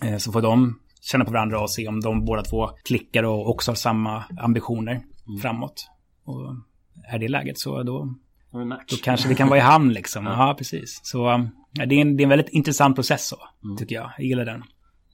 Eh, 0.08 0.18
så 0.18 0.32
får 0.32 0.42
de 0.42 0.80
känna 1.02 1.26
på 1.26 1.32
varandra 1.32 1.62
och 1.62 1.72
se 1.72 1.88
om 1.88 2.00
de 2.00 2.26
båda 2.26 2.42
två 2.42 2.68
klickar 2.68 3.24
och 3.24 3.50
också 3.50 3.72
har 3.72 3.76
samma 3.76 4.24
ambitioner 4.40 5.02
framåt. 5.42 5.90
Och 6.26 6.56
är 7.12 7.20
det 7.20 7.28
läget 7.28 7.60
så 7.60 7.84
då, 7.84 8.16
då 8.90 8.96
kanske 9.04 9.30
vi 9.30 9.36
kan 9.36 9.48
vara 9.48 9.60
i 9.60 9.62
hamn 9.62 9.94
liksom. 9.94 10.26
Ja, 10.38 10.56
precis. 10.58 11.00
Så 11.04 11.30
um, 11.34 11.50
ja, 11.72 11.86
det, 11.86 11.96
är 11.96 12.02
en, 12.02 12.18
det 12.18 12.22
är 12.22 12.26
en 12.26 12.30
väldigt 12.30 12.50
intressant 12.50 12.96
process 12.96 13.28
så, 13.28 13.38
tycker 13.78 13.96
jag. 13.96 14.12
Jag 14.18 14.26
gillar 14.26 14.46
den. 14.46 14.64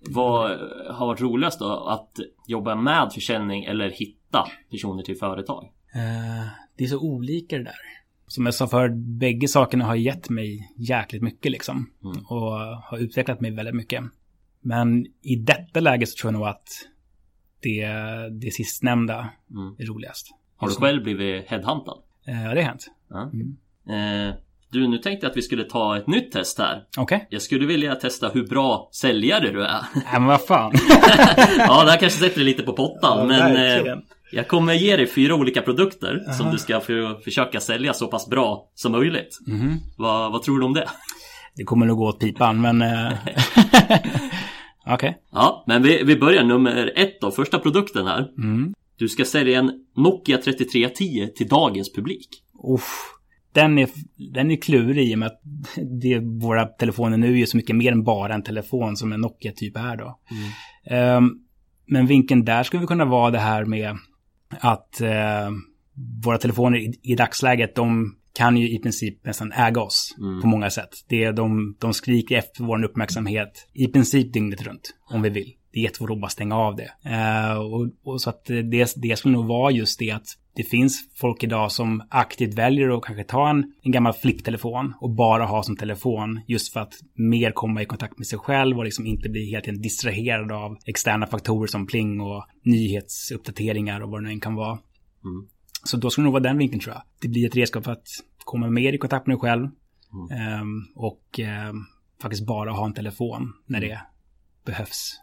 Vad 0.10 0.60
har 0.90 1.08
varit 1.08 1.22
roligast 1.22 1.60
då? 1.60 1.88
Att 1.88 2.12
jobba 2.48 2.76
med 2.76 3.14
försäljning 3.14 3.64
eller 3.64 3.90
hitta 3.90 4.48
personer 4.72 5.04
till 5.04 5.18
företag? 5.18 5.64
Eh, 5.96 6.48
det 6.78 6.84
är 6.84 6.88
så 6.88 7.00
olika 7.00 7.58
det 7.58 7.64
där. 7.64 7.76
Som 8.28 8.46
jag 8.46 8.56
sa 8.56 8.68
för 8.68 8.90
bägge 9.20 9.48
sakerna 9.48 9.86
har 9.86 9.96
gett 9.96 10.30
mig 10.30 10.72
jäkligt 10.78 11.22
mycket 11.22 11.52
liksom. 11.52 11.90
Och 12.28 12.52
har 12.84 12.98
utvecklat 12.98 13.42
mig 13.42 13.52
väldigt 13.52 13.76
mycket. 13.76 14.04
Men 14.62 15.06
i 15.22 15.36
detta 15.36 15.80
läge 15.80 16.06
så 16.06 16.22
tror 16.22 16.34
jag 16.34 16.40
nog 16.40 16.48
att 16.48 16.68
det, 17.62 17.88
det 18.42 18.52
sistnämnda 18.52 19.30
är 19.80 19.86
roligast. 19.86 20.28
Har 20.58 20.68
du 20.68 20.74
själv 20.76 21.04
blivit 21.04 21.48
headhuntad? 21.48 21.98
Eh, 22.28 22.44
Ja, 22.44 22.54
det 22.54 22.62
har 22.62 22.68
hänt. 22.70 22.86
Ja. 23.10 23.22
Eh, 23.94 24.34
du, 24.72 24.88
nu 24.88 24.98
tänkte 24.98 25.26
jag 25.26 25.32
att 25.32 25.38
vi 25.38 25.42
skulle 25.42 25.64
ta 25.64 25.98
ett 25.98 26.08
nytt 26.08 26.32
test 26.32 26.60
här. 26.60 26.84
Okej. 26.98 27.28
Jag 27.30 27.42
skulle 27.42 27.66
vilja 27.66 27.96
testa 27.96 28.30
hur 28.30 28.48
bra 28.48 28.90
säljare 28.94 29.52
du 29.52 29.64
är. 29.64 29.82
Nej, 29.96 30.04
men 30.12 30.26
vad 30.26 30.42
fan. 30.46 30.72
ja, 31.58 31.84
det 31.84 31.92
här 31.92 32.00
kanske 32.00 32.20
sätter 32.20 32.36
dig 32.36 32.46
lite 32.46 32.64
på 32.64 32.74
pottan. 32.74 33.18
Ja, 33.20 33.26
men 33.26 33.56
eh, 33.56 33.98
jag 34.36 34.48
kommer 34.48 34.74
ge 34.74 34.96
dig 34.96 35.08
fyra 35.08 35.36
olika 35.36 35.62
produkter 35.62 36.34
som 36.38 36.52
du 36.52 36.58
ska 36.58 36.80
för, 36.80 37.22
försöka 37.22 37.60
sälja 37.60 37.94
så 37.94 38.08
pass 38.08 38.30
bra 38.30 38.72
som 38.74 38.92
möjligt. 38.92 39.40
Mhm. 39.48 39.80
Vad, 39.98 40.32
vad 40.32 40.44
tror 40.44 40.60
du 40.60 40.66
om 40.66 40.74
det? 40.74 40.90
Det 41.56 41.64
kommer 41.64 41.86
nog 41.86 41.98
gå 41.98 42.08
åt 42.08 42.20
pipan, 42.20 42.62
men... 42.62 42.82
eh, 42.82 43.14
Okej. 44.88 45.18
Ja, 45.32 45.64
men 45.68 45.84
vi, 45.84 46.04
vi 46.04 46.16
börjar 46.16 46.44
nummer 46.44 46.94
ett 46.96 47.22
då. 47.22 47.32
Första 47.32 47.60
produkten 47.60 48.08
här. 48.08 48.32
Mm. 48.38 48.74
Du 48.98 49.08
ska 49.08 49.26
sälja 49.26 49.60
en 49.60 49.72
Nokia 49.96 50.38
3310 50.38 51.28
till 51.36 51.48
dagens 51.48 51.94
publik. 51.94 52.28
Uff. 52.64 53.12
Den 53.54 53.78
är, 53.78 53.90
den 54.34 54.52
är 54.52 54.56
klurig 54.56 55.12
i 55.12 55.16
och 55.16 55.20
med 55.20 55.28
att 55.28 55.42
det, 56.02 56.20
våra 56.20 56.66
telefoner 56.66 57.18
nu 57.18 57.40
är 57.40 57.46
så 57.46 57.58
mycket 57.58 57.76
mer 57.76 57.92
än 57.92 58.04
bara 58.04 58.34
en 58.34 58.44
telefon 58.44 58.98
som 58.98 59.14
en 59.14 59.22
Nokia 59.22 59.52
typ 59.52 59.78
är 59.78 59.98
då. 59.98 60.20
Ehm, 60.86 61.32
men 61.86 62.08
vinkeln 62.08 62.46
där 62.46 62.64
skulle 62.64 62.82
vi 62.82 62.88
kunna 62.88 63.06
vara 63.06 63.32
det 63.32 63.40
här 63.40 63.66
med 63.66 63.98
att 64.60 65.02
eh, 65.02 65.52
våra 66.24 66.38
telefoner 66.38 66.78
i, 66.78 67.00
i 67.02 67.16
dagsläget, 67.16 67.76
de 67.76 68.16
kan 68.34 68.58
ju 68.58 68.70
i 68.70 68.80
princip 68.80 69.26
nästan 69.26 69.52
äga 69.52 69.82
oss 69.82 70.16
på 70.42 70.48
många 70.48 70.70
sätt. 70.70 70.90
Det 71.08 71.24
är 71.24 71.34
de, 71.34 71.76
de 71.80 71.94
skriker 71.94 72.38
efter 72.38 72.64
vår 72.64 72.84
uppmärksamhet 72.84 73.68
i 73.74 73.88
princip 73.88 74.34
dygnet 74.34 74.62
runt, 74.62 74.96
om 75.10 75.22
vi 75.22 75.30
vill. 75.30 75.54
Det 75.74 75.80
är 75.80 75.84
jättesvårt 75.84 76.10
att 76.10 76.22
bara 76.22 76.30
stänga 76.30 76.56
av 76.56 76.76
det. 76.76 76.92
Eh, 77.10 77.58
och, 77.58 77.90
och 78.04 78.22
så 78.22 78.30
att 78.30 78.46
det, 78.46 78.94
det 78.96 79.18
skulle 79.18 79.34
nog 79.34 79.48
vara 79.48 79.72
just 79.72 80.00
det 80.00 80.12
att 80.12 80.28
det 80.56 80.64
finns 80.64 81.10
folk 81.16 81.44
idag 81.44 81.72
som 81.72 82.04
aktivt 82.10 82.54
väljer 82.54 82.98
att 82.98 83.04
kanske 83.04 83.24
ta 83.24 83.50
en, 83.50 83.74
en 83.82 83.92
gammal 83.92 84.14
flipptelefon 84.14 84.94
och 85.00 85.10
bara 85.10 85.46
ha 85.46 85.64
som 85.64 85.78
telefon 85.78 86.42
just 86.48 86.74
för 86.74 86.80
att 86.80 86.94
mer 87.14 87.52
komma 87.52 87.82
i 87.82 87.86
kontakt 87.86 88.18
med 88.18 88.28
sig 88.28 88.40
själv 88.40 88.78
och 88.78 88.86
liksom 88.86 89.06
inte 89.06 89.30
bli 89.30 89.52
helt 89.52 89.68
enkelt 89.68 89.84
distraherad 89.84 90.52
av 90.52 90.78
externa 90.86 91.28
faktorer 91.28 91.68
som 91.68 91.88
pling 91.88 92.22
och 92.22 92.46
nyhetsuppdateringar 92.64 94.02
och 94.02 94.10
vad 94.10 94.22
det 94.22 94.28
nu 94.28 94.32
än 94.32 94.40
kan 94.40 94.56
vara. 94.56 94.80
Så 95.84 95.98
då 95.98 96.10
skulle 96.10 96.24
det 96.24 96.26
nog 96.26 96.34
vara 96.34 96.44
den 96.44 96.58
vinkeln 96.58 96.82
tror 96.82 96.96
jag. 96.96 97.04
Det 97.22 97.28
blir 97.28 97.48
ett 97.48 97.56
redskap 97.56 97.84
för 97.84 97.92
att 97.92 98.08
komma 98.38 98.70
mer 98.70 98.94
i 98.94 98.98
kontakt 98.98 99.28
med 99.28 99.36
dig 99.36 99.42
själv. 99.42 99.68
Ehm, 100.32 100.82
och 100.96 101.40
ehm, 101.40 101.86
faktiskt 102.22 102.46
bara 102.46 102.72
ha 102.72 102.86
en 102.86 102.94
telefon 102.94 103.54
när 103.66 103.82
det 103.82 104.02
behövs 104.66 105.20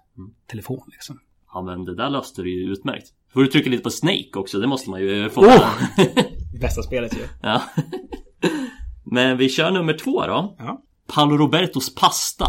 telefon 0.47 0.89
liksom. 0.93 1.19
Ja 1.55 1.63
men 1.63 1.85
det 1.85 1.95
där 1.95 2.11
löste 2.11 2.43
du 2.43 2.51
ju 2.51 2.73
utmärkt. 2.73 3.15
Får 3.33 3.41
du 3.41 3.47
trycka 3.47 3.71
lite 3.71 3.83
på 3.83 3.91
Snake 3.91 4.31
också, 4.35 4.59
det 4.59 4.67
måste 4.67 4.91
man 4.91 5.01
ju 5.01 5.31
få. 5.31 5.41
Oh! 5.41 5.67
Bästa 6.61 6.83
spelet 6.83 7.15
ju. 7.15 7.27
ja. 7.43 7.63
Men 9.05 9.37
vi 9.37 9.49
kör 9.49 9.71
nummer 9.71 9.99
två 9.99 10.27
då. 10.27 10.57
Ja. 10.59 10.83
Paolo 11.15 11.37
Robertos 11.37 11.95
pasta. 11.95 12.47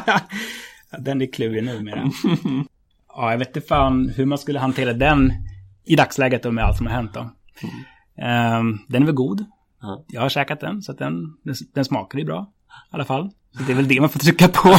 Den 0.98 1.22
är 1.22 1.32
klurig 1.32 1.64
numera. 1.64 2.10
ja, 3.08 3.30
jag 3.30 3.38
vet 3.38 3.48
inte 3.48 3.68
fan 3.68 4.08
hur 4.16 4.26
man 4.26 4.38
skulle 4.38 4.58
hantera 4.58 4.92
den 4.92 5.32
i 5.84 5.96
dagsläget 5.96 6.44
och 6.44 6.54
med 6.54 6.64
allt 6.64 6.76
som 6.76 6.86
har 6.86 6.94
hänt 6.94 7.14
då. 7.14 7.30
Ehm, 8.22 8.78
den 8.88 9.02
är 9.02 9.06
väl 9.06 9.14
god. 9.14 9.44
Ja. 9.80 10.04
Jag 10.08 10.20
har 10.20 10.28
käkat 10.28 10.60
den, 10.60 10.82
så 10.82 10.92
att 10.92 10.98
den, 10.98 11.36
den, 11.44 11.54
den 11.74 11.84
smakar 11.84 12.18
ju 12.18 12.24
bra. 12.24 12.52
I 12.92 12.94
alla 12.94 13.04
fall. 13.04 13.30
Så 13.56 13.62
det 13.62 13.72
är 13.72 13.76
väl 13.76 13.88
det 13.88 14.00
man 14.00 14.08
får 14.10 14.18
trycka 14.18 14.48
på. 14.48 14.76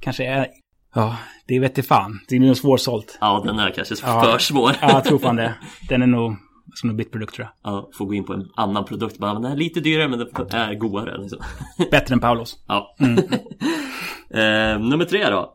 Kanske 0.00 0.24
är... 0.26 0.46
Ja, 0.94 1.16
det 1.46 1.58
vet 1.58 1.76
jag 1.76 1.86
fan. 1.86 2.20
Det 2.28 2.36
är 2.36 2.40
nog 2.40 2.56
svårsålt. 2.56 3.18
Ja 3.20 3.42
den 3.44 3.58
är 3.58 3.70
kanske 3.70 3.94
Ja. 4.02 4.22
för 4.22 4.38
svår. 4.38 4.72
Ja, 4.80 4.90
jag 4.90 5.04
tror 5.04 5.18
fan 5.18 5.36
det. 5.36 5.54
Den 5.88 6.02
är 6.02 6.06
nog 6.06 6.36
som 6.74 6.90
en 6.90 6.96
bitprodukt 6.96 7.34
tror 7.34 7.48
jag. 7.62 7.72
Ja, 7.72 7.90
får 7.98 8.06
gå 8.06 8.14
in 8.14 8.24
på 8.24 8.32
en 8.32 8.48
annan 8.56 8.84
produkt. 8.84 9.18
Bara, 9.18 9.32
men 9.32 9.42
den 9.42 9.52
är 9.52 9.56
lite 9.56 9.80
dyrare 9.80 10.08
men 10.08 10.18
den 10.18 10.28
är 10.50 10.74
godare. 10.74 11.18
Liksom. 11.18 11.38
Bättre 11.90 12.14
än 12.14 12.20
Paulos. 12.20 12.56
Ja. 12.68 12.96
eh, 14.30 14.78
nummer 14.80 15.04
tre 15.04 15.30
då. 15.30 15.54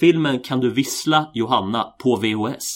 Filmen 0.00 0.40
Kan 0.40 0.60
du 0.60 0.70
vissla 0.70 1.30
Johanna 1.34 1.84
på 2.02 2.16
VHS? 2.16 2.74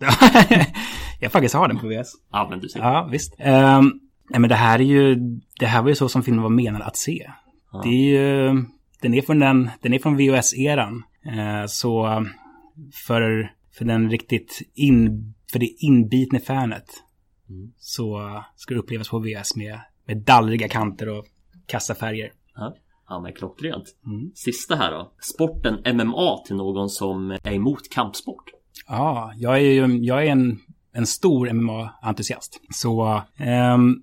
jag 1.20 1.32
faktiskt 1.32 1.54
har 1.54 1.68
den 1.68 1.78
på 1.78 1.86
VS. 1.88 2.08
Ja 2.32 2.46
men 2.50 2.60
du 2.60 2.68
ser. 2.68 2.80
Ja, 2.80 3.08
visst. 3.10 3.34
Um, 3.38 4.00
nej, 4.30 4.40
men 4.40 4.48
det 4.48 4.54
här 4.54 4.78
är 4.78 4.84
ju... 4.84 5.16
Det 5.60 5.66
här 5.66 5.82
var 5.82 5.88
ju 5.88 5.94
så 5.94 6.08
som 6.08 6.22
filmen 6.22 6.42
var 6.42 6.50
menad 6.50 6.82
att 6.82 6.96
se. 6.96 7.30
Det 7.82 7.88
är 7.88 8.20
ju... 8.20 8.64
Den 9.02 9.14
är 9.14 9.22
från 9.22 9.38
den... 9.38 9.70
Den 9.82 9.92
är 9.94 9.98
från 9.98 10.16
VHS-eran. 10.16 11.02
Eh, 11.24 11.66
så 11.66 12.26
för, 13.06 13.52
för 13.72 13.84
den 13.84 14.10
riktigt 14.10 14.62
in, 14.74 15.34
för 15.52 15.58
det 15.58 15.66
inbitne 15.66 16.40
fanet 16.40 17.04
Mm. 17.50 17.72
så 17.78 18.20
ska 18.56 18.74
det 18.74 18.80
upplevas 18.80 19.08
på 19.08 19.18
VS 19.18 19.56
med, 19.56 19.80
med 20.06 20.16
dallriga 20.16 20.68
kanter 20.68 21.08
och 21.08 21.26
kassafärger. 21.66 22.32
Ja, 22.54 22.76
ja 23.08 23.20
men 23.20 23.32
klockrent. 23.32 23.84
Mm. 24.06 24.30
Sista 24.34 24.76
här 24.76 24.90
då. 24.90 25.12
Sporten 25.20 25.96
MMA 25.96 26.42
till 26.46 26.56
någon 26.56 26.88
som 26.88 27.30
är 27.30 27.52
emot 27.52 27.90
kampsport. 27.90 28.44
Ja, 28.86 29.32
jag 29.36 29.54
är 29.54 29.60
ju 29.60 29.96
jag 29.96 30.26
är 30.26 30.30
en, 30.30 30.58
en 30.92 31.06
stor 31.06 31.50
MMA-entusiast. 31.52 32.60
Så 32.70 33.22
ehm, 33.36 34.02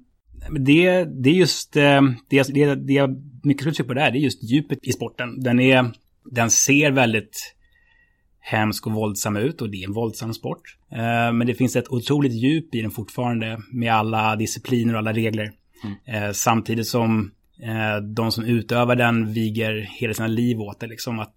det, 0.59 1.03
det 1.03 1.30
är 1.30 1.34
just 1.34 1.76
eh, 1.76 2.01
det, 2.30 2.53
det, 2.53 2.76
det 2.76 2.93
jag 2.93 3.24
mycket 3.43 3.74
skulle 3.74 3.88
på 3.88 3.93
där, 3.93 4.11
det 4.11 4.18
är 4.18 4.22
just 4.22 4.43
djupet 4.43 4.80
i 4.82 4.91
sporten. 4.91 5.43
Den, 5.43 5.59
är, 5.59 5.91
den 6.32 6.52
ser 6.52 6.92
väldigt 6.92 7.56
hemsk 8.40 8.88
och 8.88 8.94
våldsam 8.94 9.38
ut 9.38 9.62
och 9.62 9.70
det 9.70 9.78
är 9.78 9.88
en 9.88 9.94
våldsam 9.94 10.34
sport. 10.34 10.78
Eh, 10.92 11.34
men 11.34 11.48
det 11.48 11.56
finns 11.56 11.76
ett 11.76 11.90
otroligt 11.90 12.34
djup 12.34 12.76
i 12.76 12.82
den 12.82 12.92
fortfarande 12.92 13.62
med 13.72 13.94
alla 13.94 14.36
discipliner 14.36 14.94
och 14.94 15.00
alla 15.00 15.14
regler. 15.14 15.52
Eh, 16.06 16.32
samtidigt 16.32 16.88
som 16.88 17.32
eh, 17.64 17.98
de 18.02 18.32
som 18.32 18.44
utövar 18.44 18.96
den 18.96 19.34
viger 19.34 19.88
hela 20.00 20.14
sina 20.14 20.28
liv 20.28 20.62
åt 20.62 20.80
det, 20.80 20.88
liksom 20.88 21.20
att 21.20 21.36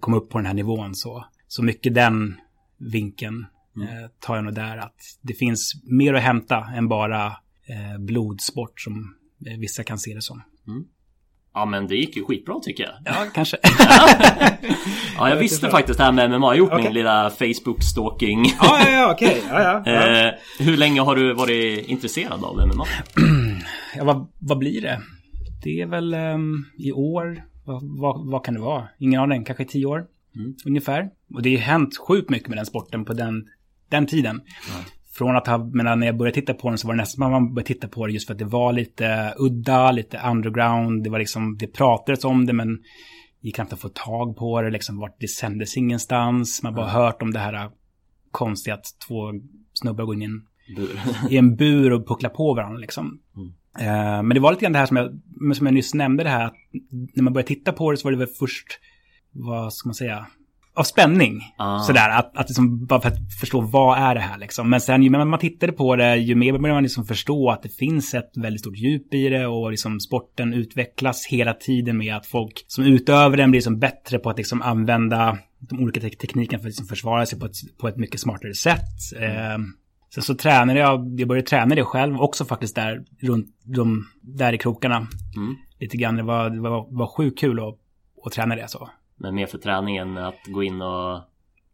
komma 0.00 0.16
upp 0.16 0.30
på 0.30 0.38
den 0.38 0.46
här 0.46 0.54
nivån. 0.54 0.94
Så, 0.94 1.24
så 1.48 1.62
mycket 1.62 1.94
den 1.94 2.36
vinkeln 2.78 3.46
eh, 3.76 4.10
tar 4.20 4.36
jag 4.36 4.44
nog 4.44 4.54
där 4.54 4.76
att 4.76 4.96
det 5.22 5.34
finns 5.34 5.72
mer 5.84 6.14
att 6.14 6.22
hämta 6.22 6.64
än 6.76 6.88
bara 6.88 7.32
blodsport 7.98 8.80
som 8.80 9.14
vissa 9.58 9.84
kan 9.84 9.98
se 9.98 10.14
det 10.14 10.22
som. 10.22 10.42
Ja 11.54 11.64
men 11.64 11.86
det 11.86 11.96
gick 11.96 12.16
ju 12.16 12.24
skitbra 12.24 12.60
tycker 12.62 12.84
jag. 12.84 12.92
Ja, 13.04 13.26
kanske. 13.34 13.56
Ja 15.18 15.28
jag 15.28 15.36
visste 15.36 15.70
faktiskt 15.70 15.98
det 15.98 16.04
här 16.04 16.12
med 16.12 16.30
MMA. 16.30 16.36
Jag 16.36 16.46
har 16.46 16.54
gjort 16.54 16.72
Okej. 16.72 16.84
min 16.84 16.92
lilla 16.92 17.30
Facebook-stalking. 17.30 18.44
ja, 18.60 18.80
ja, 18.80 18.90
ja, 18.90 19.12
okej. 19.12 19.42
Ja, 19.50 19.62
ja. 19.62 19.82
ja. 19.86 20.26
Eh, 20.26 20.34
hur 20.58 20.76
länge 20.76 21.00
har 21.00 21.16
du 21.16 21.34
varit 21.34 21.88
intresserad 21.88 22.44
av 22.44 22.66
MMA? 22.66 22.86
ja 23.96 24.04
vad, 24.04 24.26
vad 24.38 24.58
blir 24.58 24.80
det? 24.80 25.00
Det 25.64 25.80
är 25.80 25.86
väl 25.86 26.14
ehm, 26.14 26.64
i 26.78 26.92
år, 26.92 27.42
vad, 27.64 27.98
vad, 27.98 28.30
vad 28.30 28.44
kan 28.44 28.54
det 28.54 28.60
vara? 28.60 28.88
Ingen 28.98 29.20
aning, 29.20 29.44
kanske 29.44 29.64
tio 29.64 29.86
år 29.86 30.06
ungefär. 30.64 31.10
Och 31.34 31.42
det 31.42 31.54
har 31.56 31.62
hänt 31.62 31.96
sjukt 31.96 32.30
mycket 32.30 32.48
med 32.48 32.58
den 32.58 32.66
sporten 32.66 33.04
på 33.04 33.12
den, 33.12 33.48
den 33.88 34.06
tiden. 34.06 34.40
Från 35.16 35.36
att 35.36 35.46
ha, 35.46 35.58
men 35.58 36.00
när 36.00 36.06
jag 36.06 36.16
började 36.16 36.40
titta 36.40 36.54
på 36.54 36.68
den 36.68 36.78
så 36.78 36.86
var 36.86 36.94
det 36.94 37.00
nästan 37.00 37.14
som 37.14 37.22
att 37.22 37.42
man 37.42 37.54
började 37.54 37.66
titta 37.66 37.88
på 37.88 38.06
det 38.06 38.12
just 38.12 38.26
för 38.26 38.34
att 38.34 38.38
det 38.38 38.44
var 38.44 38.72
lite 38.72 39.34
udda, 39.38 39.92
lite 39.92 40.20
underground. 40.30 41.04
Det 41.04 41.10
var 41.10 41.18
liksom, 41.18 41.56
det 41.58 41.66
pratades 41.66 42.24
om 42.24 42.46
det 42.46 42.52
men 42.52 42.78
gick 43.40 43.54
knappt 43.54 43.72
att 43.72 43.80
få 43.80 43.88
tag 43.88 44.36
på 44.36 44.62
det, 44.62 44.70
liksom 44.70 44.98
vart 44.98 45.16
det 45.20 45.28
sändes 45.28 45.76
ingenstans. 45.76 46.62
Man 46.62 46.74
bara 46.74 46.88
hört 46.88 47.22
om 47.22 47.30
det 47.30 47.38
här 47.38 47.70
konstiga 48.30 48.74
att 48.74 48.84
två 49.08 49.32
snubbar 49.72 50.04
går 50.04 50.14
in 50.14 50.22
i 50.22 50.24
en 50.24 50.42
Bur. 50.76 51.00
i 51.30 51.36
en 51.36 51.56
bur 51.56 51.92
och 51.92 52.08
puckla 52.08 52.28
på 52.28 52.54
varandra 52.54 52.78
liksom. 52.78 53.20
Eh, 53.78 54.22
men 54.22 54.28
det 54.28 54.40
var 54.40 54.50
lite 54.50 54.62
grann 54.62 54.72
det 54.72 54.78
här 54.78 54.86
som 54.86 54.96
jag, 54.96 55.20
som 55.56 55.66
jag 55.66 55.74
nyss 55.74 55.94
nämnde 55.94 56.24
det 56.24 56.30
här 56.30 56.46
att 56.46 56.56
när 57.14 57.22
man 57.22 57.32
började 57.32 57.48
titta 57.48 57.72
på 57.72 57.90
det 57.90 57.96
så 57.96 58.04
var 58.04 58.12
det 58.12 58.18
väl 58.18 58.26
först, 58.26 58.66
vad 59.32 59.72
ska 59.72 59.88
man 59.88 59.94
säga, 59.94 60.26
av 60.76 60.82
spänning. 60.82 61.40
Ah. 61.58 61.78
Sådär, 61.78 62.10
att, 62.10 62.36
att 62.36 62.48
liksom, 62.48 62.86
bara 62.86 63.00
för 63.00 63.08
att 63.08 63.34
förstå 63.40 63.60
vad 63.60 63.98
är 63.98 64.14
det 64.14 64.20
här 64.20 64.38
liksom. 64.38 64.70
Men 64.70 64.80
sen 64.80 65.02
ju 65.02 65.10
mer 65.10 65.24
man 65.24 65.38
tittade 65.38 65.72
på 65.72 65.96
det, 65.96 66.16
ju 66.16 66.34
mer 66.34 66.52
började 66.52 66.74
man 66.74 66.82
liksom 66.82 67.04
förstå 67.04 67.50
att 67.50 67.62
det 67.62 67.68
finns 67.68 68.14
ett 68.14 68.30
väldigt 68.36 68.60
stort 68.60 68.76
djup 68.76 69.14
i 69.14 69.28
det 69.28 69.46
och 69.46 69.70
liksom 69.70 70.00
sporten 70.00 70.54
utvecklas 70.54 71.26
hela 71.26 71.54
tiden 71.54 71.98
med 71.98 72.16
att 72.16 72.26
folk 72.26 72.64
som 72.66 72.84
utövar 72.84 73.36
den 73.36 73.50
blir 73.50 73.58
liksom 73.58 73.78
bättre 73.78 74.18
på 74.18 74.30
att 74.30 74.38
liksom 74.38 74.62
använda 74.62 75.38
de 75.58 75.80
olika 75.82 76.00
te- 76.00 76.10
teknikerna 76.10 76.58
för 76.58 76.66
att 76.66 76.70
liksom 76.70 76.86
försvara 76.86 77.26
sig 77.26 77.38
på 77.40 77.46
ett, 77.46 77.78
på 77.80 77.88
ett 77.88 77.96
mycket 77.96 78.20
smartare 78.20 78.54
sätt. 78.54 79.20
Eh, 79.20 79.58
Sen 80.14 80.22
så 80.22 80.34
tränade 80.34 80.78
jag, 80.78 81.20
jag 81.20 81.28
började 81.28 81.48
träna 81.48 81.74
det 81.74 81.84
själv 81.84 82.20
också 82.20 82.44
faktiskt 82.44 82.74
där, 82.74 83.04
runt 83.22 83.46
de, 83.64 84.06
där 84.22 84.52
i 84.52 84.58
krokarna. 84.58 84.96
Mm. 84.96 85.56
Lite 85.80 85.96
grann, 85.96 86.16
det 86.16 86.22
var, 86.22 86.50
det 86.50 86.60
var, 86.60 86.86
var 86.98 87.06
sjukt 87.06 87.38
kul 87.38 87.60
att, 87.60 87.74
att 88.24 88.32
träna 88.32 88.56
det 88.56 88.68
så. 88.68 88.88
Men 89.16 89.34
mer 89.34 89.46
för 89.46 89.58
träningen 89.58 90.18
att 90.18 90.38
gå 90.46 90.62
in 90.62 90.82
och... 90.82 91.20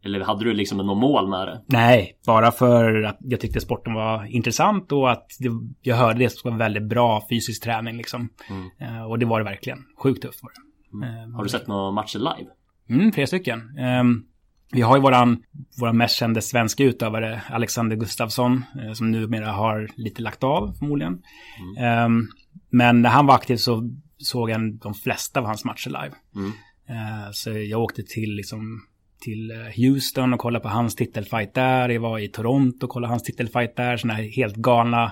Eller 0.05 0.19
hade 0.19 0.43
du 0.43 0.53
liksom 0.53 0.77
något 0.77 0.97
mål 0.97 1.29
med 1.29 1.47
det? 1.47 1.61
Nej, 1.65 2.17
bara 2.25 2.51
för 2.51 3.03
att 3.03 3.17
jag 3.19 3.39
tyckte 3.39 3.61
sporten 3.61 3.93
var 3.93 4.25
intressant 4.25 4.91
och 4.91 5.11
att 5.11 5.27
det, 5.39 5.49
jag 5.81 5.95
hörde 5.95 6.19
det 6.19 6.29
som 6.29 6.51
var 6.51 6.57
väldigt 6.57 6.83
bra 6.83 7.27
fysisk 7.29 7.63
träning 7.63 7.97
liksom. 7.97 8.29
Eh, 8.79 9.03
och 9.03 9.19
det 9.19 9.25
var 9.25 9.39
det 9.39 9.45
verkligen. 9.45 9.79
Sjukt 10.03 10.21
tufft 10.21 10.39
var 10.43 10.51
det. 10.51 11.07
Eh, 11.07 11.35
Har 11.35 11.43
du 11.43 11.49
sett 11.49 11.67
några 11.67 11.91
matcher 11.91 12.19
live? 12.19 12.49
Mm, 12.89 13.11
flera 13.11 13.27
stycken. 13.27 13.77
Ehm, 13.77 14.23
vi 14.71 14.81
har 14.81 14.95
ju 14.95 15.01
våran, 15.01 15.43
våran 15.79 15.97
mest 15.97 16.15
kände 16.15 16.41
svenska 16.41 16.83
utövare, 16.83 17.41
Alexander 17.49 17.95
Gustafsson, 17.95 18.63
eh, 18.83 18.93
som 18.93 19.11
numera 19.11 19.51
har 19.51 19.89
lite 19.95 20.21
lagt 20.21 20.43
av 20.43 20.73
förmodligen. 20.79 21.21
Ehm, 21.79 22.27
men 22.69 23.01
när 23.01 23.09
han 23.09 23.25
var 23.25 23.35
aktiv 23.35 23.55
så 23.55 23.89
såg 24.17 24.49
jag 24.49 24.73
de 24.79 24.93
flesta 24.93 25.39
av 25.39 25.45
hans 25.45 25.65
matcher 25.65 25.89
live. 25.89 26.15
Mm. 26.35 26.51
Eh, 26.91 27.31
så 27.31 27.49
jag 27.49 27.81
åkte 27.81 28.03
till, 28.03 28.35
liksom, 28.35 28.81
till 29.21 29.51
eh, 29.51 29.57
Houston 29.57 30.33
och 30.33 30.39
kollade 30.39 30.63
på 30.63 30.69
hans 30.69 30.95
titelfight 30.95 31.53
där. 31.53 31.89
Jag 31.89 32.01
var 32.01 32.19
i 32.19 32.27
Toronto 32.27 32.85
och 32.85 32.89
kollade 32.89 33.11
hans 33.11 33.23
titelfight 33.23 33.75
där. 33.75 33.97
Sådana 33.97 34.13
här 34.13 34.23
helt 34.23 34.55
galna 34.55 35.11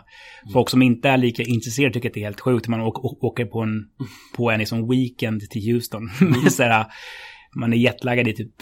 folk 0.54 0.70
som 0.70 0.82
inte 0.82 1.10
är 1.10 1.18
lika 1.18 1.44
intresserade 1.44 1.94
tycker 1.94 2.10
att 2.10 2.14
det 2.14 2.20
är 2.20 2.26
helt 2.26 2.40
sjukt. 2.40 2.68
Man 2.68 2.82
åker, 2.82 3.46
på 3.46 3.62
en, 3.62 3.90
på 4.36 4.52
en 4.52 4.60
liksom 4.60 4.90
weekend 4.90 5.50
till 5.50 5.74
Houston. 5.74 6.10
så 6.50 6.64
här, 6.64 6.86
man 7.56 7.74
är 7.74 7.78
jetlaggad 7.78 8.28
i 8.28 8.34
typ 8.34 8.54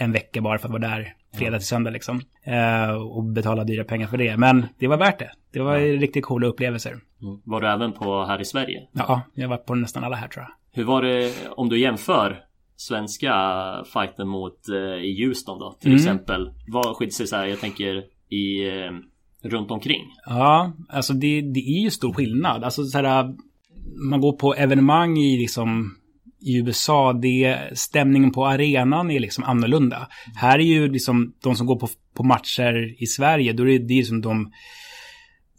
en 0.00 0.12
vecka 0.12 0.40
bara 0.40 0.58
för 0.58 0.68
att 0.68 0.72
vara 0.72 0.88
där 0.88 1.14
fredag 1.34 1.58
till 1.58 1.66
söndag 1.66 1.90
liksom. 1.90 2.20
Eh, 2.44 2.90
och 2.90 3.24
betala 3.24 3.64
dyra 3.64 3.84
pengar 3.84 4.06
för 4.06 4.16
det. 4.16 4.36
Men 4.36 4.66
det 4.78 4.88
var 4.88 4.96
värt 4.96 5.18
det. 5.18 5.30
Det 5.52 5.60
var 5.60 5.78
riktigt 5.78 6.24
coola 6.24 6.46
upplevelser. 6.46 6.96
Var 7.44 7.60
du 7.60 7.68
även 7.68 7.92
på 7.92 8.24
här 8.24 8.40
i 8.40 8.44
Sverige? 8.44 8.88
Ja, 8.92 9.22
jag 9.34 9.44
har 9.44 9.56
varit 9.56 9.66
på 9.66 9.74
nästan 9.74 10.04
alla 10.04 10.16
här 10.16 10.28
tror 10.28 10.44
jag. 10.44 10.52
Hur 10.76 10.84
var 10.84 11.02
det 11.02 11.32
om 11.50 11.68
du 11.68 11.78
jämför 11.78 12.44
svenska 12.76 13.32
fighten 13.92 14.28
mot 14.28 14.68
eh, 14.68 15.04
i 15.04 15.24
Houston 15.24 15.58
då 15.58 15.72
till 15.80 15.88
Mm. 15.90 15.96
exempel? 15.96 16.50
Vad 16.68 16.96
skiljer 16.96 17.12
sig 17.12 17.26
så 17.26 17.36
här, 17.36 17.46
jag 17.46 17.60
tänker 17.60 17.94
i 18.28 18.68
eh, 18.68 18.92
runt 19.50 19.70
omkring? 19.70 20.02
Ja, 20.26 20.72
alltså 20.88 21.12
det, 21.12 21.40
det 21.40 21.60
är 21.60 21.82
ju 21.82 21.90
stor 21.90 22.12
skillnad. 22.12 22.64
Alltså 22.64 22.84
så 22.84 22.98
här, 22.98 23.34
man 24.10 24.20
går 24.20 24.32
på 24.32 24.54
evenemang 24.54 25.18
i 25.18 25.38
liksom 25.38 25.96
i 26.46 26.58
USA, 26.58 27.12
det, 27.12 27.58
stämningen 27.78 28.30
på 28.30 28.46
arenan 28.46 29.10
är 29.10 29.20
liksom 29.20 29.44
annorlunda. 29.44 30.08
Här 30.36 30.58
är 30.58 30.62
ju 30.64 30.88
liksom 30.88 31.32
de 31.42 31.54
som 31.54 31.66
går 31.66 31.76
på, 31.76 31.88
på 32.16 32.22
matcher 32.22 33.02
i 33.02 33.06
Sverige, 33.06 33.52
då 33.52 33.62
är 33.62 33.66
det, 33.66 33.78
det 33.78 33.98
är 33.98 34.02
som 34.02 34.20
de 34.20 34.52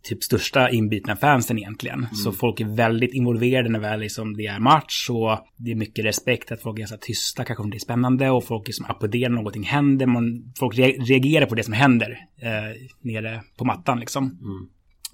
typ 0.09 0.23
största 0.23 0.69
inbitna 0.69 1.15
fansen 1.15 1.57
egentligen. 1.57 2.07
Så 2.13 2.31
folk 2.31 2.59
är 2.59 2.75
väldigt 2.75 3.13
involverade 3.13 3.69
när 3.69 3.79
väl 3.79 3.99
liksom 3.99 4.33
det 4.37 4.45
är 4.45 4.59
match 4.59 5.09
och 5.09 5.39
det 5.57 5.71
är 5.71 5.75
mycket 5.75 6.05
respekt 6.05 6.51
att 6.51 6.61
folk 6.61 6.79
är 6.79 6.85
så 6.85 6.97
tysta, 7.01 7.43
kanske 7.43 7.63
om 7.63 7.69
det 7.69 7.77
är 7.77 7.79
spännande 7.79 8.29
och 8.29 8.43
folk 8.43 8.67
liksom 8.67 8.85
applåderar 8.85 9.29
när 9.29 9.35
någonting 9.35 9.63
händer. 9.63 10.05
Man, 10.05 10.53
folk 10.59 10.77
re- 10.77 11.05
reagerar 11.05 11.45
på 11.45 11.55
det 11.55 11.63
som 11.63 11.73
händer 11.73 12.17
eh, 12.41 12.81
nere 13.01 13.41
på 13.57 13.65
mattan 13.65 13.99
liksom. 13.99 14.39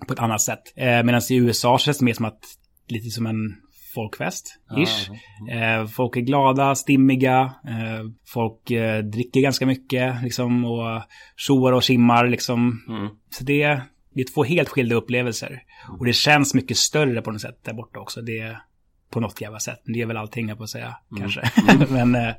På 0.07 0.13
ett 0.13 0.19
annat 0.19 0.41
sätt. 0.41 0.61
Eh, 0.75 1.03
Medan 1.03 1.21
i 1.29 1.35
USA 1.35 1.77
känns 1.77 1.97
det 1.97 2.05
mer 2.05 2.13
som 2.13 2.25
att 2.25 2.39
lite 2.87 3.09
som 3.09 3.25
en 3.25 3.55
folkfest, 3.95 4.59
ish. 4.77 5.09
Eh, 5.55 5.87
folk 5.87 6.17
är 6.17 6.21
glada, 6.21 6.75
stimmiga, 6.75 7.53
eh, 7.67 8.05
folk 8.27 8.71
eh, 8.71 9.03
dricker 9.03 9.41
ganska 9.41 9.65
mycket 9.65 10.23
liksom 10.23 10.65
och 10.65 11.01
tjoar 11.37 11.71
och 11.71 11.83
simmar 11.83 12.27
liksom. 12.27 12.81
Mm. 12.89 13.09
Så 13.29 13.43
det, 13.43 13.81
det 14.13 14.21
är 14.21 14.33
två 14.33 14.43
helt 14.43 14.69
skilda 14.69 14.95
upplevelser. 14.95 15.63
Och 15.99 16.05
det 16.05 16.13
känns 16.13 16.53
mycket 16.53 16.77
större 16.77 17.21
på 17.21 17.31
något 17.31 17.41
sätt 17.41 17.59
där 17.63 17.73
borta 17.73 17.99
också. 17.99 18.21
Det 18.21 18.39
är 18.39 18.61
på 19.09 19.19
något 19.19 19.41
jävla 19.41 19.59
sätt. 19.59 19.81
Det 19.85 20.01
är 20.01 20.05
väl 20.05 20.17
allting 20.17 20.49
jag 20.49 20.57
på 20.57 20.63
att 20.63 20.69
säga, 20.69 20.97
kanske. 21.17 21.51
Men... 21.89 22.15
Eh, 22.15 22.33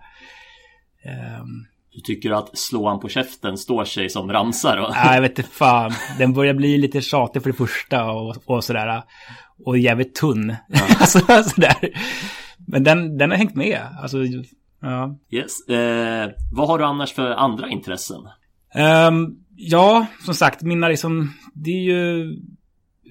ehm, 1.04 1.66
Du 1.94 2.00
tycker 2.00 2.30
att 2.30 2.58
slå 2.58 2.88
han 2.88 3.00
på 3.00 3.08
käften 3.08 3.58
står 3.58 3.84
sig 3.84 4.08
som 4.10 4.32
ramsar 4.32 4.76
då? 4.76 4.88
Nej, 4.94 5.14
jag 5.14 5.22
vet 5.22 5.38
inte 5.38 5.50
fan. 5.50 5.92
Den 6.18 6.32
börjar 6.32 6.54
bli 6.54 6.78
lite 6.78 7.00
tjatig 7.00 7.42
för 7.42 7.50
det 7.50 7.56
första 7.56 8.10
och, 8.10 8.36
och 8.44 8.64
sådär. 8.64 9.02
Och 9.64 9.78
jävligt 9.78 10.14
tunn. 10.14 10.56
alltså, 11.00 11.18
sådär. 11.42 11.88
Men 12.66 12.84
den, 12.84 13.18
den 13.18 13.30
har 13.30 13.38
hängt 13.38 13.54
med. 13.54 13.80
Alltså, 14.02 14.18
ja. 14.80 15.18
Yes. 15.30 15.68
Eh, 15.68 16.30
vad 16.52 16.68
har 16.68 16.78
du 16.78 16.84
annars 16.84 17.12
för 17.12 17.30
andra 17.30 17.68
intressen? 17.68 18.28
Ehm, 18.74 19.36
ja, 19.70 20.06
som 20.24 20.34
sagt, 20.34 20.62
mina 20.62 20.88
liksom, 20.88 21.32
det 21.54 21.70
är 21.70 21.82
ju... 21.82 22.36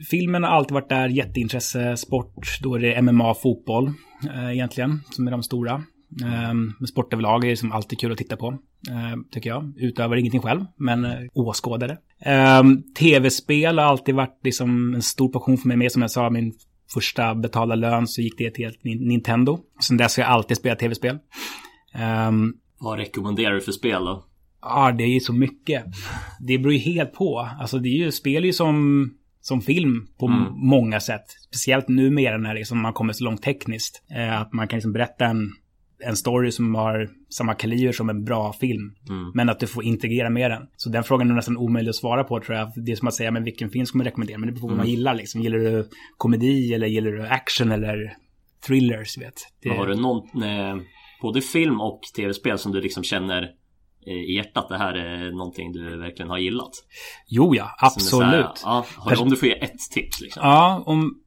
Filmen 0.10 0.44
har 0.44 0.50
alltid 0.50 0.74
varit 0.74 0.90
där, 0.90 1.10
jätteintresse, 1.10 1.98
sport, 1.98 2.60
då 2.62 2.76
är 2.76 2.80
det 2.80 3.02
MMA, 3.02 3.34
fotboll 3.34 3.92
eh, 4.34 4.52
egentligen, 4.52 5.00
som 5.12 5.28
är 5.28 5.32
de 5.32 5.44
stora. 5.44 5.74
Eh, 6.24 6.54
men 6.54 6.88
sport 6.88 7.14
överlag 7.14 7.44
är 7.44 7.50
liksom 7.50 7.72
alltid 7.72 8.00
kul 8.00 8.12
att 8.12 8.18
titta 8.18 8.38
på, 8.38 8.48
eh, 8.90 9.22
tycker 9.32 9.50
jag. 9.50 9.74
Utövar 9.78 10.16
ingenting 10.16 10.42
själv, 10.42 10.66
men 10.78 11.06
eh, 11.06 11.20
åskådare. 11.34 11.98
Ehm, 12.22 12.84
tv-spel 13.00 13.78
har 13.80 13.86
alltid 13.86 14.16
varit 14.16 14.40
liksom 14.44 14.94
en 14.94 15.02
stor 15.02 15.30
passion 15.30 15.58
för 15.58 15.68
mig, 15.68 15.78
med 15.78 15.92
som 15.92 16.02
jag 16.02 16.12
sa, 16.12 16.30
min 16.30 16.54
första 16.94 17.36
betalda 17.36 17.76
lön 17.76 18.08
så 18.08 18.22
gick 18.22 18.38
det 18.38 18.52
till 18.52 18.78
Nintendo. 18.84 19.60
Sen 19.88 19.98
dess 19.98 20.18
har 20.18 20.24
jag 20.24 20.32
alltid 20.32 20.58
spelat 20.58 20.80
tv-spel. 20.80 21.18
Ehm, 21.94 22.54
Vad 22.80 22.98
rekommenderar 22.98 23.54
du 23.54 23.62
för 23.62 23.72
spel 23.72 24.06
då? 24.06 24.26
Ja, 24.62 24.92
det 24.98 25.04
är 25.04 25.14
ju 25.14 25.20
så 25.20 25.34
mycket. 25.34 25.86
Det 26.40 26.58
beror 26.58 26.74
ju 26.74 26.80
helt 26.80 27.14
på. 27.14 27.50
Alltså 27.60 27.80
det 27.80 27.90
är 27.90 27.98
ju, 28.06 28.12
spel 28.12 28.44
är 28.44 28.48
ju 28.48 28.54
som, 28.54 29.10
som 29.42 29.62
film 29.62 30.08
på 30.20 30.28
Mm. 30.28 30.44
många 30.54 31.00
sätt. 31.00 31.26
Speciellt 31.48 31.88
numera 31.88 32.38
när 32.38 32.54
liksom 32.54 32.82
man 32.82 32.94
kommer 32.94 33.14
så 33.14 33.24
långt 33.24 33.42
tekniskt. 33.42 34.04
Eh, 34.16 34.42
att 34.42 34.54
man 34.54 34.68
kan 34.68 34.78
liksom 34.78 34.94
berätta 34.94 35.26
en, 35.26 35.52
en 36.06 36.16
story 36.16 36.52
som 36.52 36.76
har 36.76 37.10
samma 37.30 37.54
kaliber 37.54 37.92
som 37.92 38.10
en 38.10 38.24
bra 38.24 38.54
film. 38.54 38.96
Mm. 39.10 39.32
Men 39.34 39.50
att 39.50 39.60
du 39.60 39.68
får 39.68 39.84
integrera 39.84 40.30
med 40.30 40.52
den. 40.52 40.68
Så 40.78 40.90
den 40.90 41.04
frågan 41.04 41.32
är 41.32 41.36
nästan 41.36 41.58
omöjlig 41.58 41.90
att 41.90 41.96
svara 41.96 42.24
på 42.24 42.40
tror 42.40 42.58
jag. 42.58 42.72
Det 42.76 42.92
är 42.92 42.96
som 42.96 43.08
att 43.08 43.14
säga, 43.14 43.32
men 43.32 43.44
vilken 43.44 43.70
film 43.70 43.86
ska 43.86 43.98
man 43.98 44.06
rekommendera? 44.06 44.38
Men 44.38 44.48
det 44.48 44.54
beror 44.54 44.62
på 44.62 44.68
vad 44.68 44.78
man 44.78 44.90
gillar 44.90 45.16
liksom. 45.16 45.42
Gillar 45.42 45.58
du 45.58 45.90
komedi 46.18 46.74
eller 46.74 46.88
gillar 46.88 47.12
du 47.12 47.28
action 47.28 47.72
eller 47.72 48.14
thrillers, 48.68 49.18
vet? 49.18 49.34
Det, 49.64 49.70
Men 49.70 49.78
Har 49.78 49.88
du 49.88 49.96
någon, 49.96 50.44
eh, 50.44 50.76
både 51.22 51.42
film 51.42 51.82
och 51.82 52.00
tv-spel 52.16 52.58
som 52.58 52.72
du 52.72 52.82
liksom 52.82 53.04
känner 53.04 53.50
i 54.06 54.36
hjärtat 54.36 54.70
det 54.70 54.78
här 54.78 54.94
är 54.94 55.32
någonting 55.32 55.72
du 55.72 55.98
verkligen 55.98 56.30
har 56.30 56.38
gillat? 56.38 56.72
Jo, 57.28 57.56
ja, 57.56 57.72
så 57.98 58.22
här, 58.22 58.40
absolut. 58.40 58.62
ja, 58.64 59.22
om 59.22 59.30
du 59.30 59.38
får 59.38 59.48
ge 59.48 59.64
ett 59.64 59.80
tips 59.92 60.22
liksom. 60.22 60.42
Ja, 60.44 60.84
om 60.86 61.22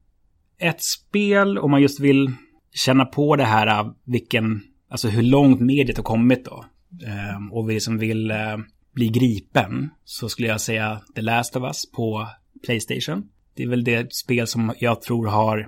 ett 0.57 0.83
spel, 0.83 1.57
om 1.57 1.71
man 1.71 1.81
just 1.81 1.99
vill 1.99 2.31
känna 2.75 3.05
på 3.05 3.35
det 3.35 3.43
här, 3.43 3.67
äh, 3.67 3.91
vilken, 4.05 4.61
alltså 4.89 5.07
hur 5.07 5.23
långt 5.23 5.61
mediet 5.61 5.97
har 5.97 6.03
kommit 6.03 6.45
då. 6.45 6.65
Ehm, 7.07 7.51
och 7.51 7.69
vi 7.69 7.79
som 7.79 7.97
vill 7.97 8.31
eh, 8.31 8.57
bli 8.93 9.07
gripen, 9.07 9.89
så 10.03 10.29
skulle 10.29 10.47
jag 10.47 10.61
säga 10.61 11.01
The 11.15 11.21
Last 11.21 11.55
of 11.55 11.63
Us 11.63 11.91
på 11.91 12.27
Playstation. 12.65 13.23
Det 13.55 13.63
är 13.63 13.67
väl 13.67 13.83
det 13.83 14.13
spel 14.13 14.47
som 14.47 14.73
jag 14.79 15.01
tror 15.01 15.27
har 15.27 15.67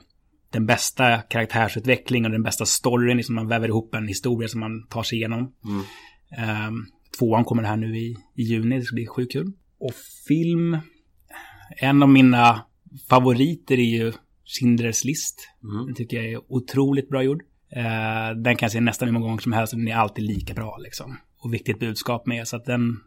den 0.52 0.66
bästa 0.66 1.18
karaktärsutvecklingen 1.18 2.26
och 2.26 2.32
den 2.32 2.44
bästa 2.44 2.66
storyn, 2.66 3.18
liksom 3.18 3.36
man 3.36 3.48
väver 3.48 3.68
ihop 3.68 3.96
en 3.96 4.08
historia 4.08 4.48
som 4.48 4.60
man 4.60 4.88
tar 4.88 5.04
sig 5.04 5.18
igenom. 5.18 5.54
Mm. 5.66 5.84
Ehm, 6.38 6.86
tvåan 7.20 7.46
kommer 7.46 7.64
här 7.64 7.78
nu 7.78 7.98
i, 7.98 8.18
i 8.36 8.44
juni, 8.44 8.76
det 8.76 8.82
ska 8.82 8.94
bli 8.94 9.08
sjukt 9.08 9.32
kul. 9.32 9.52
Och 9.80 9.94
film, 10.28 10.78
en 11.78 12.04
av 12.04 12.10
mina 12.10 12.66
favoriter 13.10 13.80
är 13.80 13.98
ju 13.98 14.14
Schindler's 14.46 15.06
list. 15.06 15.50
Mm. 15.64 15.86
Den 15.86 15.96
tycker 15.96 16.18
jag 16.18 16.32
är 16.32 16.52
otroligt 16.54 17.10
bra 17.10 17.24
gjord. 17.24 17.44
Eh, 17.72 18.38
den 18.38 18.56
kan 18.56 18.66
jag 18.66 18.72
se 18.72 18.80
nästan 18.80 19.08
hur 19.08 19.14
många 19.14 19.26
gånger 19.26 19.42
som 19.42 19.54
helst 19.54 19.74
den 19.74 19.88
är 19.88 19.96
alltid 19.96 20.24
lika 20.26 20.54
bra 20.54 20.78
liksom. 20.78 21.18
Och 21.40 21.54
viktigt 21.54 21.80
budskap 21.80 22.26
med, 22.26 22.48
så 22.48 22.56
att 22.56 22.66
den, 22.66 23.00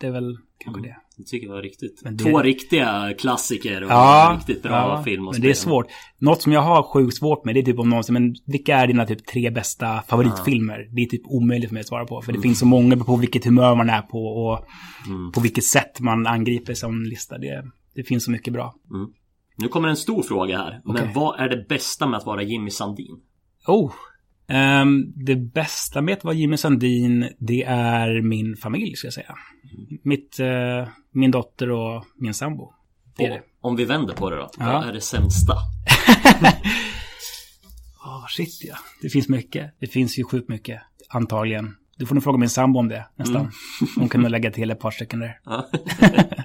det 0.00 0.06
är 0.06 0.10
väl 0.10 0.36
kanske 0.64 0.82
det. 0.82 0.96
Det 1.16 1.24
tycker 1.24 1.46
jag 1.46 1.54
var 1.54 1.62
riktigt. 1.62 2.00
Men 2.04 2.16
det- 2.16 2.24
Två 2.24 2.42
riktiga 2.42 3.14
klassiker 3.18 3.84
och 3.84 3.90
Ja, 3.90 4.36
riktigt 4.38 4.62
bra 4.62 4.72
ja, 4.72 5.02
film 5.04 5.28
och 5.28 5.34
men 5.34 5.40
det 5.42 5.50
är 5.50 5.54
svårt. 5.54 5.86
Något 6.18 6.42
som 6.42 6.52
jag 6.52 6.60
har 6.62 6.82
sjukt 6.82 7.16
svårt 7.16 7.44
med, 7.44 7.54
det 7.54 7.60
är 7.60 7.64
typ 7.64 7.78
om 7.78 7.88
någon 7.88 8.04
säger, 8.04 8.20
men 8.20 8.34
vilka 8.46 8.76
är 8.76 8.86
dina 8.86 9.06
typ 9.06 9.26
tre 9.26 9.50
bästa 9.50 10.02
favoritfilmer? 10.02 10.88
Det 10.94 11.02
är 11.02 11.06
typ 11.06 11.22
omöjligt 11.26 11.68
för 11.68 11.74
mig 11.74 11.80
att 11.80 11.86
svara 11.88 12.04
på, 12.06 12.22
för 12.22 12.32
det 12.32 12.40
finns 12.40 12.58
så 12.58 12.66
många 12.66 12.96
på 12.96 13.16
vilket 13.16 13.44
humör 13.44 13.74
man 13.74 13.90
är 13.90 14.02
på 14.02 14.18
och 14.26 14.64
Mm. 15.08 15.32
på 15.32 15.40
vilket 15.40 15.64
sätt 15.64 16.00
man 16.00 16.26
angriper 16.26 16.74
som 16.74 17.02
lista. 17.02 17.38
Det, 17.38 17.64
det 17.94 18.04
finns 18.04 18.24
så 18.24 18.30
mycket 18.30 18.52
bra. 18.52 18.74
Nu 19.56 19.68
kommer 19.68 19.88
en 19.88 19.96
stor 19.96 20.22
fråga 20.22 20.58
här. 20.58 20.80
Okej. 20.84 21.04
Men 21.04 21.14
vad 21.14 21.40
är 21.40 21.48
det 21.48 21.68
bästa 21.68 22.06
med 22.06 22.18
att 22.18 22.26
vara 22.26 22.42
Jimmy 22.42 22.70
Sandin? 22.70 23.16
Oh. 23.66 23.92
Ehm, 24.48 25.12
det 25.16 25.36
bästa 25.36 26.02
med 26.02 26.12
att 26.12 26.24
vara 26.24 26.34
Jimmy 26.34 26.56
Sandin, 26.56 27.28
det 27.38 27.62
är 27.68 28.22
min 28.22 28.56
familj, 28.56 28.96
ska 28.96 29.06
jag 29.06 29.14
säga. 29.14 29.34
Mitt, 30.02 30.40
eh, 30.40 30.88
min 31.10 31.30
dotter 31.30 31.70
och 31.70 32.04
min 32.16 32.34
sambo. 32.34 32.72
Det 33.16 33.24
är 33.24 33.30
det. 33.30 33.42
Om 33.60 33.76
vi 33.76 33.84
vänder 33.84 34.14
på 34.14 34.30
det 34.30 34.36
då. 34.36 34.50
Ja. 34.58 34.72
Vad 34.72 34.88
är 34.88 34.92
det 34.92 35.00
sämsta? 35.00 35.54
Åh, 38.06 38.26
shit 38.36 38.60
ja. 38.64 38.76
Det 39.02 39.08
finns 39.08 39.28
mycket. 39.28 39.74
Det 39.80 39.86
finns 39.86 40.18
ju 40.18 40.24
sjukt 40.24 40.48
mycket. 40.48 40.82
Antagligen. 41.08 41.76
Du 41.96 42.06
får 42.06 42.14
nog 42.14 42.24
fråga 42.24 42.38
min 42.38 42.50
sambo 42.50 42.78
om 42.78 42.88
det, 42.88 43.06
nästan. 43.16 43.50
Hon 43.96 44.08
kan 44.08 44.20
nog 44.20 44.30
lägga 44.30 44.50
till 44.50 44.70
ett 44.70 44.80
par 44.80 44.90
stycken 44.90 45.18
där. 45.20 45.40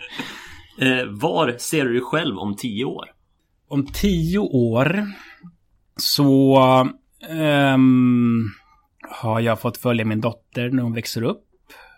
Eh, 0.80 1.06
var 1.06 1.56
ser 1.58 1.86
du 1.86 1.94
dig 1.94 2.02
själv 2.02 2.38
om 2.38 2.56
tio 2.56 2.86
år? 2.86 3.06
Om 3.68 3.86
tio 3.86 4.40
år 4.40 5.08
så 5.98 6.58
ehm, 7.30 8.44
har 9.10 9.40
jag 9.40 9.62
fått 9.62 9.78
följa 9.78 10.06
min 10.06 10.22
dotter 10.22 10.70
när 10.70 10.84
hon 10.84 10.94
växer 10.94 11.22
upp. 11.24 11.44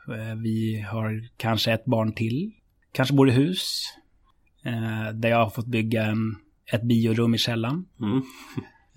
Eh, 0.10 0.36
Vi 0.36 0.82
har 0.82 1.30
kanske 1.38 1.72
ett 1.74 1.86
barn 1.86 2.14
till. 2.14 2.52
Kanske 2.92 3.16
bor 3.16 3.30
i 3.30 3.32
hus. 3.32 3.84
Eh, 4.66 5.14
där 5.14 5.30
jag 5.30 5.38
har 5.38 5.50
fått 5.50 5.68
bygga 5.68 6.06
en, 6.06 6.36
ett 6.74 6.84
biorum 6.84 7.36
i 7.36 7.38
källaren. 7.38 7.86
Mm. 8.02 8.18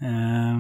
Eh, 0.01 0.59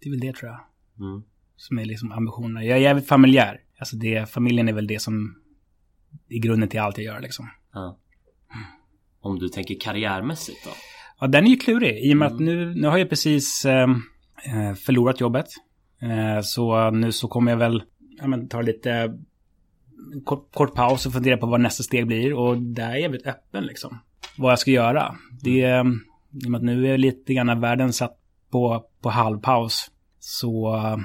det 0.00 0.08
är 0.08 0.10
väl 0.10 0.20
det 0.20 0.34
tror 0.34 0.50
jag. 0.50 0.60
Mm. 1.06 1.22
Som 1.56 1.78
är 1.78 1.84
liksom 1.84 2.12
ambitionerna. 2.12 2.64
Jag 2.64 2.78
är 2.78 2.82
jävligt 2.82 3.08
familjär. 3.08 3.60
Alltså 3.78 3.96
det, 3.96 4.30
familjen 4.30 4.68
är 4.68 4.72
väl 4.72 4.86
det 4.86 5.02
som 5.02 5.34
är 6.28 6.38
grunden 6.38 6.68
till 6.68 6.80
allt 6.80 6.98
jag 6.98 7.04
gör 7.04 7.20
liksom. 7.20 7.50
Ja. 7.72 7.98
Om 9.20 9.38
du 9.38 9.48
tänker 9.48 9.80
karriärmässigt 9.80 10.64
då? 10.64 10.70
Ja, 11.20 11.26
den 11.26 11.44
är 11.44 11.50
ju 11.50 11.56
klurig. 11.56 12.10
I 12.10 12.12
och 12.12 12.16
med 12.16 12.28
att 12.28 12.40
nu, 12.40 12.74
nu 12.74 12.88
har 12.88 12.98
jag 12.98 13.08
precis 13.08 13.64
eh, 13.64 13.88
Eh, 14.46 14.74
förlorat 14.74 15.20
jobbet. 15.20 15.46
Eh, 16.02 16.40
så 16.42 16.90
nu 16.90 17.12
så 17.12 17.28
kommer 17.28 17.52
jag 17.52 17.58
väl 17.58 17.82
ja, 18.18 18.26
men, 18.26 18.48
ta 18.48 18.62
lite 18.62 19.18
kort, 20.24 20.54
kort 20.54 20.74
paus 20.74 21.06
och 21.06 21.12
fundera 21.12 21.36
på 21.36 21.46
vad 21.46 21.60
nästa 21.60 21.82
steg 21.82 22.06
blir. 22.06 22.34
Och 22.34 22.62
där 22.62 22.90
är 22.90 22.96
jag 22.96 23.10
väldigt 23.10 23.26
öppen 23.26 23.64
liksom. 23.64 23.98
Vad 24.38 24.52
jag 24.52 24.58
ska 24.58 24.70
göra. 24.70 25.14
Det 25.42 25.62
är, 25.62 25.84
i 26.42 26.46
och 26.46 26.50
med 26.50 26.58
att 26.58 26.64
nu 26.64 26.94
är 26.94 26.98
lite 26.98 27.34
grann 27.34 27.60
världen 27.60 27.92
satt 27.92 28.18
på, 28.50 28.84
på 29.02 29.10
halvpaus. 29.10 29.90
Så 30.18 30.76
eh, 30.76 30.96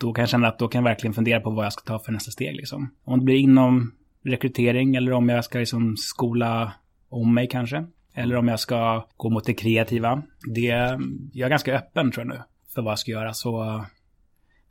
då 0.00 0.12
kan 0.12 0.22
jag 0.22 0.28
känna 0.28 0.48
att 0.48 0.58
då 0.58 0.68
kan 0.68 0.78
jag 0.78 0.90
verkligen 0.90 1.14
fundera 1.14 1.40
på 1.40 1.50
vad 1.50 1.64
jag 1.64 1.72
ska 1.72 1.82
ta 1.82 1.98
för 1.98 2.12
nästa 2.12 2.30
steg 2.30 2.56
liksom. 2.56 2.94
Om 3.04 3.18
det 3.18 3.24
blir 3.24 3.36
inom 3.36 3.94
rekrytering 4.24 4.96
eller 4.96 5.12
om 5.12 5.28
jag 5.28 5.44
ska 5.44 5.58
liksom 5.58 5.96
skola 5.96 6.72
om 7.08 7.34
mig 7.34 7.48
kanske. 7.48 7.86
Eller 8.14 8.36
om 8.36 8.48
jag 8.48 8.60
ska 8.60 9.08
gå 9.16 9.30
mot 9.30 9.44
det 9.44 9.54
kreativa. 9.54 10.22
Det, 10.54 10.98
jag 11.32 11.46
är 11.46 11.50
ganska 11.50 11.76
öppen 11.76 12.12
tror 12.12 12.26
jag 12.26 12.34
nu. 12.34 12.42
För 12.74 12.82
vad 12.82 12.90
jag 12.90 12.98
ska 12.98 13.10
göra. 13.10 13.34
Så 13.34 13.62
eh, 13.62 13.84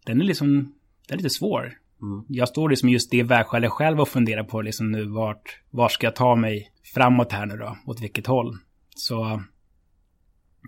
den 0.06 0.22
är 0.22 0.26
liksom, 0.26 0.74
den 1.08 1.18
är 1.18 1.18
lite 1.18 1.30
svår. 1.30 1.74
Mm. 2.02 2.26
Jag 2.28 2.48
står 2.48 2.70
liksom 2.70 2.90
just 2.90 3.12
det 3.12 3.24
vägskälet 3.24 3.72
själv 3.72 4.00
och 4.00 4.08
funderar 4.08 4.44
på 4.44 4.62
liksom 4.62 4.92
nu 4.92 5.06
vart, 5.06 5.62
var 5.70 5.90
ska 5.90 6.08
jag 6.08 6.16
ta 6.16 6.36
mig 6.36 6.72
framåt 6.94 7.32
här 7.32 7.46
nu 7.46 7.58
då? 7.58 7.78
Åt 7.86 8.02
vilket 8.02 8.28
håll? 8.28 8.58
Så 8.96 9.42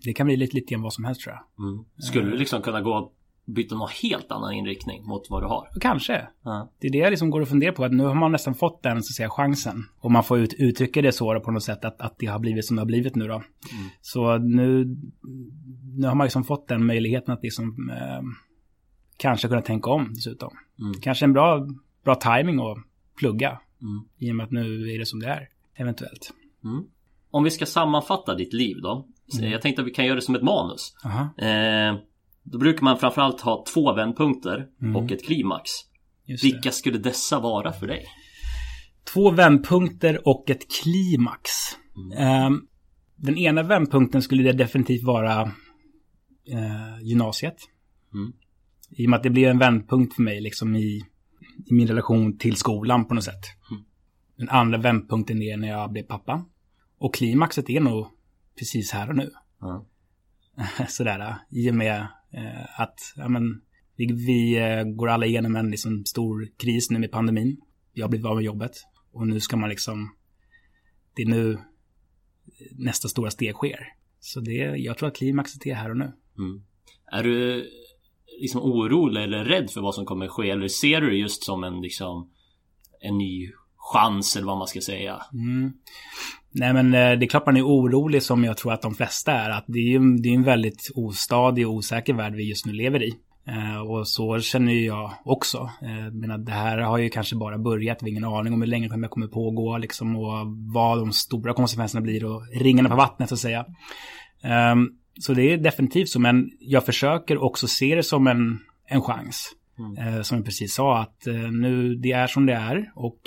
det 0.03 0.13
kan 0.13 0.25
bli 0.25 0.37
lite, 0.37 0.55
lite 0.55 0.73
grann 0.73 0.81
vad 0.81 0.93
som 0.93 1.05
helst 1.05 1.21
tror 1.21 1.35
jag. 1.35 1.65
Mm. 1.65 1.85
Skulle 1.97 2.31
du 2.31 2.37
liksom 2.37 2.61
kunna 2.61 2.81
gå 2.81 3.11
byta 3.45 3.75
någon 3.75 3.89
helt 4.03 4.31
annan 4.31 4.53
inriktning 4.53 5.05
mot 5.05 5.29
vad 5.29 5.43
du 5.43 5.47
har? 5.47 5.67
Kanske. 5.81 6.27
Ja. 6.43 6.71
Det 6.79 6.87
är 6.87 6.91
det 6.91 6.97
jag 6.97 7.09
liksom 7.09 7.29
går 7.29 7.41
och 7.41 7.47
funderar 7.47 7.71
på. 7.71 7.83
Att 7.83 7.91
nu 7.91 8.03
har 8.03 8.15
man 8.15 8.31
nästan 8.31 8.55
fått 8.55 8.83
den 8.83 9.03
så 9.03 9.11
att 9.11 9.15
säga, 9.15 9.29
chansen. 9.29 9.83
Och 9.99 10.11
man 10.11 10.23
får 10.23 10.39
ut, 10.39 10.53
uttrycka 10.53 11.01
det 11.01 11.11
så 11.11 11.39
på 11.39 11.51
något 11.51 11.63
sätt 11.63 11.85
att, 11.85 12.01
att 12.01 12.15
det 12.19 12.25
har 12.25 12.39
blivit 12.39 12.65
som 12.65 12.75
det 12.75 12.81
har 12.81 12.85
blivit 12.87 13.15
nu 13.15 13.27
då. 13.27 13.43
Så 14.01 14.37
nu, 14.37 14.95
nu 15.97 16.07
har 16.07 16.15
man 16.15 16.25
liksom 16.25 16.43
fått 16.43 16.67
den 16.67 16.85
möjligheten 16.85 17.33
att 17.33 17.43
liksom 17.43 17.89
eh, 17.89 18.21
kanske 19.17 19.47
kunna 19.47 19.61
tänka 19.61 19.89
om 19.89 20.13
dessutom. 20.13 20.53
Mm. 20.79 20.93
Kanske 21.01 21.25
en 21.25 21.33
bra, 21.33 21.67
bra 22.03 22.15
timing 22.15 22.59
att 22.59 22.77
plugga. 23.19 23.59
Mm. 23.81 24.05
I 24.17 24.31
och 24.31 24.35
med 24.35 24.43
att 24.43 24.51
nu 24.51 24.93
är 24.93 24.99
det 24.99 25.05
som 25.05 25.19
det 25.19 25.27
är. 25.27 25.49
Eventuellt. 25.75 26.33
Mm. 26.63 26.83
Om 27.31 27.43
vi 27.43 27.51
ska 27.51 27.65
sammanfatta 27.65 28.35
ditt 28.35 28.53
liv 28.53 28.77
då. 28.81 29.07
Mm. 29.37 29.51
Jag 29.51 29.61
tänkte 29.61 29.81
att 29.81 29.87
vi 29.87 29.91
kan 29.91 30.05
göra 30.05 30.15
det 30.15 30.21
som 30.21 30.35
ett 30.35 30.43
manus. 30.43 30.95
Aha, 31.05 31.29
Eh, 31.37 31.95
då 32.45 32.57
brukar 32.57 32.83
man 32.83 32.97
framförallt 32.97 33.41
ha 33.41 33.65
två 33.73 33.93
vändpunkter 33.93 34.67
Mm. 34.81 34.95
och 34.95 35.11
ett 35.11 35.25
klimax. 35.25 35.69
Vilka 36.41 36.71
skulle 36.71 36.97
dessa 36.97 37.39
vara 37.39 37.73
för 37.73 37.87
dig? 37.87 38.05
Två 39.13 39.31
vändpunkter 39.31 40.27
och 40.27 40.49
ett 40.49 40.71
klimax. 40.81 41.49
Ehm, 42.17 42.67
den 43.15 43.37
ena 43.37 43.63
vändpunkten 43.63 44.21
skulle 44.21 44.43
det 44.43 44.51
definitivt 44.53 45.03
vara 45.03 45.41
eh, 46.51 47.01
gymnasiet. 47.01 47.55
Mm. 48.13 48.33
I 48.89 49.05
och 49.05 49.09
med 49.09 49.17
att 49.17 49.23
det 49.23 49.29
blir 49.29 49.47
en 49.47 49.57
vändpunkt 49.59 50.15
för 50.15 50.21
mig 50.23 50.41
liksom 50.41 50.75
i, 50.75 51.03
i 51.65 51.73
min 51.73 51.87
relation 51.87 52.37
till 52.37 52.55
skolan 52.55 53.05
på 53.07 53.13
något 53.13 53.23
sätt. 53.23 53.43
Mm. 53.71 53.83
Den 54.37 54.49
andra 54.49 54.77
vändpunkten 54.77 55.41
är 55.41 55.57
när 55.57 55.67
jag 55.67 55.91
blev 55.91 56.03
pappa. 56.03 56.45
Och 56.97 57.13
klimaxet 57.15 57.69
är 57.69 57.79
nog 57.79 58.07
precis 58.59 58.91
här 58.91 59.09
och 59.09 59.15
nu. 59.15 59.31
Ja. 59.61 59.85
Sådär, 60.89 61.35
i 61.49 61.71
och 61.71 61.75
med 61.75 62.07
eh, 62.35 62.81
att 62.81 62.99
ja, 63.15 63.29
men, 63.29 63.61
vi, 63.95 64.05
vi 64.05 64.57
eh, 64.57 64.83
går 64.83 65.09
alla 65.09 65.25
igenom 65.25 65.55
en 65.55 65.71
liksom, 65.71 66.05
stor 66.05 66.47
kris 66.57 66.89
nu 66.89 66.99
med 66.99 67.11
pandemin. 67.11 67.57
Jag 67.93 68.03
har 68.03 68.09
blivit 68.09 68.27
av 68.27 68.35
med 68.35 68.45
jobbet. 68.45 68.71
Och 69.11 69.27
nu 69.27 69.39
ska 69.39 69.57
man 69.57 69.69
liksom... 69.69 70.15
Det 71.15 71.21
är 71.21 71.27
nu 71.27 71.57
nästa 72.71 73.07
stora 73.07 73.31
steg 73.31 73.53
sker. 73.53 73.79
Så 74.19 74.39
det, 74.39 74.53
jag 74.77 74.97
tror 74.97 75.09
att 75.09 75.15
klimaxet 75.15 75.65
är 75.65 75.73
här 75.73 75.89
och 75.89 75.97
nu. 75.97 76.11
Mm. 76.37 76.63
Är 77.11 77.23
du 77.23 77.69
liksom 78.41 78.61
orolig 78.61 79.23
eller 79.23 79.45
rädd 79.45 79.71
för 79.71 79.81
vad 79.81 79.95
som 79.95 80.05
kommer 80.05 80.27
ske? 80.27 80.49
Eller 80.49 80.67
ser 80.67 81.01
du 81.01 81.09
det 81.09 81.15
just 81.15 81.43
som 81.43 81.63
en 81.63 81.81
liksom 81.81 82.31
en 82.99 83.17
ny 83.17 83.51
chans 83.93 84.35
eller 84.35 84.47
vad 84.47 84.57
man 84.57 84.67
ska 84.67 84.81
säga? 84.81 85.21
Mm. 85.33 85.73
Nej 86.57 86.73
men 86.73 86.93
eh, 86.93 87.19
det 87.19 87.25
är 87.25 87.27
klart 87.27 87.45
man 87.45 87.57
är 87.57 87.67
orolig 87.67 88.23
som 88.23 88.43
jag 88.43 88.57
tror 88.57 88.73
att 88.73 88.81
de 88.81 88.95
flesta 88.95 89.31
är. 89.31 89.49
Att 89.49 89.65
det 89.67 89.79
är 89.79 89.89
ju 89.89 90.17
det 90.17 90.29
är 90.29 90.33
en 90.33 90.43
väldigt 90.43 90.91
ostadig 90.95 91.67
och 91.67 91.73
osäker 91.73 92.13
värld 92.13 92.35
vi 92.35 92.49
just 92.49 92.65
nu 92.65 92.73
lever 92.73 93.03
i. 93.03 93.13
Eh, 93.47 93.81
och 93.81 94.07
så 94.07 94.39
känner 94.39 94.73
jag 94.73 95.11
också. 95.25 95.69
Eh, 95.81 96.13
men 96.13 96.45
det 96.45 96.51
här 96.51 96.77
har 96.77 96.97
ju 96.97 97.09
kanske 97.09 97.35
bara 97.35 97.57
börjat. 97.57 97.97
Vi 98.01 98.05
har 98.05 98.09
ingen 98.11 98.25
aning 98.25 98.53
om 98.53 98.61
hur 98.61 98.67
länge 98.67 98.87
det 98.87 99.07
kommer 99.07 99.27
pågå 99.27 99.77
liksom, 99.77 100.15
och 100.15 100.47
vad 100.73 100.97
de 100.97 101.11
stora 101.11 101.53
konsekvenserna 101.53 102.01
blir 102.01 102.25
och 102.25 102.43
ringarna 102.53 102.89
på 102.89 102.95
vattnet 102.95 103.29
så 103.29 103.35
att 103.35 103.39
säga. 103.39 103.65
Um, 104.73 104.97
så 105.19 105.33
det 105.33 105.53
är 105.53 105.57
definitivt 105.57 106.09
så, 106.09 106.19
men 106.19 106.51
jag 106.59 106.85
försöker 106.85 107.43
också 107.43 107.67
se 107.67 107.95
det 107.95 108.03
som 108.03 108.27
en, 108.27 108.59
en 108.87 109.01
chans. 109.01 109.51
Mm. 109.79 110.23
Som 110.23 110.37
jag 110.37 110.45
precis 110.45 110.75
sa, 110.75 110.99
att 110.99 111.21
nu 111.51 111.95
det 111.95 112.11
är 112.11 112.27
som 112.27 112.45
det 112.45 112.53
är 112.53 112.91
och 112.95 113.19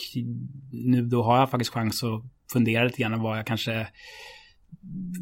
nu 0.72 1.02
då 1.02 1.22
har 1.22 1.38
jag 1.38 1.50
faktiskt 1.50 1.72
chans 1.72 2.04
att 2.04 2.22
fundera 2.52 2.84
lite 2.84 3.02
grann 3.02 3.22
vad 3.22 3.38
jag 3.38 3.46
kanske 3.46 3.86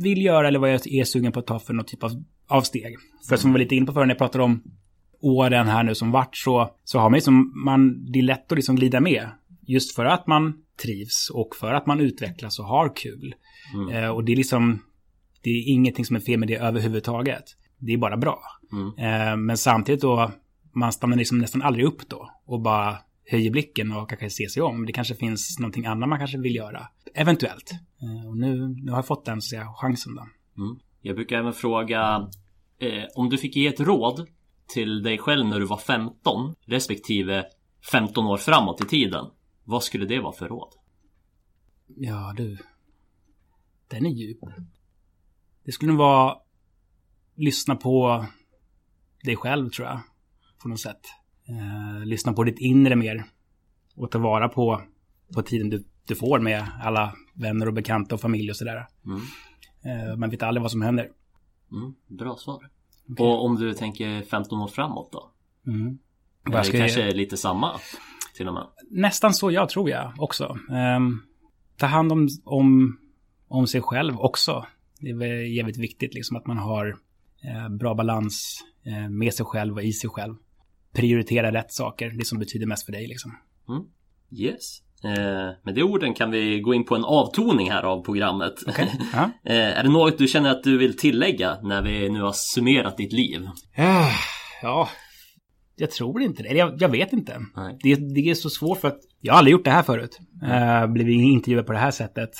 vill 0.02 0.22
göra 0.22 0.48
eller 0.48 0.58
vad 0.58 0.72
jag 0.72 0.86
är 0.86 1.04
sugen 1.04 1.32
på 1.32 1.40
att 1.40 1.46
ta 1.46 1.58
för 1.58 1.74
något 1.74 1.88
typ 1.88 2.04
av, 2.04 2.10
av 2.48 2.62
steg. 2.62 2.96
För 3.28 3.36
som 3.36 3.50
vi 3.50 3.52
var 3.52 3.58
lite 3.58 3.74
inne 3.74 3.86
på 3.86 3.92
förr 3.92 4.06
när 4.06 4.14
jag 4.14 4.18
pratade 4.18 4.44
om 4.44 4.62
åren 5.20 5.66
här 5.66 5.82
nu 5.82 5.94
som 5.94 6.10
vart 6.10 6.36
så, 6.36 6.70
så 6.84 6.98
har 6.98 7.10
man 7.10 7.16
liksom, 7.16 7.52
man, 7.64 8.12
det 8.12 8.18
är 8.18 8.22
lätt 8.22 8.52
att 8.52 8.58
liksom 8.58 8.76
glida 8.76 9.00
med. 9.00 9.28
Just 9.66 9.94
för 9.94 10.04
att 10.04 10.26
man 10.26 10.62
trivs 10.82 11.30
och 11.30 11.56
för 11.56 11.74
att 11.74 11.86
man 11.86 12.00
utvecklas 12.00 12.58
och 12.58 12.64
har 12.64 12.96
kul. 12.96 13.34
Mm. 13.74 14.04
Eh, 14.04 14.10
och 14.10 14.24
det 14.24 14.32
är 14.32 14.36
liksom, 14.36 14.82
det 15.42 15.50
är 15.50 15.68
ingenting 15.68 16.04
som 16.04 16.16
är 16.16 16.20
fel 16.20 16.38
med 16.38 16.48
det 16.48 16.56
överhuvudtaget. 16.56 17.44
Det 17.78 17.92
är 17.92 17.98
bara 17.98 18.16
bra. 18.16 18.40
Mm. 18.72 18.88
Eh, 18.98 19.36
men 19.36 19.56
samtidigt 19.56 20.00
då, 20.00 20.30
man 20.72 20.92
stannar 20.92 21.16
liksom 21.16 21.38
nästan 21.38 21.62
aldrig 21.62 21.86
upp 21.86 22.08
då 22.08 22.30
och 22.46 22.60
bara 22.60 22.96
höjer 23.30 23.50
blicken 23.50 23.92
och 23.92 24.08
kanske 24.08 24.30
ser 24.30 24.48
sig 24.48 24.62
om. 24.62 24.86
Det 24.86 24.92
kanske 24.92 25.14
finns 25.14 25.58
någonting 25.58 25.86
annat 25.86 26.08
man 26.08 26.18
kanske 26.18 26.38
vill 26.38 26.54
göra. 26.54 26.88
Eventuellt. 27.14 27.70
Eh, 28.02 28.28
och 28.28 28.36
nu, 28.36 28.68
nu 28.68 28.90
har 28.90 28.98
jag 28.98 29.06
fått 29.06 29.24
den 29.24 29.42
så 29.42 29.48
säga, 29.48 29.72
chansen 29.76 30.14
då. 30.14 30.26
Mm. 30.62 30.78
Jag 31.00 31.16
brukar 31.16 31.36
även 31.36 31.52
fråga 31.52 32.28
eh, 32.78 33.04
om 33.14 33.28
du 33.28 33.38
fick 33.38 33.56
ge 33.56 33.66
ett 33.66 33.80
råd 33.80 34.26
till 34.66 35.02
dig 35.02 35.18
själv 35.18 35.46
när 35.46 35.60
du 35.60 35.66
var 35.66 35.76
15 35.76 36.54
respektive 36.66 37.44
15 37.90 38.26
år 38.26 38.36
framåt 38.36 38.80
i 38.80 38.84
tiden. 38.84 39.24
Vad 39.64 39.82
skulle 39.82 40.06
det 40.06 40.20
vara 40.20 40.32
för 40.32 40.48
råd? 40.48 40.74
Ja 41.86 42.34
du. 42.36 42.58
Den 43.88 44.06
är 44.06 44.10
djup. 44.10 44.38
Det 45.64 45.72
skulle 45.72 45.92
nog 45.92 45.98
vara 45.98 46.36
lyssna 47.34 47.76
på 47.76 48.26
dig 49.24 49.36
själv 49.36 49.70
tror 49.70 49.88
jag. 49.88 50.00
På 50.62 50.68
något 50.68 50.80
sätt. 50.80 51.00
Lyssna 52.06 52.32
på 52.32 52.44
ditt 52.44 52.58
inre 52.58 52.96
mer. 52.96 53.24
Och 53.94 54.10
ta 54.10 54.18
vara 54.18 54.48
på, 54.48 54.82
på 55.34 55.42
tiden 55.42 55.70
du, 55.70 55.84
du 56.06 56.14
får 56.14 56.38
med 56.38 56.64
alla 56.82 57.14
vänner 57.34 57.66
och 57.68 57.74
bekanta 57.74 58.14
och 58.14 58.20
familj 58.20 58.50
och 58.50 58.56
sådär. 58.56 58.86
Mm. 59.06 59.20
Eh, 59.84 60.16
man 60.16 60.30
vet 60.30 60.42
aldrig 60.42 60.62
vad 60.62 60.70
som 60.70 60.82
händer. 60.82 61.10
Mm, 61.72 61.94
bra 62.06 62.36
svar. 62.36 62.68
Okay. 63.08 63.26
Och 63.26 63.44
om 63.44 63.56
du 63.56 63.74
tänker 63.74 64.22
15 64.22 64.60
år 64.60 64.68
framåt 64.68 65.12
då? 65.12 65.30
Mm. 65.66 65.98
Det 66.44 66.78
kanske 66.78 67.06
jag... 67.06 67.16
lite 67.16 67.36
samma 67.36 67.80
till 68.36 68.48
och 68.48 68.54
med? 68.54 68.66
Nästan 68.90 69.34
så 69.34 69.50
jag 69.50 69.68
tror 69.68 69.90
jag 69.90 70.12
också. 70.18 70.58
Um, 70.96 71.22
ta 71.76 71.86
hand 71.86 72.12
om, 72.12 72.28
om, 72.44 72.98
om 73.48 73.66
sig 73.66 73.82
själv 73.82 74.20
också. 74.20 74.66
Det 75.00 75.10
är 75.10 75.56
jävligt 75.56 75.78
viktigt 75.78 76.14
liksom 76.14 76.36
att 76.36 76.46
man 76.46 76.58
har 76.58 76.96
eh, 77.42 77.68
bra 77.68 77.94
balans 77.94 78.64
eh, 78.84 79.08
med 79.08 79.34
sig 79.34 79.46
själv 79.46 79.74
och 79.74 79.82
i 79.82 79.92
sig 79.92 80.10
själv. 80.10 80.34
Prioritera 80.96 81.52
rätt 81.52 81.72
saker, 81.72 82.10
det 82.10 82.24
som 82.24 82.38
betyder 82.38 82.66
mest 82.66 82.84
för 82.84 82.92
dig 82.92 83.06
liksom. 83.06 83.36
Mm. 83.68 83.82
Yes. 84.42 84.82
Eh, 85.04 85.54
med 85.64 85.74
de 85.74 85.82
orden 85.82 86.14
kan 86.14 86.30
vi 86.30 86.60
gå 86.60 86.74
in 86.74 86.84
på 86.84 86.94
en 86.94 87.04
avtoning 87.04 87.70
här 87.70 87.82
av 87.82 88.04
programmet. 88.04 88.54
Okay. 88.68 88.86
Uh 89.14 89.30
är 89.50 89.82
det 89.82 89.88
något 89.88 90.18
du 90.18 90.26
känner 90.26 90.50
att 90.50 90.62
du 90.62 90.78
vill 90.78 90.96
tillägga 90.96 91.58
när 91.62 91.82
vi 91.82 92.08
nu 92.08 92.20
har 92.20 92.32
summerat 92.32 92.96
ditt 92.96 93.12
liv? 93.12 93.48
Ja, 93.76 94.10
ja 94.62 94.88
jag 95.76 95.90
tror 95.90 96.22
inte 96.22 96.42
det. 96.42 96.48
Jag, 96.48 96.82
jag 96.82 96.88
vet 96.88 97.12
inte. 97.12 97.40
Det, 97.82 97.94
det, 97.94 98.30
är 98.30 98.34
så 98.34 98.50
svårt 98.50 98.78
för 98.78 98.88
att 98.88 99.00
jag 99.20 99.32
har 99.32 99.38
aldrig 99.38 99.52
gjort 99.52 99.64
det 99.64 99.70
här 99.70 99.82
förut. 99.82 100.18
Mm. 100.42 100.82
Uh, 100.82 100.92
blivit 100.92 101.14
intervjuad 101.14 101.66
på 101.66 101.72
det 101.72 101.78
här 101.78 101.90
sättet. 101.90 102.30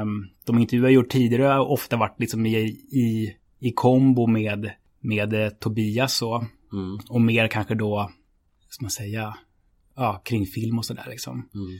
Um, 0.00 0.28
de 0.46 0.58
intervjuer 0.58 0.86
jag 0.86 0.94
gjort 0.94 1.08
tidigare 1.08 1.42
har 1.42 1.70
ofta 1.70 1.96
varit 1.96 2.20
liksom 2.20 2.46
i, 2.46 2.56
i, 2.56 3.36
i 3.60 3.72
kombo 3.72 4.26
med, 4.26 4.70
med 5.00 5.34
uh, 5.34 5.48
Tobias 5.48 6.22
och, 6.22 6.44
mm. 6.76 6.98
och 7.08 7.20
mer 7.20 7.48
kanske 7.48 7.74
då, 7.74 8.10
ska 8.68 8.84
man 8.84 8.90
säga, 8.90 9.36
ja, 9.96 10.22
kring 10.24 10.46
film 10.46 10.78
och 10.78 10.84
sådär 10.84 11.06
liksom. 11.08 11.48
Mm. 11.54 11.78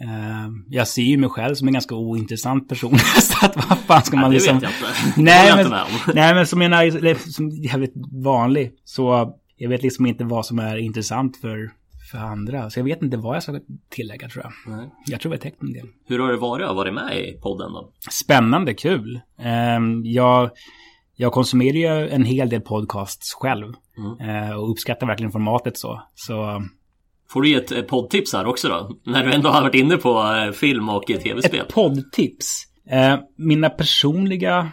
Uh, 0.00 0.50
jag 0.68 0.88
ser 0.88 1.02
ju 1.02 1.16
mig 1.16 1.30
själv 1.30 1.54
som 1.54 1.68
en 1.68 1.72
ganska 1.72 1.94
ointressant 1.94 2.68
person. 2.68 2.98
så 3.20 3.46
att 3.46 3.56
vad 3.56 3.78
fan 3.78 4.02
ska 4.02 4.16
man 4.16 4.24
ja, 4.24 4.34
liksom... 4.34 4.58
Det 4.58 4.66
vet 4.66 4.74
jag 4.80 5.06
inte. 5.06 5.20
nej, 5.22 5.56
men, 5.56 5.70
nej, 6.14 6.34
men 6.34 6.46
som 6.46 6.58
menar, 6.58 7.30
som 7.32 7.50
jävligt 7.50 7.92
vanlig. 8.24 8.72
Så 8.84 9.34
jag 9.56 9.68
vet 9.68 9.82
liksom 9.82 10.06
inte 10.06 10.24
vad 10.24 10.46
som 10.46 10.58
är 10.58 10.76
intressant 10.76 11.36
för, 11.36 11.70
för 12.10 12.18
andra. 12.18 12.70
Så 12.70 12.78
jag 12.78 12.84
vet 12.84 13.02
inte 13.02 13.16
vad 13.16 13.36
jag 13.36 13.42
ska 13.42 13.60
tillägga 13.90 14.28
tror 14.28 14.44
jag. 14.44 14.76
Nej. 14.76 14.90
Jag 15.06 15.20
tror 15.20 15.30
vi 15.30 15.36
har 15.36 15.42
täckt 15.42 15.62
en 15.62 15.72
del. 15.72 15.86
Hur 16.06 16.18
har 16.18 16.32
det 16.32 16.36
varit 16.36 16.66
att 16.66 16.76
vara 16.76 16.92
med 16.92 17.18
i 17.18 17.32
podden 17.32 17.72
då? 17.72 17.92
Spännande, 18.10 18.74
kul. 18.74 19.20
Um, 19.76 20.02
jag, 20.04 20.50
jag 21.16 21.32
konsumerar 21.32 21.76
ju 22.00 22.08
en 22.08 22.24
hel 22.24 22.48
del 22.48 22.60
podcasts 22.60 23.34
själv. 23.34 23.72
Mm. 23.98 24.50
Uh, 24.50 24.56
och 24.56 24.70
uppskattar 24.70 25.06
verkligen 25.06 25.32
formatet 25.32 25.78
så. 25.78 26.02
Så 26.14 26.62
Får 27.32 27.42
du 27.42 27.48
ge 27.48 27.54
ett 27.54 27.88
poddtips 27.88 28.32
här 28.32 28.46
också 28.46 28.68
då? 28.68 28.96
När 29.04 29.24
du 29.24 29.32
ändå 29.32 29.48
har 29.48 29.62
varit 29.62 29.74
inne 29.74 29.96
på 29.96 30.08
eh, 30.08 30.52
film 30.52 30.88
och 30.88 31.06
tv-spel. 31.06 31.60
Ett 31.60 31.74
poddtips? 31.74 32.66
Eh, 32.90 33.18
mina 33.36 33.70
personliga 33.70 34.70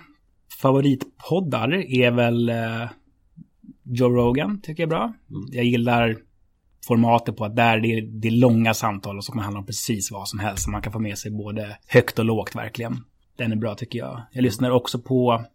favoritpoddar 0.62 1.74
är 1.74 2.12
väl 2.12 2.50
eh, 2.50 2.90
Joe 3.84 4.10
Rogan, 4.10 4.62
tycker 4.62 4.84
jag 4.84 4.88
är 4.88 4.90
bra. 4.90 5.04
Mm. 5.04 5.48
Jag 5.52 5.66
gillar 5.66 6.18
formatet 6.88 7.38
på 7.38 7.46
att 7.46 7.56
där 7.56 7.80
det 7.80 7.88
är, 7.88 8.02
det 8.02 8.28
är 8.28 8.32
långa 8.32 8.74
samtal 8.74 9.18
och 9.18 9.26
så 9.26 9.32
kan 9.32 9.38
man 9.38 9.44
handla 9.44 9.60
om 9.60 9.66
precis 9.66 10.12
vad 10.12 10.28
som 10.28 10.40
helst. 10.40 10.64
Så 10.64 10.72
man 10.72 10.82
kan 10.82 10.94
få 10.94 11.00
med 11.00 11.18
sig 11.18 11.32
både 11.32 11.78
högt 11.88 12.20
och 12.20 12.26
lågt 12.26 12.56
verkligen. 12.56 12.98
Den 13.38 13.52
är 13.52 13.56
bra 13.56 13.76
tycker 13.76 14.00
jag. 14.00 14.22
Jag 14.32 14.42
lyssnar 14.42 14.72
också 14.72 15.00
på 15.00 15.46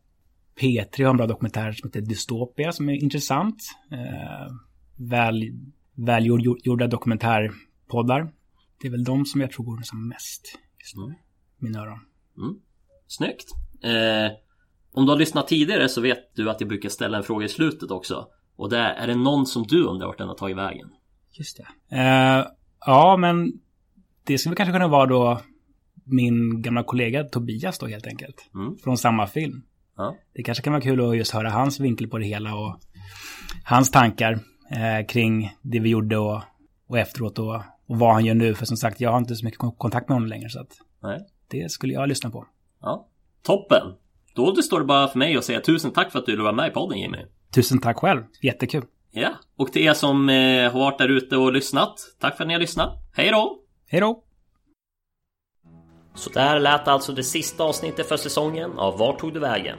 P3 0.61 1.05
har 1.05 1.11
en 1.11 1.16
bra 1.16 1.26
dokumentär 1.26 1.72
som 1.72 1.88
heter 1.88 2.00
Dystopia 2.00 2.72
som 2.72 2.88
är 2.88 2.92
intressant. 2.92 3.57
Eh, 3.90 4.52
väl 4.96 5.42
välgjorda 5.94 6.86
dokumentärpoddar. 6.86 8.32
Det 8.80 8.86
är 8.88 8.90
väl 8.90 9.05
de 9.05 9.26
som 9.26 9.40
jag 9.40 9.50
tror 9.50 9.64
går 9.64 9.82
som 9.82 10.09
mest 10.09 10.59
just 10.78 10.96
nu. 10.96 11.02
Mm. 11.02 11.16
Mina 11.59 11.80
öron. 11.80 12.00
Mm. 12.38 12.55
Snyggt. 13.07 13.52
Eh, 13.82 14.32
om 14.92 15.07
du 15.07 15.12
har 15.12 15.18
lyssnat 15.18 15.48
tidigare 15.48 15.88
så 15.88 16.00
vet 16.00 16.36
du 16.36 16.50
att 16.50 16.61
jag 16.61 16.68
brukar 16.68 16.88
ställa 16.88 17.16
en 17.16 17.24
fråga 17.24 17.46
i 17.46 17.48
slutet 17.48 17.90
också. 17.90 18.26
Och 18.57 18.70
det 18.70 18.78
är, 18.78 18.94
är 18.94 19.07
det 19.07 19.14
någon 19.14 19.46
som 19.46 19.62
du 19.62 19.84
undrar 19.84 20.07
vart 20.07 20.18
den 20.18 20.28
har 20.28 20.34
tagit 20.34 20.57
vägen? 20.57 20.88
Just 21.30 21.57
det. 21.57 21.96
Eh, 21.96 22.46
ja, 22.86 23.16
men 23.16 23.52
det 24.24 24.38
skulle 24.38 24.57
kanske 24.57 24.72
kunna 24.72 24.88
vara 24.88 25.07
då 25.07 25.40
min 26.05 26.62
gamla 26.62 26.82
kollega 26.82 27.24
Tobias 27.24 27.78
då 27.78 27.86
helt 27.86 28.07
enkelt. 28.07 28.50
Mm. 28.55 28.76
Från 28.76 28.98
samma 28.98 29.26
film. 29.26 29.62
Ja. 29.97 30.16
Det 30.34 30.42
kanske 30.42 30.64
kan 30.64 30.72
vara 30.72 30.82
kul 30.82 31.11
att 31.11 31.16
just 31.16 31.32
höra 31.32 31.51
hans 31.51 31.80
vinkel 31.80 32.09
på 32.09 32.18
det 32.18 32.26
hela 32.26 32.55
och 32.55 32.80
hans 33.64 33.90
tankar 33.90 34.38
eh, 34.70 35.07
kring 35.07 35.57
det 35.62 35.78
vi 35.78 35.88
gjorde 35.88 36.18
och, 36.18 36.42
och 36.88 36.99
efteråt 36.99 37.38
och, 37.38 37.55
och 37.86 37.99
vad 37.99 38.12
han 38.12 38.24
gör 38.24 38.34
nu. 38.34 38.55
För 38.55 38.66
som 38.66 38.76
sagt, 38.76 39.01
jag 39.01 39.11
har 39.11 39.18
inte 39.18 39.36
så 39.36 39.45
mycket 39.45 39.61
kontakt 39.78 40.09
med 40.09 40.16
honom 40.16 40.28
längre. 40.28 40.49
Så 40.49 40.61
att 40.61 40.70
Nej. 41.03 41.20
det 41.51 41.70
skulle 41.70 41.92
jag 41.92 42.09
lyssna 42.09 42.30
på. 42.30 42.47
Ja, 42.80 43.09
Toppen! 43.42 43.95
Då 44.34 44.53
det 44.53 44.62
står 44.62 44.78
det 44.78 44.84
bara 44.84 45.09
för 45.09 45.18
mig 45.18 45.36
att 45.36 45.45
säga 45.45 45.61
tusen 45.61 45.90
tack 45.90 46.12
för 46.12 46.18
att 46.18 46.26
du 46.26 46.32
ville 46.32 46.42
vara 46.42 46.53
med 46.53 46.68
i 46.68 46.70
podden 46.70 46.99
Jimmy. 46.99 47.18
Tusen 47.55 47.80
tack 47.80 47.97
själv, 47.99 48.22
jättekul. 48.42 48.84
Ja, 49.11 49.28
och 49.57 49.72
till 49.72 49.82
er 49.82 49.95
som 49.95 50.28
eh, 50.28 50.72
har 50.72 50.80
varit 50.80 50.99
där 50.99 51.09
ute 51.09 51.36
och 51.36 51.53
lyssnat. 51.53 51.95
Tack 52.20 52.36
för 52.36 52.45
att 52.45 52.49
ni 52.49 52.55
har 52.55 52.61
lyssnat. 52.61 52.92
Hej 53.12 53.30
då! 53.30 53.59
Hej 53.88 54.01
då! 54.01 54.24
Så 56.14 56.30
där 56.30 56.60
lät 56.60 56.88
alltså 56.88 57.12
det 57.12 57.22
sista 57.22 57.64
avsnittet 57.64 58.08
för 58.08 58.16
säsongen 58.16 58.78
av 58.78 58.98
Vart 58.98 59.18
tog 59.18 59.34
du 59.34 59.40
vägen? 59.40 59.78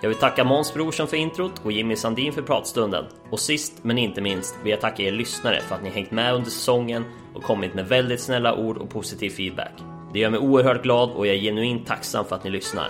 Jag 0.00 0.08
vill 0.08 0.18
tacka 0.18 0.44
Måns 0.44 0.74
Brorsson 0.74 1.08
för 1.08 1.16
introt 1.16 1.52
och 1.64 1.72
Jimmy 1.72 1.96
Sandin 1.96 2.32
för 2.32 2.42
pratstunden. 2.42 3.04
Och 3.30 3.40
sist 3.40 3.72
men 3.82 3.98
inte 3.98 4.20
minst 4.20 4.56
vill 4.62 4.70
jag 4.70 4.80
tacka 4.80 5.02
er 5.02 5.12
lyssnare 5.12 5.60
för 5.60 5.74
att 5.74 5.82
ni 5.82 5.90
hängt 5.90 6.10
med 6.10 6.34
under 6.34 6.50
säsongen 6.50 7.04
och 7.34 7.42
kommit 7.42 7.74
med 7.74 7.88
väldigt 7.88 8.20
snälla 8.20 8.54
ord 8.54 8.76
och 8.76 8.90
positiv 8.90 9.30
feedback. 9.30 9.72
Det 10.12 10.18
gör 10.18 10.30
mig 10.30 10.40
oerhört 10.40 10.82
glad 10.82 11.10
och 11.10 11.26
jag 11.26 11.36
är 11.36 11.40
genuint 11.40 11.86
tacksam 11.86 12.24
för 12.24 12.36
att 12.36 12.44
ni 12.44 12.50
lyssnar. 12.50 12.88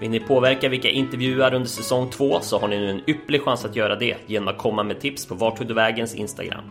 Vill 0.00 0.10
ni 0.10 0.20
påverka 0.20 0.68
vilka 0.68 0.88
intervjuer 0.88 1.54
under 1.54 1.68
säsong 1.68 2.10
2 2.10 2.40
så 2.40 2.58
har 2.58 2.68
ni 2.68 2.78
nu 2.78 2.90
en 2.90 3.10
ypperlig 3.10 3.42
chans 3.42 3.64
att 3.64 3.76
göra 3.76 3.96
det 3.96 4.16
genom 4.26 4.48
att 4.48 4.58
komma 4.58 4.82
med 4.82 5.00
tips 5.00 5.26
på 5.26 5.34
Vart 5.34 5.56
tog 5.56 5.66
du 5.66 5.74
vägens 5.74 6.14
Instagram. 6.14 6.64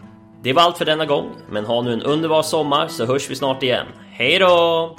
Det 0.44 0.54
var 0.54 0.62
allt 0.62 0.78
för 0.78 0.86
denna 0.86 1.06
gång, 1.06 1.30
men 1.50 1.66
ha 1.66 1.82
nu 1.82 1.94
en 1.94 2.02
underbar 2.02 2.42
sommar 2.42 2.88
så 2.88 3.06
hörs 3.06 3.30
vi 3.30 3.36
snart 3.36 3.64
igen. 3.64 3.86
Hej 4.12 4.40
då! 4.40 4.96